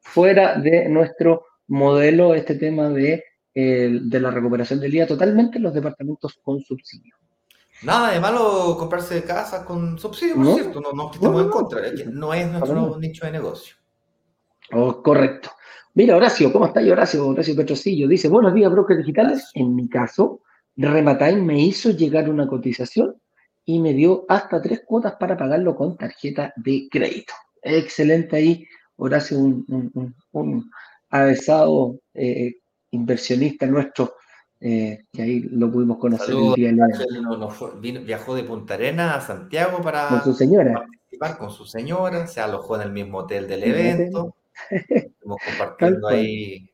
fuera 0.00 0.54
de 0.60 0.88
nuestro 0.88 1.46
modelo 1.66 2.36
este 2.36 2.54
tema 2.54 2.88
de, 2.88 3.24
eh, 3.52 3.98
de 4.00 4.20
la 4.20 4.30
recuperación 4.30 4.78
del 4.78 4.94
IVA 4.94 5.08
totalmente 5.08 5.58
los 5.58 5.74
departamentos 5.74 6.38
con 6.40 6.60
subsidio. 6.60 7.16
Nada 7.82 8.12
de 8.12 8.20
malo 8.20 8.76
comprarse 8.78 9.24
casa 9.24 9.64
con 9.64 9.98
subsidio, 9.98 10.36
por 10.36 10.54
cierto, 10.54 10.80
no, 10.80 10.92
no 10.92 11.10
estamos 11.12 11.42
en 11.42 11.48
contra, 11.50 11.80
no 12.12 12.32
es 12.32 12.48
nuestro 12.48 12.98
nicho 12.98 13.26
de 13.26 13.32
negocio. 13.32 13.76
Oh, 14.72 15.02
correcto. 15.02 15.50
Mira, 15.94 16.16
Horacio, 16.16 16.52
¿cómo 16.52 16.66
está 16.66 16.80
Horacio? 16.80 17.26
Horacio 17.26 17.56
Petrosillo 17.56 18.08
dice, 18.08 18.28
buenos 18.28 18.54
días, 18.54 18.70
brokers 18.70 19.00
digitales. 19.00 19.50
En 19.54 19.74
mi 19.74 19.88
caso, 19.88 20.40
Rematime 20.76 21.42
me 21.42 21.60
hizo 21.60 21.90
llegar 21.90 22.30
una 22.30 22.46
cotización 22.46 23.14
y 23.64 23.78
me 23.78 23.92
dio 23.92 24.24
hasta 24.28 24.62
tres 24.62 24.82
cuotas 24.86 25.16
para 25.18 25.36
pagarlo 25.36 25.76
con 25.76 25.96
tarjeta 25.96 26.52
de 26.56 26.88
crédito. 26.90 27.34
Excelente 27.60 28.36
ahí, 28.36 28.66
Horacio, 28.96 29.38
un, 29.38 29.64
un, 29.94 30.14
un, 30.32 30.70
avesado 31.10 31.98
eh, 32.14 32.54
inversionista 32.90 33.66
nuestro, 33.66 34.14
eh, 34.64 35.06
que 35.12 35.22
ahí 35.22 35.40
lo 35.40 35.72
pudimos 35.72 35.98
conocer 35.98 36.36
el 36.36 36.54
día 36.54 36.72
de 36.72 37.98
viajó 37.98 38.36
de 38.36 38.44
Punta 38.44 38.74
Arena 38.74 39.16
a 39.16 39.20
Santiago 39.20 39.82
para 39.82 40.08
con 40.08 40.22
su 40.22 40.34
señora. 40.34 40.74
participar 40.74 41.36
con 41.36 41.50
su 41.50 41.66
señora, 41.66 42.28
se 42.28 42.40
alojó 42.40 42.76
en 42.76 42.82
el 42.82 42.92
mismo 42.92 43.18
hotel 43.18 43.48
del 43.48 43.64
evento. 43.64 44.36
Estuvimos 44.70 45.38
compartiendo 45.46 46.06
ahí 46.06 46.70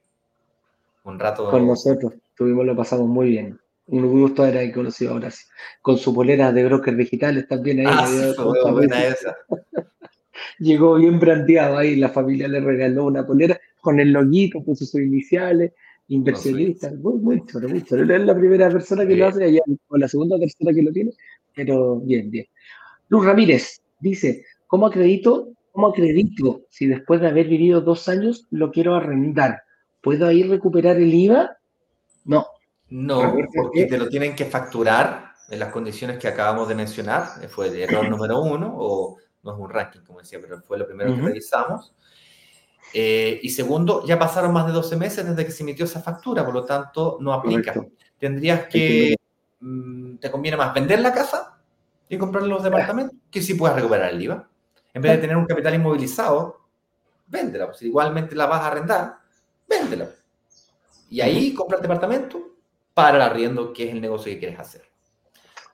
un 1.04 1.18
rato. 1.18 1.50
Con 1.50 1.66
nosotros, 1.66 2.12
tuvimos, 2.36 2.66
lo 2.66 2.76
pasamos 2.76 3.08
muy 3.08 3.30
bien. 3.30 3.58
Un 3.86 4.06
gusto 4.06 4.42
haber 4.42 4.58
ahí 4.58 4.70
conocido 4.70 5.12
a 5.12 5.14
Horacio. 5.14 5.48
Con 5.80 5.96
su 5.96 6.14
polera 6.14 6.52
de 6.52 6.64
broker 6.66 6.94
digitales 6.94 7.48
también 7.48 7.80
ahí. 7.80 7.86
Ah, 7.88 8.06
sí, 8.06 8.34
fue 8.36 8.70
buena 8.70 9.06
esa. 9.06 9.34
llegó 10.58 10.96
bien 10.96 11.18
brandeado 11.18 11.78
ahí, 11.78 11.96
la 11.96 12.10
familia 12.10 12.48
le 12.48 12.60
regaló 12.60 13.06
una 13.06 13.26
polera 13.26 13.58
con 13.80 13.98
el 13.98 14.12
loguito, 14.12 14.62
con 14.62 14.76
sus 14.76 14.94
iniciales, 14.96 15.72
inversionista, 16.08 16.90
muy, 16.92 17.18
muy 17.18 17.46
chulo, 17.46 17.68
muy 17.68 17.82
chulo. 17.84 18.14
Es 18.14 18.22
la 18.22 18.34
primera 18.34 18.70
persona 18.70 19.06
que 19.06 19.16
lo 19.16 19.26
hace, 19.26 19.60
o 19.88 19.96
la 19.96 20.08
segunda 20.08 20.38
persona 20.38 20.72
que 20.72 20.82
lo 20.82 20.92
tiene, 20.92 21.12
pero 21.54 22.00
bien, 22.00 22.30
bien. 22.30 22.46
Luz 23.08 23.24
Ramírez 23.24 23.82
dice, 24.00 24.44
¿cómo 24.66 24.86
acredito, 24.86 25.50
cómo 25.72 25.88
acredito 25.88 26.62
si 26.70 26.86
después 26.86 27.20
de 27.20 27.28
haber 27.28 27.48
vivido 27.48 27.80
dos 27.80 28.08
años 28.08 28.46
lo 28.50 28.70
quiero 28.70 28.94
arrendar? 28.94 29.62
¿Puedo 30.00 30.26
ahí 30.26 30.42
recuperar 30.42 30.96
el 30.96 31.12
IVA? 31.12 31.56
No. 32.24 32.46
No, 32.90 33.34
porque 33.54 33.84
te 33.84 33.98
lo 33.98 34.08
tienen 34.08 34.34
que 34.34 34.46
facturar 34.46 35.32
en 35.50 35.58
las 35.58 35.70
condiciones 35.70 36.18
que 36.18 36.28
acabamos 36.28 36.68
de 36.68 36.74
mencionar, 36.74 37.26
fue 37.48 37.68
el 37.68 37.76
error 37.76 38.08
número 38.08 38.40
uno, 38.40 38.74
o 38.76 39.16
no 39.42 39.52
es 39.52 39.58
un 39.58 39.70
ranking, 39.70 40.00
como 40.06 40.20
decía, 40.20 40.38
pero 40.40 40.60
fue 40.62 40.78
lo 40.78 40.86
primero 40.86 41.14
que 41.14 41.20
revisamos. 41.20 41.94
Eh, 42.92 43.40
y 43.42 43.50
segundo, 43.50 44.04
ya 44.06 44.18
pasaron 44.18 44.52
más 44.52 44.66
de 44.66 44.72
12 44.72 44.96
meses 44.96 45.26
desde 45.26 45.44
que 45.44 45.52
se 45.52 45.62
emitió 45.62 45.84
esa 45.84 46.00
factura, 46.00 46.44
por 46.44 46.54
lo 46.54 46.64
tanto, 46.64 47.18
no 47.20 47.32
aplica. 47.32 47.74
Tendrías 48.18 48.66
que, 48.66 49.16
mm, 49.60 50.16
te 50.16 50.30
conviene 50.30 50.56
más 50.56 50.72
vender 50.74 51.00
la 51.00 51.12
casa 51.12 51.58
y 52.08 52.16
comprar 52.16 52.44
los 52.44 52.62
departamentos, 52.62 53.16
que 53.30 53.42
sí 53.42 53.54
puedas 53.54 53.76
recuperar 53.76 54.10
el 54.10 54.22
IVA. 54.22 54.48
En 54.94 55.02
vez 55.02 55.12
de 55.12 55.18
tener 55.18 55.36
un 55.36 55.46
capital 55.46 55.74
inmovilizado, 55.74 56.68
véndela. 57.26 57.66
Pues, 57.66 57.78
si 57.78 57.86
igualmente 57.86 58.34
la 58.34 58.46
vas 58.46 58.62
a 58.62 58.68
arrendar, 58.68 59.18
véndela. 59.68 60.08
Y 61.10 61.20
ahí 61.20 61.54
compra 61.54 61.76
el 61.76 61.82
departamento 61.82 62.56
para 62.94 63.16
el 63.16 63.22
arriendo, 63.22 63.72
que 63.72 63.88
es 63.88 63.94
el 63.94 64.00
negocio 64.00 64.32
que 64.32 64.38
quieres 64.38 64.58
hacer. 64.58 64.82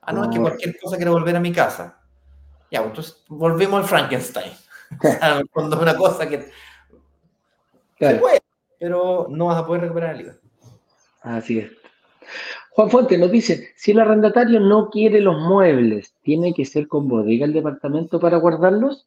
Ah, 0.03 0.13
no, 0.13 0.25
es 0.25 0.31
que 0.31 0.41
cualquier 0.41 0.79
cosa 0.79 0.97
quiero 0.97 1.13
volver 1.13 1.37
a 1.37 1.41
mi 1.41 1.53
casa. 1.53 1.99
Ya, 2.71 2.83
entonces 2.83 3.23
volvemos 3.29 3.81
al 3.81 3.89
Frankenstein. 3.89 4.53
Cuando 5.53 5.77
es 5.77 5.83
una 5.83 5.97
cosa 5.97 6.29
que 6.29 6.51
se 8.09 8.15
puede, 8.17 8.41
pero 8.79 9.27
no 9.31 9.47
vas 9.47 9.59
a 9.59 9.67
poder 9.67 9.83
recuperar 9.83 10.15
el 10.15 10.23
IVA. 10.23 10.35
Así 11.23 11.59
es. 11.59 11.73
Juan 12.71 12.91
Fuente 12.91 13.17
nos 13.19 13.31
dice, 13.31 13.69
si 13.77 13.93
el 13.93 14.01
arrendatario 14.01 14.59
no 14.59 14.91
quiere 14.91 15.21
los 15.21 15.39
muebles, 15.41 16.15
¿tiene 16.23 16.53
que 16.53 16.65
ser 16.65 16.89
con 16.89 17.09
bodega 17.09 17.47
el 17.47 17.53
departamento 17.53 18.19
para 18.19 18.39
guardarlos? 18.39 19.07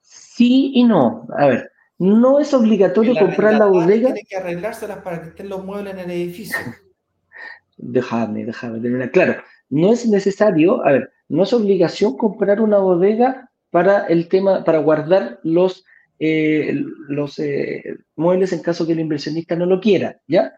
Sí 0.00 0.72
y 0.74 0.84
no. 0.84 1.26
A 1.36 1.46
ver, 1.46 1.72
no 1.98 2.40
es 2.40 2.52
obligatorio 2.54 3.14
comprar 3.16 3.54
la 3.54 3.66
bodega. 3.66 4.12
Tiene 4.12 4.28
que 4.28 4.36
arreglárselas 4.36 4.98
para 4.98 5.22
que 5.22 5.28
estén 5.28 5.48
los 5.48 5.64
muebles 5.64 5.94
en 5.94 6.00
el 6.00 6.10
edificio. 6.10 6.56
Déjame, 7.78 8.46
déjame 8.46 8.80
terminar. 8.80 9.10
Claro, 9.10 9.42
no 9.68 9.92
es 9.92 10.06
necesario, 10.06 10.84
a 10.86 10.92
ver, 10.92 11.12
no 11.28 11.42
es 11.42 11.52
obligación 11.52 12.16
comprar 12.16 12.60
una 12.62 12.78
bodega 12.78 13.50
para 13.70 14.06
el 14.06 14.28
tema, 14.28 14.64
para 14.64 14.78
guardar 14.78 15.40
los, 15.42 15.84
eh, 16.18 16.74
los 17.08 17.38
eh, 17.38 17.82
muebles 18.16 18.52
en 18.52 18.62
caso 18.62 18.86
que 18.86 18.92
el 18.92 19.00
inversionista 19.00 19.56
no 19.56 19.66
lo 19.66 19.80
quiera, 19.80 20.20
¿ya? 20.26 20.52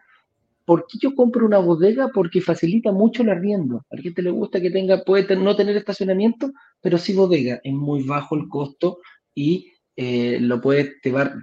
¿Por 0.65 0.85
qué 0.87 0.99
yo 1.01 1.15
compro 1.15 1.45
una 1.45 1.57
bodega? 1.57 2.09
Porque 2.13 2.41
facilita 2.41 2.91
mucho 2.91 3.23
el 3.23 3.29
arriendo. 3.29 3.85
A 3.89 3.95
la 3.95 4.01
gente 4.01 4.21
le 4.21 4.29
gusta 4.29 4.61
que 4.61 4.69
tenga, 4.69 5.03
puede 5.03 5.35
no 5.35 5.55
tener 5.55 5.75
estacionamiento, 5.75 6.51
pero 6.79 6.97
sí 6.97 7.13
bodega. 7.13 7.59
Es 7.63 7.73
muy 7.73 8.03
bajo 8.03 8.35
el 8.35 8.47
costo 8.47 8.99
y 9.33 9.73
eh, 9.95 10.37
lo 10.39 10.61
puede 10.61 10.95
llevar, 11.03 11.33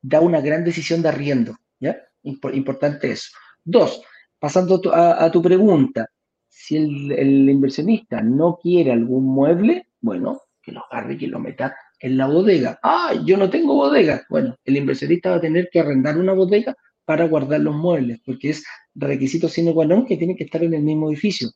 da 0.00 0.20
una 0.20 0.40
gran 0.40 0.64
decisión 0.64 1.02
de 1.02 1.10
arriendo, 1.10 1.56
¿ya? 1.78 1.98
Importante 2.22 3.10
eso. 3.12 3.30
Dos, 3.62 4.02
pasando 4.38 4.80
a 4.92 5.30
tu 5.30 5.42
pregunta, 5.42 6.08
si 6.52 6.76
el, 6.76 7.48
inversionista 7.48 8.20
no 8.20 8.58
quiere 8.62 8.92
algún 8.92 9.24
mueble, 9.24 9.88
bueno, 10.00 10.42
que 10.62 10.70
lo 10.70 10.84
agarre 10.84 11.16
que 11.16 11.26
lo 11.26 11.40
meta 11.40 11.74
en 12.02 12.16
la 12.16 12.26
bodega. 12.26 12.78
Ah, 12.82 13.14
yo 13.24 13.36
no 13.36 13.48
tengo 13.48 13.74
bodega. 13.74 14.22
Bueno, 14.28 14.56
el 14.64 14.76
inversionista 14.76 15.30
va 15.30 15.36
a 15.36 15.40
tener 15.40 15.68
que 15.72 15.80
arrendar 15.80 16.18
una 16.18 16.32
bodega 16.32 16.76
para 17.04 17.26
guardar 17.26 17.60
los 17.60 17.74
muebles, 17.74 18.20
porque 18.24 18.50
es 18.50 18.64
requisito 18.94 19.48
sine 19.48 19.72
qua 19.72 19.86
que 20.06 20.16
tiene 20.16 20.36
que 20.36 20.44
estar 20.44 20.62
en 20.62 20.74
el 20.74 20.82
mismo 20.82 21.08
edificio. 21.08 21.48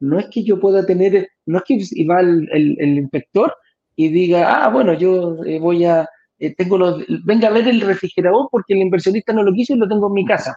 No 0.00 0.18
es 0.18 0.26
que 0.30 0.44
yo 0.44 0.60
pueda 0.60 0.86
tener, 0.86 1.28
no 1.46 1.58
es 1.58 1.64
que 1.64 2.04
va 2.04 2.20
el, 2.20 2.98
inspector 2.98 3.54
y 3.96 4.08
diga, 4.08 4.64
ah, 4.64 4.68
bueno, 4.68 4.94
yo 4.94 5.42
eh, 5.44 5.58
voy 5.58 5.84
a, 5.84 6.06
eh, 6.38 6.54
tengo 6.54 6.78
los, 6.78 7.04
venga 7.24 7.48
a 7.48 7.52
ver 7.52 7.66
el 7.66 7.80
refrigerador 7.80 8.48
porque 8.50 8.74
el 8.74 8.80
inversionista 8.80 9.32
no 9.32 9.42
lo 9.42 9.52
quiso 9.52 9.74
y 9.74 9.78
lo 9.78 9.88
tengo 9.88 10.06
en 10.06 10.12
mi 10.14 10.24
casa 10.24 10.56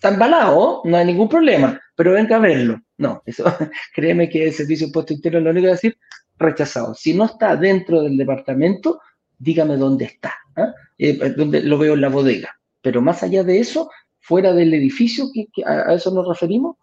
está 0.00 0.08
embalado, 0.08 0.80
no 0.84 0.96
hay 0.96 1.04
ningún 1.04 1.28
problema, 1.28 1.78
pero 1.94 2.12
venga 2.12 2.36
a 2.36 2.38
verlo. 2.38 2.80
No, 2.96 3.22
eso, 3.26 3.44
créeme 3.94 4.30
que 4.30 4.44
el 4.44 4.54
servicio 4.54 4.86
de 4.86 4.88
impuesto 4.88 5.12
interno 5.12 5.40
lo 5.40 5.50
único 5.50 5.66
que 5.66 5.72
decir, 5.72 5.98
rechazado. 6.40 6.94
Si 6.94 7.14
no 7.14 7.26
está 7.26 7.54
dentro 7.54 8.02
del 8.02 8.16
departamento, 8.16 9.00
dígame 9.38 9.76
dónde 9.76 10.06
está, 10.06 10.34
¿ah? 10.56 10.74
eh, 10.98 11.16
pues, 11.18 11.36
dónde 11.36 11.62
lo 11.62 11.78
veo 11.78 11.94
en 11.94 12.00
la 12.00 12.08
bodega. 12.08 12.58
Pero 12.82 13.00
más 13.00 13.22
allá 13.22 13.44
de 13.44 13.60
eso, 13.60 13.90
fuera 14.18 14.52
del 14.52 14.74
edificio, 14.74 15.26
que, 15.32 15.46
a, 15.64 15.94
eso 15.94 16.10
nos 16.10 16.26
referimos, 16.26 16.76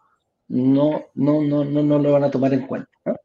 no, 0.47 1.07
no, 1.15 1.41
no, 1.41 1.65
no, 1.65 1.83
no 1.83 1.99
lo 1.99 2.11
van 2.13 2.23
a 2.23 2.31
tomar 2.31 2.53
en 2.53 2.67
cuenta. 2.67 2.89
¿ah? 3.05 3.15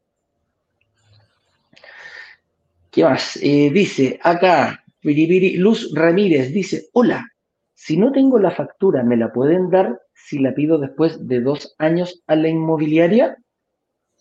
¿Qué 2.91 3.03
más? 3.03 3.39
Eh, 3.41 3.71
dice 3.71 4.19
acá, 4.21 4.83
Luz 5.01 5.91
Ramírez 5.93 6.53
dice, 6.53 6.89
hola, 6.93 7.27
si 7.73 7.97
no 7.97 8.11
tengo 8.11 8.39
la 8.39 8.51
factura, 8.51 9.03
¿me 9.03 9.17
la 9.17 9.33
pueden 9.33 9.69
dar 9.69 9.99
si 10.13 10.39
la 10.39 10.53
pido 10.53 10.77
después 10.77 11.27
de 11.27 11.41
dos 11.41 11.75
años 11.79 12.23
a 12.27 12.35
la 12.35 12.47
inmobiliaria? 12.47 13.37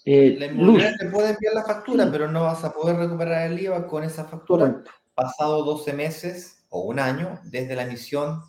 Eh, 0.04 0.36
la 0.38 0.46
inmobiliaria 0.46 0.96
te 0.98 1.06
puede 1.06 1.30
enviar 1.30 1.54
la 1.54 1.64
factura, 1.64 2.08
pero 2.10 2.30
no 2.30 2.42
vas 2.42 2.64
a 2.64 2.72
poder 2.72 2.96
recuperar 2.96 3.50
el 3.50 3.60
IVA 3.60 3.86
con 3.86 4.02
esa 4.02 4.24
factura 4.24 4.82
pasado 5.14 5.64
12 5.64 5.92
meses 5.92 6.64
o 6.70 6.80
un 6.82 6.98
año 6.98 7.38
desde 7.44 7.76
la 7.76 7.82
emisión 7.82 8.42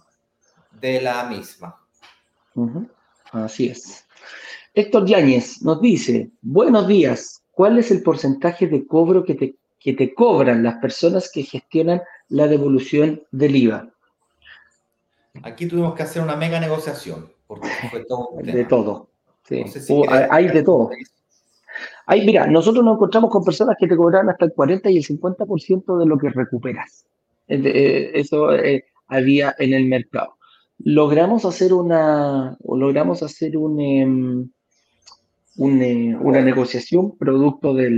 de 0.71 1.01
la 1.01 1.25
misma. 1.25 1.79
Así 3.31 3.67
es. 3.67 4.05
Héctor 4.73 5.05
Yáñez 5.05 5.61
nos 5.61 5.81
dice, 5.81 6.31
buenos 6.41 6.87
días, 6.87 7.43
¿cuál 7.51 7.77
es 7.77 7.91
el 7.91 8.01
porcentaje 8.01 8.67
de 8.67 8.87
cobro 8.87 9.23
que, 9.23 9.35
te, 9.35 9.55
que 9.79 9.93
te 9.93 10.13
cobran 10.13 10.63
las 10.63 10.77
personas 10.77 11.29
que 11.31 11.43
gestionan 11.43 12.01
la 12.29 12.47
devolución 12.47 13.21
del 13.31 13.55
IVA. 13.55 13.89
Aquí 15.43 15.67
tuvimos 15.67 15.93
que 15.93 16.03
hacer 16.03 16.21
una 16.21 16.35
mega 16.35 16.59
negociación, 16.59 17.31
porque 17.45 17.67
fue 17.91 18.05
todo 18.05 18.29
De 18.41 18.65
todo. 18.65 19.09
hay 20.29 20.47
de 20.47 20.63
todo. 20.63 20.89
Hay, 22.05 22.25
mira, 22.25 22.47
nosotros 22.47 22.83
nos 22.83 22.95
encontramos 22.95 23.29
con 23.29 23.43
personas 23.43 23.75
que 23.79 23.87
te 23.87 23.95
cobran 23.95 24.29
hasta 24.29 24.45
el 24.45 24.53
40 24.53 24.89
y 24.89 24.97
el 24.97 25.03
50% 25.03 25.99
de 25.99 26.05
lo 26.05 26.17
que 26.17 26.29
recuperas. 26.29 27.05
Eh, 27.47 28.11
eso 28.13 28.53
eh, 28.53 28.85
había 29.07 29.55
en 29.59 29.73
el 29.73 29.85
mercado. 29.85 30.37
Logramos 30.79 31.45
hacer 31.45 31.73
una, 31.73 32.57
o 32.63 32.77
logramos 32.77 33.23
hacer 33.23 33.57
un, 33.57 33.79
em, 33.79 34.49
eh, 35.81 36.15
una 36.19 36.41
negociación 36.41 37.17
producto 37.17 37.73
de 37.73 37.89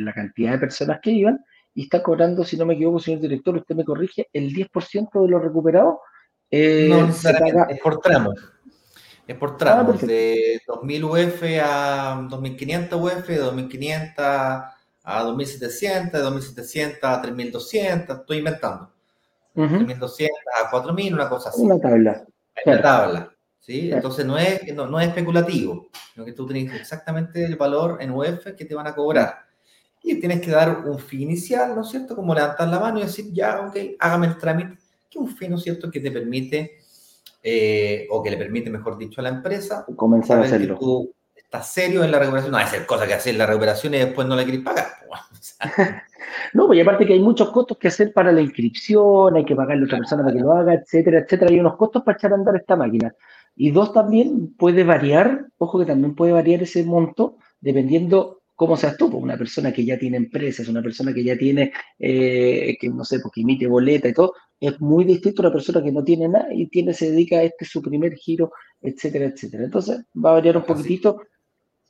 la 0.00 0.12
cantidad 0.12 0.52
de 0.52 0.58
personas 0.58 1.00
que 1.02 1.10
iban 1.10 1.40
y 1.74 1.82
está 1.82 2.02
cobrando, 2.02 2.44
si 2.44 2.56
no 2.56 2.64
me 2.64 2.74
equivoco, 2.74 3.00
señor 3.00 3.20
director, 3.20 3.56
usted 3.56 3.74
me 3.74 3.84
corrige, 3.84 4.28
el 4.32 4.52
10% 4.54 5.22
de 5.22 5.28
lo 5.28 5.38
recuperado. 5.38 6.00
no 6.50 7.06
necesariamente, 7.06 7.74
es 7.74 7.80
por 7.80 8.00
tramos. 8.00 8.55
Es 9.26 9.36
por 9.36 9.50
ah, 9.50 9.56
tramos, 9.56 10.00
de 10.00 10.60
2000 10.66 11.04
UF 11.04 11.42
a 11.62 12.26
2500 12.30 13.00
UF, 13.00 13.26
de 13.26 13.38
2500 13.38 14.14
a 14.18 15.22
2700, 15.22 16.12
de 16.12 16.18
2700 16.18 16.98
a 17.02 17.22
3200, 17.22 18.18
estoy 18.18 18.38
inventando. 18.38 18.90
3200 19.54 20.36
a 20.62 20.70
4000, 20.70 21.14
una 21.14 21.28
cosa 21.28 21.48
así. 21.48 21.62
Una 21.62 21.80
tabla. 21.80 22.24
Una 22.64 22.82
tabla. 22.82 23.32
¿sí? 23.60 23.90
Entonces 23.90 24.24
no 24.24 24.38
es, 24.38 24.60
no, 24.74 25.00
es 25.00 25.08
especulativo, 25.08 25.88
sino 26.12 26.24
que 26.24 26.32
tú 26.32 26.46
tienes 26.46 26.80
exactamente 26.80 27.44
el 27.44 27.56
valor 27.56 27.98
en 28.00 28.10
UF 28.12 28.54
que 28.56 28.64
te 28.64 28.74
van 28.74 28.86
a 28.86 28.94
cobrar. 28.94 29.46
Y 30.02 30.20
tienes 30.20 30.40
que 30.40 30.52
dar 30.52 30.84
un 30.86 30.98
fin 31.00 31.22
inicial, 31.22 31.74
¿no 31.74 31.82
es 31.82 31.88
cierto? 31.88 32.14
Como 32.14 32.32
levantar 32.32 32.68
la 32.68 32.78
mano 32.78 32.98
y 33.00 33.02
decir, 33.02 33.32
ya, 33.32 33.60
ok, 33.60 33.76
hágame 33.98 34.28
el 34.28 34.38
trámite, 34.38 34.78
que 35.10 35.18
un 35.18 35.28
fin, 35.28 35.50
¿no 35.50 35.56
es 35.56 35.64
cierto?, 35.64 35.90
que 35.90 35.98
te 35.98 36.12
permite 36.12 36.78
eh, 37.48 38.08
o 38.10 38.20
que 38.24 38.30
le 38.30 38.36
permite, 38.36 38.70
mejor 38.70 38.98
dicho, 38.98 39.20
a 39.20 39.24
la 39.24 39.28
empresa 39.28 39.86
comenzar 39.94 40.40
a 40.40 40.42
hacerlo. 40.42 40.76
Tú 40.80 41.14
estás 41.36 41.72
serio 41.72 42.02
en 42.02 42.10
la 42.10 42.18
recuperación, 42.18 42.50
no 42.50 42.58
es 42.58 42.64
hacer 42.64 42.84
cosas 42.86 43.06
que 43.06 43.14
hacer 43.14 43.36
la 43.36 43.46
recuperación 43.46 43.94
y 43.94 43.98
después 43.98 44.26
no 44.26 44.34
la 44.34 44.42
quieres 44.42 44.62
pagar. 44.62 44.86
no, 46.54 46.66
pues 46.66 46.82
aparte 46.82 47.06
que 47.06 47.12
hay 47.12 47.20
muchos 47.20 47.50
costos 47.50 47.78
que 47.78 47.86
hacer 47.86 48.12
para 48.12 48.32
la 48.32 48.40
inscripción, 48.40 49.36
hay 49.36 49.44
que 49.44 49.54
pagarle 49.54 49.82
a 49.82 49.86
otra 49.86 49.98
persona 49.98 50.24
para 50.24 50.34
que 50.34 50.42
lo 50.42 50.52
haga, 50.54 50.74
etcétera, 50.74 51.20
etcétera. 51.20 51.52
Hay 51.52 51.60
unos 51.60 51.76
costos 51.76 52.02
para 52.02 52.18
echar 52.18 52.32
a 52.32 52.34
andar 52.34 52.56
esta 52.56 52.74
máquina. 52.74 53.14
Y 53.54 53.70
dos, 53.70 53.92
también 53.92 54.56
puede 54.56 54.82
variar, 54.82 55.46
ojo 55.58 55.78
que 55.78 55.86
también 55.86 56.16
puede 56.16 56.32
variar 56.32 56.64
ese 56.64 56.82
monto 56.82 57.36
dependiendo 57.60 58.42
cómo 58.56 58.76
seas 58.76 58.96
tú, 58.96 59.08
pues 59.08 59.22
una 59.22 59.36
persona 59.36 59.72
que 59.72 59.84
ya 59.84 59.98
tiene 59.98 60.16
empresas, 60.16 60.66
una 60.66 60.82
persona 60.82 61.14
que 61.14 61.22
ya 61.22 61.36
tiene, 61.36 61.72
eh, 61.98 62.76
que 62.80 62.88
no 62.88 63.04
sé, 63.04 63.20
porque 63.20 63.42
emite 63.42 63.68
boleta 63.68 64.08
y 64.08 64.14
todo, 64.14 64.32
es 64.60 64.80
muy 64.80 65.04
distinto 65.04 65.42
a 65.42 65.46
una 65.46 65.52
persona 65.52 65.82
que 65.82 65.92
no 65.92 66.02
tiene 66.02 66.28
nada 66.28 66.48
y 66.52 66.66
tiene, 66.68 66.94
se 66.94 67.10
dedica 67.10 67.36
a 67.36 67.42
este 67.42 67.64
su 67.64 67.82
primer 67.82 68.14
giro, 68.14 68.52
etcétera, 68.80 69.26
etcétera. 69.26 69.64
Entonces 69.64 70.04
va 70.14 70.30
a 70.30 70.34
variar 70.34 70.56
un 70.56 70.64
poquitito 70.64 71.22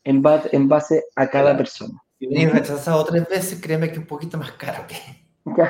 en 0.05 0.23
base, 0.23 0.49
en 0.53 0.69
base 0.69 1.05
a 1.14 1.29
cada 1.29 1.57
persona. 1.57 2.01
Si 2.19 2.27
venís 2.27 2.53
rechazado 2.53 3.05
tres 3.05 3.29
veces, 3.29 3.61
créeme 3.61 3.89
que 3.89 3.95
es 3.95 3.99
un 3.99 4.07
poquito 4.07 4.39
más 4.39 4.53
caro 4.53 4.87
que. 4.87 4.97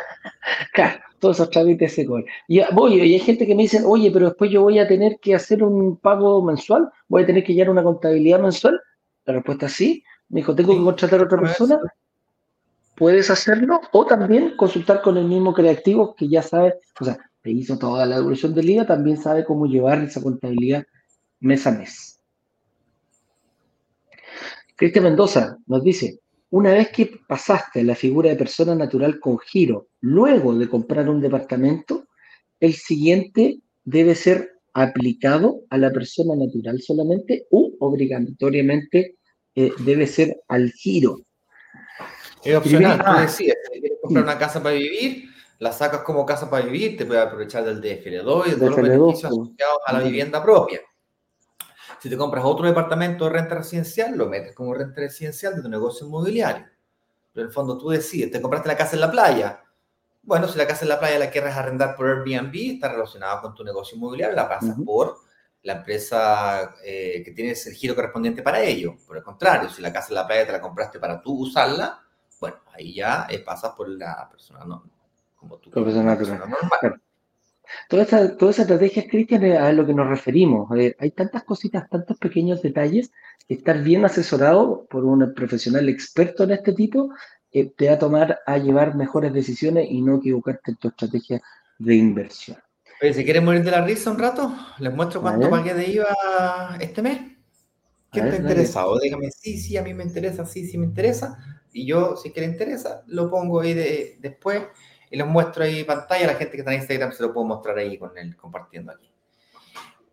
Claro, 0.72 1.00
todos 1.18 1.36
esos 1.36 1.50
trámites 1.50 1.94
se 1.94 2.06
cobran. 2.06 2.26
Y, 2.48 2.60
voy, 2.72 2.94
y 2.94 3.14
hay 3.14 3.18
gente 3.18 3.46
que 3.46 3.54
me 3.54 3.62
dice, 3.62 3.82
oye, 3.84 4.10
pero 4.10 4.26
después 4.26 4.50
yo 4.50 4.62
voy 4.62 4.78
a 4.78 4.86
tener 4.86 5.18
que 5.20 5.34
hacer 5.34 5.62
un 5.62 5.96
pago 5.96 6.42
mensual, 6.42 6.90
voy 7.08 7.22
a 7.22 7.26
tener 7.26 7.44
que 7.44 7.54
llevar 7.54 7.70
una 7.70 7.82
contabilidad 7.82 8.40
mensual. 8.40 8.80
La 9.24 9.34
respuesta 9.34 9.66
es 9.66 9.72
sí. 9.72 10.04
Me 10.28 10.40
dijo, 10.40 10.54
¿tengo 10.54 10.76
que 10.76 10.84
contratar 10.84 11.20
a 11.20 11.24
otra 11.24 11.40
persona? 11.40 11.78
Puedes 12.96 13.30
hacerlo 13.30 13.80
o 13.92 14.06
también 14.06 14.56
consultar 14.56 15.02
con 15.02 15.16
el 15.16 15.26
mismo 15.26 15.52
creativo 15.52 16.14
que 16.14 16.28
ya 16.28 16.42
sabe, 16.42 16.74
o 16.98 17.04
sea, 17.04 17.18
te 17.42 17.50
hizo 17.50 17.78
toda 17.78 18.06
la 18.06 18.16
devolución 18.16 18.54
del 18.54 18.70
IVA, 18.70 18.86
también 18.86 19.18
sabe 19.18 19.44
cómo 19.44 19.66
llevar 19.66 20.02
esa 20.02 20.22
contabilidad 20.22 20.84
mes 21.40 21.66
a 21.66 21.72
mes. 21.72 22.20
Cristian 24.76 25.04
Mendoza 25.04 25.56
nos 25.66 25.84
dice, 25.84 26.20
una 26.50 26.72
vez 26.72 26.90
que 26.90 27.20
pasaste 27.28 27.82
la 27.82 27.94
figura 27.94 28.30
de 28.30 28.36
persona 28.36 28.74
natural 28.74 29.20
con 29.20 29.38
giro, 29.38 29.88
luego 30.00 30.56
de 30.56 30.68
comprar 30.68 31.08
un 31.08 31.20
departamento, 31.20 32.06
el 32.60 32.74
siguiente 32.74 33.60
debe 33.84 34.14
ser 34.14 34.52
aplicado 34.72 35.62
a 35.70 35.78
la 35.78 35.90
persona 35.90 36.36
natural 36.36 36.80
solamente 36.80 37.46
u 37.50 37.76
obligatoriamente 37.80 39.16
eh, 39.54 39.72
debe 39.84 40.06
ser 40.06 40.36
al 40.48 40.70
giro. 40.72 41.16
Es 42.46 42.56
opcional, 42.56 43.04
tú 43.04 43.20
decías, 43.20 43.56
si 43.72 43.80
quieres 43.80 43.98
comprar 44.00 44.24
una 44.24 44.38
casa 44.38 44.62
para 44.62 44.74
vivir, 44.74 45.30
la 45.58 45.72
sacas 45.72 46.02
como 46.02 46.26
casa 46.26 46.50
para 46.50 46.64
vivir, 46.64 46.96
te 46.96 47.06
puedes 47.06 47.24
aprovechar 47.24 47.64
del 47.64 47.80
DFL2 47.80 48.46
y 48.46 48.50
de 48.50 48.66
los 48.66 48.76
beneficios 48.76 49.32
asociados 49.32 49.78
a 49.86 49.92
la 49.92 50.00
vivienda 50.00 50.42
propia. 50.42 50.80
Si 51.98 52.10
te 52.10 52.16
compras 52.16 52.44
otro 52.44 52.66
departamento 52.66 53.24
de 53.24 53.30
renta 53.30 53.54
residencial, 53.54 54.16
lo 54.16 54.26
metes 54.26 54.54
como 54.54 54.74
renta 54.74 55.00
residencial 55.00 55.56
de 55.56 55.62
tu 55.62 55.68
negocio 55.68 56.06
inmobiliario. 56.06 56.66
Pero 57.32 57.44
en 57.44 57.48
el 57.48 57.52
fondo 57.52 57.78
tú 57.78 57.88
decides, 57.88 58.30
te 58.30 58.40
compraste 58.40 58.68
la 58.68 58.76
casa 58.76 58.94
en 58.94 59.00
la 59.00 59.10
playa. 59.10 59.62
Bueno, 60.22 60.46
si 60.48 60.58
la 60.58 60.66
casa 60.66 60.84
en 60.84 60.90
la 60.90 60.98
playa 60.98 61.18
la 61.18 61.30
quieres 61.30 61.54
arrendar 61.54 61.96
por 61.96 62.06
Airbnb, 62.08 62.74
está 62.74 62.90
relacionada 62.90 63.40
con 63.40 63.54
tu 63.54 63.64
negocio 63.64 63.96
inmobiliario, 63.96 64.36
la 64.36 64.48
pasas 64.48 64.76
por 64.84 65.18
la 65.62 65.74
empresa 65.74 66.76
eh, 66.84 67.22
que 67.24 67.32
tienes 67.32 67.66
el 67.66 67.74
giro 67.74 67.94
correspondiente 67.94 68.42
para 68.42 68.60
ello. 68.60 68.96
Por 69.06 69.16
el 69.16 69.22
contrario, 69.22 69.68
si 69.68 69.82
la 69.82 69.92
casa 69.92 70.08
en 70.10 70.16
la 70.16 70.26
playa 70.26 70.46
te 70.46 70.52
la 70.52 70.60
compraste 70.60 70.98
para 70.98 71.20
tú 71.20 71.40
usarla, 71.40 72.05
bueno, 72.40 72.56
ahí 72.74 72.94
ya 72.94 73.26
eh, 73.30 73.38
pasas 73.40 73.72
por 73.74 73.88
la 73.88 74.28
persona 74.30 74.64
no, 74.64 74.84
como 75.36 75.58
tú. 75.58 75.70
Persona, 75.70 76.14
normal. 76.14 77.00
Toda 77.88 78.02
esa, 78.02 78.36
toda 78.36 78.52
esa 78.52 78.62
estrategia, 78.62 79.08
Cristian, 79.08 79.44
es 79.44 79.58
a 79.58 79.72
lo 79.72 79.84
que 79.84 79.94
nos 79.94 80.08
referimos. 80.08 80.70
hay 80.70 81.10
tantas 81.10 81.42
cositas, 81.42 81.88
tantos 81.90 82.16
pequeños 82.18 82.62
detalles, 82.62 83.10
que 83.48 83.54
estar 83.54 83.82
bien 83.82 84.04
asesorado 84.04 84.86
por 84.88 85.04
un 85.04 85.34
profesional 85.34 85.88
experto 85.88 86.44
en 86.44 86.52
este 86.52 86.72
tipo 86.72 87.10
eh, 87.52 87.72
te 87.76 87.88
va 87.88 87.94
a 87.94 87.98
tomar 87.98 88.40
a 88.44 88.58
llevar 88.58 88.96
mejores 88.96 89.32
decisiones 89.32 89.86
y 89.90 90.02
no 90.02 90.16
equivocarte 90.16 90.72
en 90.72 90.76
tu 90.76 90.88
estrategia 90.88 91.40
de 91.78 91.94
inversión. 91.94 92.58
Oye, 93.00 93.14
si 93.14 93.24
quieren 93.24 93.44
morir 93.44 93.62
de 93.62 93.70
la 93.70 93.82
risa 93.82 94.10
un 94.10 94.18
rato, 94.18 94.54
les 94.78 94.92
muestro 94.92 95.20
cuánto 95.20 95.48
pagué 95.50 95.74
de 95.74 95.86
IVA 95.86 96.76
este 96.80 97.02
mes. 97.02 97.35
¿Quién 98.16 98.26
está 98.28 98.40
interesado? 98.40 98.98
Dígame, 98.98 99.30
sí, 99.30 99.58
sí, 99.58 99.76
a 99.76 99.82
mí 99.82 99.92
me 99.92 100.04
interesa, 100.04 100.46
sí, 100.46 100.66
sí 100.66 100.78
me 100.78 100.86
interesa. 100.86 101.38
Y 101.72 101.86
yo, 101.86 102.16
si 102.16 102.32
que 102.32 102.40
le 102.40 102.46
interesa, 102.46 103.02
lo 103.06 103.30
pongo 103.30 103.60
ahí 103.60 103.74
de, 103.74 104.16
después 104.20 104.62
y 105.10 105.16
les 105.16 105.26
muestro 105.26 105.64
ahí 105.64 105.84
pantalla. 105.84 106.28
La 106.28 106.34
gente 106.34 106.52
que 106.52 106.58
está 106.58 106.72
en 106.72 106.80
Instagram 106.80 107.12
se 107.12 107.22
lo 107.22 107.34
puedo 107.34 107.46
mostrar 107.46 107.76
ahí 107.78 107.98
con 107.98 108.16
él, 108.16 108.34
compartiendo 108.36 108.92
aquí. 108.92 109.12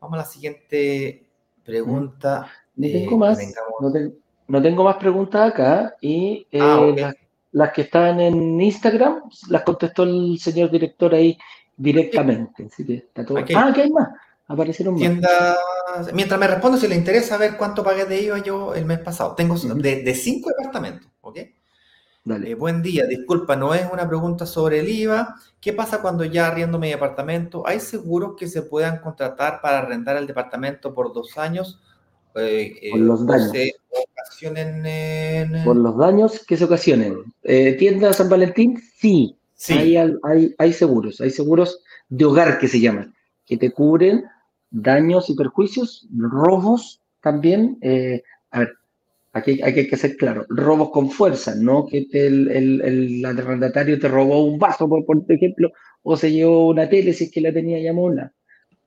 Vamos 0.02 0.16
a 0.16 0.24
la 0.24 0.26
siguiente 0.26 1.30
pregunta. 1.64 2.52
No 2.76 2.88
tengo, 2.88 3.18
más, 3.18 3.40
no, 4.48 4.62
tengo 4.62 4.84
más 4.84 4.98
preguntas 4.98 5.52
acá 5.52 5.96
y 6.02 6.48
eh, 6.52 6.60
ah, 6.60 7.14
las, 7.52 7.72
que 7.72 7.84
están 7.84 8.20
en 8.20 8.60
Instagram 8.60 9.22
las 9.50 9.62
contestó 9.62 10.04
el 10.04 10.40
señor 10.40 10.72
director 10.72 11.14
ahí 11.14 11.38
directamente. 11.78 12.68
Ah, 13.16 13.72
¿qué 13.74 13.82
hay 13.84 13.92
más? 13.92 14.10
Aparecieron 14.48 14.96
más. 14.96 16.14
Mientras 16.14 16.40
me 16.40 16.48
respondo, 16.48 16.78
si 16.78 16.88
le 16.88 16.96
interesa 16.96 17.38
ver 17.38 17.56
cuánto 17.58 17.84
pagué 17.84 18.06
de 18.06 18.22
IVA 18.22 18.40
yo 18.40 18.74
el 18.74 18.86
mes 18.86 19.00
pasado. 19.00 19.36
Tengo 19.36 19.56
de, 19.56 20.16
cinco 20.16 20.50
departamentos, 20.50 21.10
¿ok? 21.22 21.40
Dale. 22.26 22.52
Eh, 22.52 22.56
buen 22.56 22.82
día, 22.82 23.06
disculpa, 23.06 23.56
no 23.56 23.74
es 23.74 23.86
una 23.92 24.08
pregunta 24.08 24.46
sobre 24.46 24.80
el 24.80 24.90
IVA. 24.90 25.36
¿Qué 25.60 25.74
pasa 25.74 26.02
cuando 26.02 26.24
ya 26.24 26.48
arriendo 26.48 26.80
mi 26.80 26.90
departamento? 26.90 27.68
¿Hay 27.68 27.80
seguros 27.80 28.36
que 28.38 28.48
se 28.48 28.64
puedan 28.64 29.00
contratar 29.00 29.62
para 29.62 29.80
arrendar 29.80 30.18
el 30.18 30.28
departamento 30.28 30.94
por 30.94 31.14
dos 31.14 31.38
años? 31.38 31.82
Eh, 32.36 32.74
eh, 32.82 32.92
por 32.92 33.00
los 33.00 33.26
daños. 33.26 33.52
Se 33.52 33.74
ocasionen 34.12 35.64
Por 35.64 35.76
los 35.76 35.98
daños 35.98 36.46
que 36.46 36.58
se 36.58 36.64
ocasionen. 36.64 37.34
¿Tienda 37.42 38.14
San 38.14 38.30
Valentín? 38.30 38.82
Sí. 38.98 39.38
Sí. 39.54 39.96
Hay, 39.96 40.56
hay, 40.58 40.74
seguros, 40.74 41.22
hay 41.22 41.30
seguros 41.30 41.82
de 42.10 42.26
hogar 42.26 42.58
que 42.58 42.68
se 42.68 42.82
llaman, 42.82 43.16
que 43.46 43.56
te 43.56 43.72
cubren 43.72 44.26
daños 44.74 45.30
y 45.30 45.36
perjuicios, 45.36 46.08
robos 46.18 47.02
también. 47.22 47.78
Eh, 47.82 48.24
aquí 49.32 49.62
hay 49.64 49.88
que 49.88 49.98
ser 49.98 50.18
claro, 50.18 50.46
robos 50.50 50.90
con 50.90 51.10
fuerza, 51.10 51.56
no 51.56 51.88
que 51.88 52.08
el, 52.12 52.52
el, 52.52 52.82
el, 52.82 53.26
arrendatario 53.26 53.98
te 54.00 54.08
robó 54.08 54.44
un 54.44 54.60
vaso, 54.60 54.90
por, 54.90 55.06
por, 55.06 55.24
ejemplo, 55.30 55.72
o 56.04 56.18
se 56.18 56.32
llevó 56.32 56.68
una 56.68 56.90
tele 56.90 57.14
si 57.14 57.26
es 57.26 57.32
que 57.32 57.42
la 57.42 57.54
tenía 57.54 57.80
ya 57.80 57.94
mona. 57.94 58.34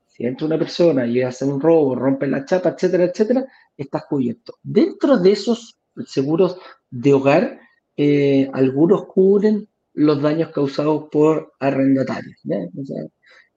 Si 0.06 0.24
entra 0.24 0.46
una 0.46 0.58
persona 0.58 1.06
y 1.06 1.22
hace 1.22 1.44
un 1.44 1.60
robo, 1.60 1.94
rompe 1.94 2.26
la 2.26 2.44
chapa, 2.44 2.70
etcétera, 2.70 3.04
etcétera, 3.04 3.44
estás 3.76 4.04
cubierto. 4.06 4.54
Dentro 4.62 5.18
de 5.18 5.32
esos 5.32 5.78
seguros 6.06 6.58
de 6.90 7.12
hogar, 7.12 7.60
eh, 7.96 8.48
algunos 8.52 9.06
cubren 9.06 9.68
los 9.94 10.20
daños 10.20 10.50
causados 10.50 11.08
por 11.10 11.54
arrendatarios. 11.58 12.40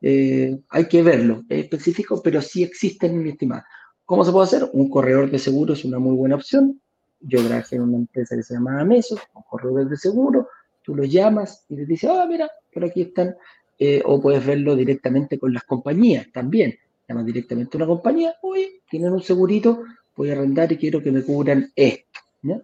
Hay 0.02 0.88
que 0.90 1.04
verlo, 1.04 1.44
es 1.50 1.66
específico, 1.66 2.22
pero 2.24 2.42
sí 2.42 2.64
existen, 2.64 3.22
mi 3.22 3.32
estimada. 3.32 3.66
¿Cómo 4.10 4.26
se 4.26 4.32
puede 4.32 4.46
hacer? 4.46 4.68
Un 4.74 4.90
corredor 4.90 5.30
de 5.30 5.38
seguro 5.38 5.74
es 5.74 5.86
una 5.86 6.00
muy 6.00 6.16
buena 6.16 6.34
opción. 6.34 6.82
Yo 7.20 7.46
trabajé 7.46 7.76
en 7.76 7.84
una 7.84 7.98
empresa 7.98 8.36
que 8.36 8.42
se 8.42 8.56
llama 8.56 8.84
Mesos, 8.84 9.20
un 9.36 9.44
corredor 9.44 9.88
de 9.88 9.98
seguro. 9.98 10.48
tú 10.82 10.96
los 10.96 11.08
llamas 11.12 11.64
y 11.70 11.76
les 11.76 11.88
dices, 11.88 12.10
ah, 12.10 12.26
mira, 12.28 12.50
por 12.74 12.86
aquí 12.86 13.02
están, 13.02 13.36
eh, 13.78 14.02
o 14.04 14.20
puedes 14.20 14.44
verlo 14.44 14.76
directamente 14.76 15.38
con 15.38 15.54
las 15.54 15.64
compañías 15.64 16.26
también. 16.34 16.76
Llamas 17.08 17.24
directamente 17.24 17.76
a 17.76 17.78
una 17.78 17.86
compañía, 17.86 18.34
oye, 18.42 18.82
tienen 18.90 19.14
un 19.14 19.22
segurito, 19.22 19.84
voy 20.16 20.32
a 20.32 20.34
arrendar 20.34 20.72
y 20.72 20.78
quiero 20.78 21.04
que 21.04 21.12
me 21.12 21.22
cubran 21.22 21.72
esto. 21.76 22.20
¿ya? 22.42 22.60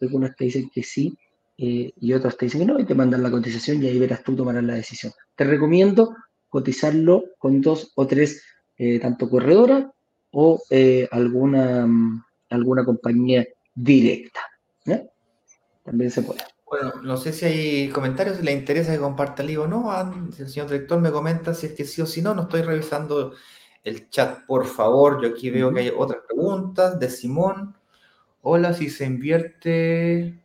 Algunos 0.00 0.36
te 0.36 0.44
dicen 0.44 0.70
que 0.72 0.84
sí 0.84 1.18
eh, 1.58 1.92
y 2.00 2.12
otros 2.12 2.36
te 2.36 2.46
dicen 2.46 2.60
que 2.60 2.66
no 2.66 2.78
y 2.78 2.84
te 2.84 2.94
mandan 2.94 3.20
la 3.20 3.32
cotización 3.32 3.82
y 3.82 3.88
ahí 3.88 3.98
verás 3.98 4.22
tú 4.22 4.36
tomar 4.36 4.62
la 4.62 4.74
decisión. 4.74 5.12
Te 5.34 5.42
recomiendo 5.42 6.14
cotizarlo 6.54 7.24
con 7.36 7.60
dos 7.60 7.90
o 7.96 8.06
tres, 8.06 8.40
eh, 8.78 9.00
tanto 9.00 9.28
corredoras 9.28 9.86
o 10.30 10.62
alguna, 11.10 11.84
mm, 11.84 12.24
alguna 12.50 12.84
compañía 12.84 13.44
directa. 13.74 14.40
También 15.82 16.12
se 16.12 16.22
puede. 16.22 16.40
Bueno, 16.64 16.92
no 17.02 17.16
sé 17.16 17.32
si 17.32 17.44
hay 17.44 17.88
comentarios, 17.88 18.36
si 18.36 18.44
le 18.44 18.52
interesa 18.52 18.92
que 18.92 19.00
comparta 19.00 19.42
el 19.42 19.48
libro 19.48 19.64
o 19.64 19.68
no. 19.68 19.90
Ah, 19.90 20.14
el 20.38 20.48
señor 20.48 20.68
director 20.68 21.00
me 21.00 21.10
comenta 21.10 21.54
si 21.54 21.66
es 21.66 21.72
que 21.72 21.84
sí 21.84 22.00
o 22.02 22.06
si 22.06 22.22
no. 22.22 22.34
No 22.34 22.42
estoy 22.42 22.62
revisando 22.62 23.34
el 23.82 24.08
chat, 24.10 24.46
por 24.46 24.64
favor. 24.64 25.20
Yo 25.20 25.30
aquí 25.30 25.50
veo 25.50 25.74
que 25.74 25.80
hay 25.80 25.92
otras 25.94 26.22
preguntas 26.24 27.00
de 27.00 27.10
Simón. 27.10 27.76
Hola, 28.42 28.74
si 28.74 28.90
se 28.90 29.04
invierte. 29.06 30.40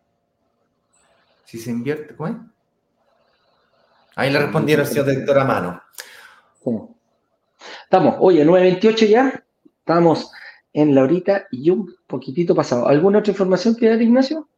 Si 1.45 1.59
se 1.59 1.69
invierte, 1.69 2.15
¿cómo 2.15 2.29
es? 2.29 2.35
Ahí 4.19 4.31
le 4.31 4.39
respondieron 4.39 4.85
señor 4.85 5.05
director 5.05 5.39
a 5.39 5.45
mano. 5.45 5.81
Estamos, 7.83 8.15
oye, 8.19 8.45
9.28 8.45 9.07
ya. 9.07 9.45
Estamos 9.79 10.29
en 10.73 10.93
la 10.93 11.03
horita 11.03 11.47
y 11.51 11.69
un 11.69 11.95
poquitito 12.05 12.53
pasado. 12.53 12.85
¿Alguna 12.85 13.19
otra 13.19 13.31
información 13.31 13.77
que 13.77 13.87
dar, 13.87 14.01
Ignacio? 14.01 14.49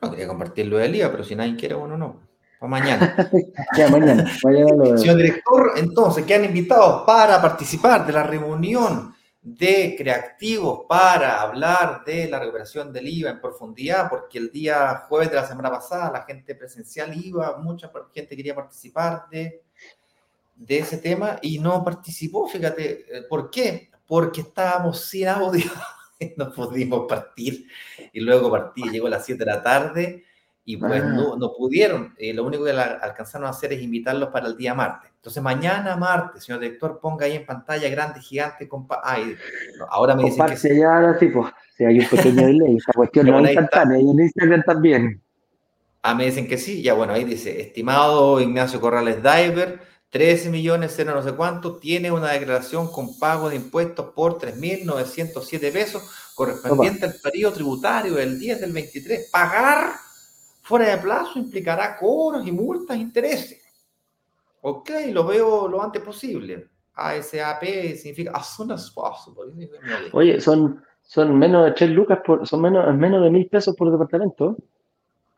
No, 0.00 0.10
quería 0.10 0.26
compartirlo 0.26 0.78
del 0.78 0.92
día, 0.92 1.10
pero 1.10 1.24
si 1.24 1.36
nadie 1.36 1.56
quiere, 1.56 1.74
bueno, 1.74 1.98
no. 1.98 2.22
Para 2.58 2.70
mañana. 2.70 3.30
ya, 3.76 3.90
mañana. 3.90 4.26
Señor 4.38 5.16
director, 5.16 5.72
entonces, 5.76 6.24
quedan 6.24 6.46
invitados 6.46 7.02
para 7.06 7.42
participar 7.42 8.06
de 8.06 8.14
la 8.14 8.22
reunión 8.22 9.14
de 9.56 9.94
creativos 9.96 10.80
para 10.88 11.40
hablar 11.40 12.04
de 12.04 12.28
la 12.28 12.38
recuperación 12.38 12.92
del 12.92 13.08
IVA 13.08 13.30
en 13.30 13.40
profundidad, 13.40 14.10
porque 14.10 14.38
el 14.38 14.50
día 14.50 15.04
jueves 15.08 15.30
de 15.30 15.36
la 15.36 15.46
semana 15.46 15.70
pasada 15.70 16.12
la 16.12 16.24
gente 16.24 16.54
presencial 16.54 17.16
iba, 17.16 17.56
mucha 17.58 17.90
gente 18.14 18.36
quería 18.36 18.54
participar 18.54 19.28
de, 19.30 19.62
de 20.54 20.78
ese 20.78 20.98
tema 20.98 21.38
y 21.40 21.58
no 21.58 21.82
participó, 21.82 22.46
fíjate, 22.46 23.26
¿por 23.28 23.50
qué? 23.50 23.90
Porque 24.06 24.42
estábamos 24.42 25.00
sin 25.00 25.28
audio. 25.28 25.70
no 26.36 26.52
pudimos 26.52 27.06
partir. 27.08 27.66
Y 28.12 28.20
luego 28.20 28.50
partí, 28.50 28.82
llegó 28.90 29.06
a 29.06 29.10
las 29.10 29.24
7 29.24 29.44
de 29.44 29.50
la 29.50 29.62
tarde 29.62 30.24
y 30.68 30.76
pues 30.76 31.02
ah. 31.02 31.06
no, 31.06 31.34
no, 31.34 31.54
pudieron. 31.54 32.14
Eh, 32.18 32.34
lo 32.34 32.44
único 32.44 32.62
que 32.62 32.72
alcanzaron 32.72 33.46
a 33.46 33.50
hacer 33.52 33.72
es 33.72 33.80
invitarlos 33.80 34.28
para 34.28 34.48
el 34.48 34.54
día 34.54 34.74
martes. 34.74 35.10
Entonces, 35.16 35.42
mañana 35.42 35.96
martes, 35.96 36.44
señor 36.44 36.60
director, 36.60 37.00
ponga 37.00 37.24
ahí 37.24 37.36
en 37.36 37.46
pantalla 37.46 37.88
grande, 37.88 38.20
gigante, 38.20 38.68
compa 38.68 39.00
Ay, 39.02 39.34
ahora 39.88 40.14
me 40.14 40.24
dicen 40.24 40.44
que... 40.44 40.56
Sí. 40.58 40.78
ya, 40.78 41.16
tipo, 41.18 41.50
si 41.74 41.86
hay 41.86 42.00
un 42.00 42.06
pequeño 42.06 42.34
delay, 42.46 42.76
esta 42.76 42.92
cuestión 42.92 43.28
no 43.28 43.38
es 43.38 43.46
instantánea, 43.46 43.98
y 43.98 44.10
en 44.10 44.20
Instagram 44.20 44.62
también. 44.62 45.22
Ah, 46.02 46.14
me 46.14 46.26
dicen 46.26 46.46
que 46.46 46.58
sí, 46.58 46.82
ya 46.82 46.92
bueno, 46.92 47.14
ahí 47.14 47.24
dice, 47.24 47.62
estimado 47.62 48.38
Ignacio 48.38 48.78
Corrales 48.78 49.22
Diver, 49.22 49.80
13 50.10 50.50
millones, 50.50 50.92
cero 50.94 51.12
no 51.14 51.22
sé 51.22 51.32
cuánto, 51.32 51.78
tiene 51.78 52.12
una 52.12 52.32
declaración 52.32 52.92
con 52.92 53.18
pago 53.18 53.48
de 53.48 53.56
impuestos 53.56 54.10
por 54.14 54.38
3.907 54.38 55.72
pesos 55.72 56.02
correspondiente 56.34 57.06
al 57.06 57.14
periodo 57.22 57.54
tributario 57.54 58.14
del 58.16 58.38
10 58.38 58.60
del 58.60 58.72
23. 58.72 59.30
Pagar 59.32 60.07
fuera 60.68 60.90
de 60.90 60.98
plazo 60.98 61.38
implicará 61.38 61.96
cobros 61.96 62.46
y 62.46 62.52
multas 62.52 62.96
e 62.96 63.00
intereses. 63.00 63.62
Ok, 64.60 64.90
lo 65.12 65.24
veo 65.24 65.66
lo 65.66 65.82
antes 65.82 66.02
posible. 66.02 66.68
ASAP 66.94 67.62
significa 67.96 68.32
as 68.34 68.54
soon 68.54 68.72
as 68.72 68.90
possible. 68.90 69.50
Oye, 70.12 70.40
son, 70.40 70.82
son 71.02 71.38
menos 71.38 71.64
de 71.64 71.72
3 71.72 71.90
lucas, 71.90 72.18
por, 72.24 72.46
son 72.46 72.60
menos, 72.60 72.94
menos 72.94 73.22
de 73.22 73.30
mil 73.30 73.48
pesos 73.48 73.74
por 73.74 73.90
departamento. 73.90 74.56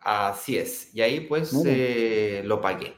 Así 0.01 0.57
es, 0.57 0.93
y 0.94 1.02
ahí 1.02 1.20
pues 1.20 1.52
eh, 1.65 2.43
lo 2.44 2.61
pagué. 2.61 2.97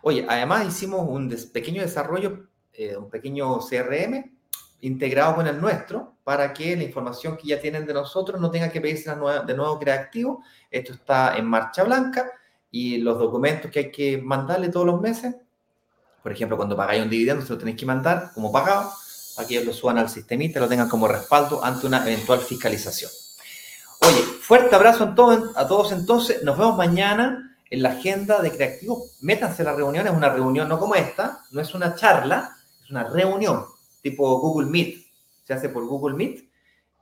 Oye, 0.00 0.24
además 0.26 0.68
hicimos 0.68 1.06
un 1.06 1.28
pequeño 1.52 1.82
desarrollo, 1.82 2.46
eh, 2.72 2.96
un 2.96 3.10
pequeño 3.10 3.58
CRM 3.58 4.36
integrado 4.80 5.34
con 5.34 5.46
el 5.46 5.60
nuestro 5.60 6.16
para 6.22 6.52
que 6.52 6.76
la 6.76 6.84
información 6.84 7.36
que 7.36 7.48
ya 7.48 7.60
tienen 7.60 7.86
de 7.86 7.94
nosotros 7.94 8.40
no 8.40 8.50
tenga 8.50 8.70
que 8.70 8.80
pedirse 8.80 9.10
de 9.10 9.54
nuevo 9.54 9.78
creativo. 9.78 10.42
Esto 10.76 10.92
está 10.92 11.36
en 11.36 11.46
marcha 11.46 11.84
blanca 11.84 12.30
y 12.70 12.98
los 12.98 13.18
documentos 13.18 13.70
que 13.70 13.78
hay 13.78 13.90
que 13.90 14.18
mandarle 14.18 14.68
todos 14.68 14.86
los 14.86 15.00
meses, 15.00 15.34
por 16.22 16.32
ejemplo, 16.32 16.56
cuando 16.56 16.76
pagáis 16.76 17.02
un 17.02 17.08
dividendo, 17.08 17.44
se 17.44 17.52
lo 17.52 17.58
tenéis 17.58 17.78
que 17.78 17.86
mandar 17.86 18.32
como 18.34 18.50
pagado, 18.50 18.90
para 19.36 19.46
que 19.46 19.54
ellos 19.54 19.66
lo 19.66 19.72
suban 19.72 19.98
al 19.98 20.08
sistemita 20.08 20.58
y 20.58 20.62
lo 20.62 20.68
tengan 20.68 20.88
como 20.88 21.06
respaldo 21.06 21.64
ante 21.64 21.86
una 21.86 22.02
eventual 22.04 22.40
fiscalización. 22.40 23.10
Oye, 24.00 24.22
fuerte 24.40 24.74
abrazo 24.74 25.04
a 25.04 25.66
todos 25.68 25.92
entonces. 25.92 26.42
Nos 26.42 26.58
vemos 26.58 26.76
mañana 26.76 27.56
en 27.70 27.82
la 27.82 27.90
agenda 27.90 28.42
de 28.42 28.50
creativos, 28.50 29.16
métanse 29.20 29.62
a 29.62 29.66
la 29.66 29.74
reunión, 29.74 30.06
es 30.06 30.12
una 30.12 30.28
reunión 30.28 30.68
no 30.68 30.78
como 30.78 30.94
esta, 30.94 31.42
no 31.52 31.60
es 31.60 31.74
una 31.74 31.94
charla, 31.94 32.56
es 32.82 32.90
una 32.90 33.04
reunión, 33.04 33.64
tipo 34.02 34.38
Google 34.40 34.68
Meet, 34.68 35.06
se 35.44 35.54
hace 35.54 35.68
por 35.68 35.86
Google 35.86 36.16
Meet 36.16 36.45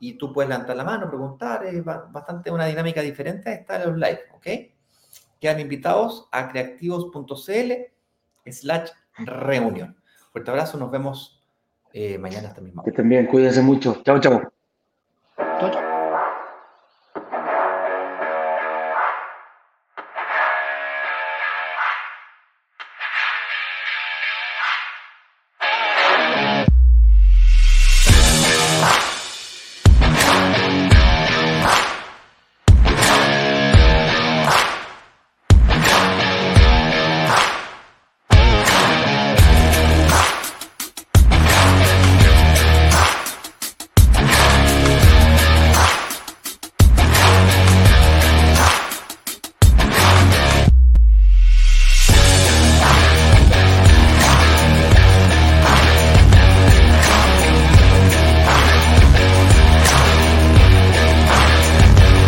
y 0.08 0.18
tú 0.18 0.32
puedes 0.32 0.50
levantar 0.50 0.76
la 0.76 0.84
mano, 0.84 1.08
preguntar, 1.08 1.64
es 1.64 1.82
bastante 1.84 2.50
una 2.50 2.66
dinámica 2.66 3.00
diferente 3.00 3.48
a 3.48 3.54
esta 3.54 3.78
de 3.78 3.86
los 3.86 3.96
live, 3.96 4.20
¿ok? 4.34 4.46
Quedan 5.40 5.60
invitados 5.60 6.28
a 6.30 6.48
creativos.cl 6.48 7.72
slash 8.46 8.90
reunión. 9.18 9.96
Fuerte 10.30 10.50
abrazo, 10.50 10.76
nos 10.76 10.90
vemos 10.90 11.42
eh, 11.92 12.18
mañana 12.18 12.48
esta 12.48 12.60
misma 12.60 12.82
Que 12.82 12.92
también, 12.92 13.26
cuídense 13.26 13.62
mucho. 13.62 14.02
Chao, 14.04 14.20
chao. 14.20 14.42
Chao, 15.36 15.70
chao. 15.70 15.93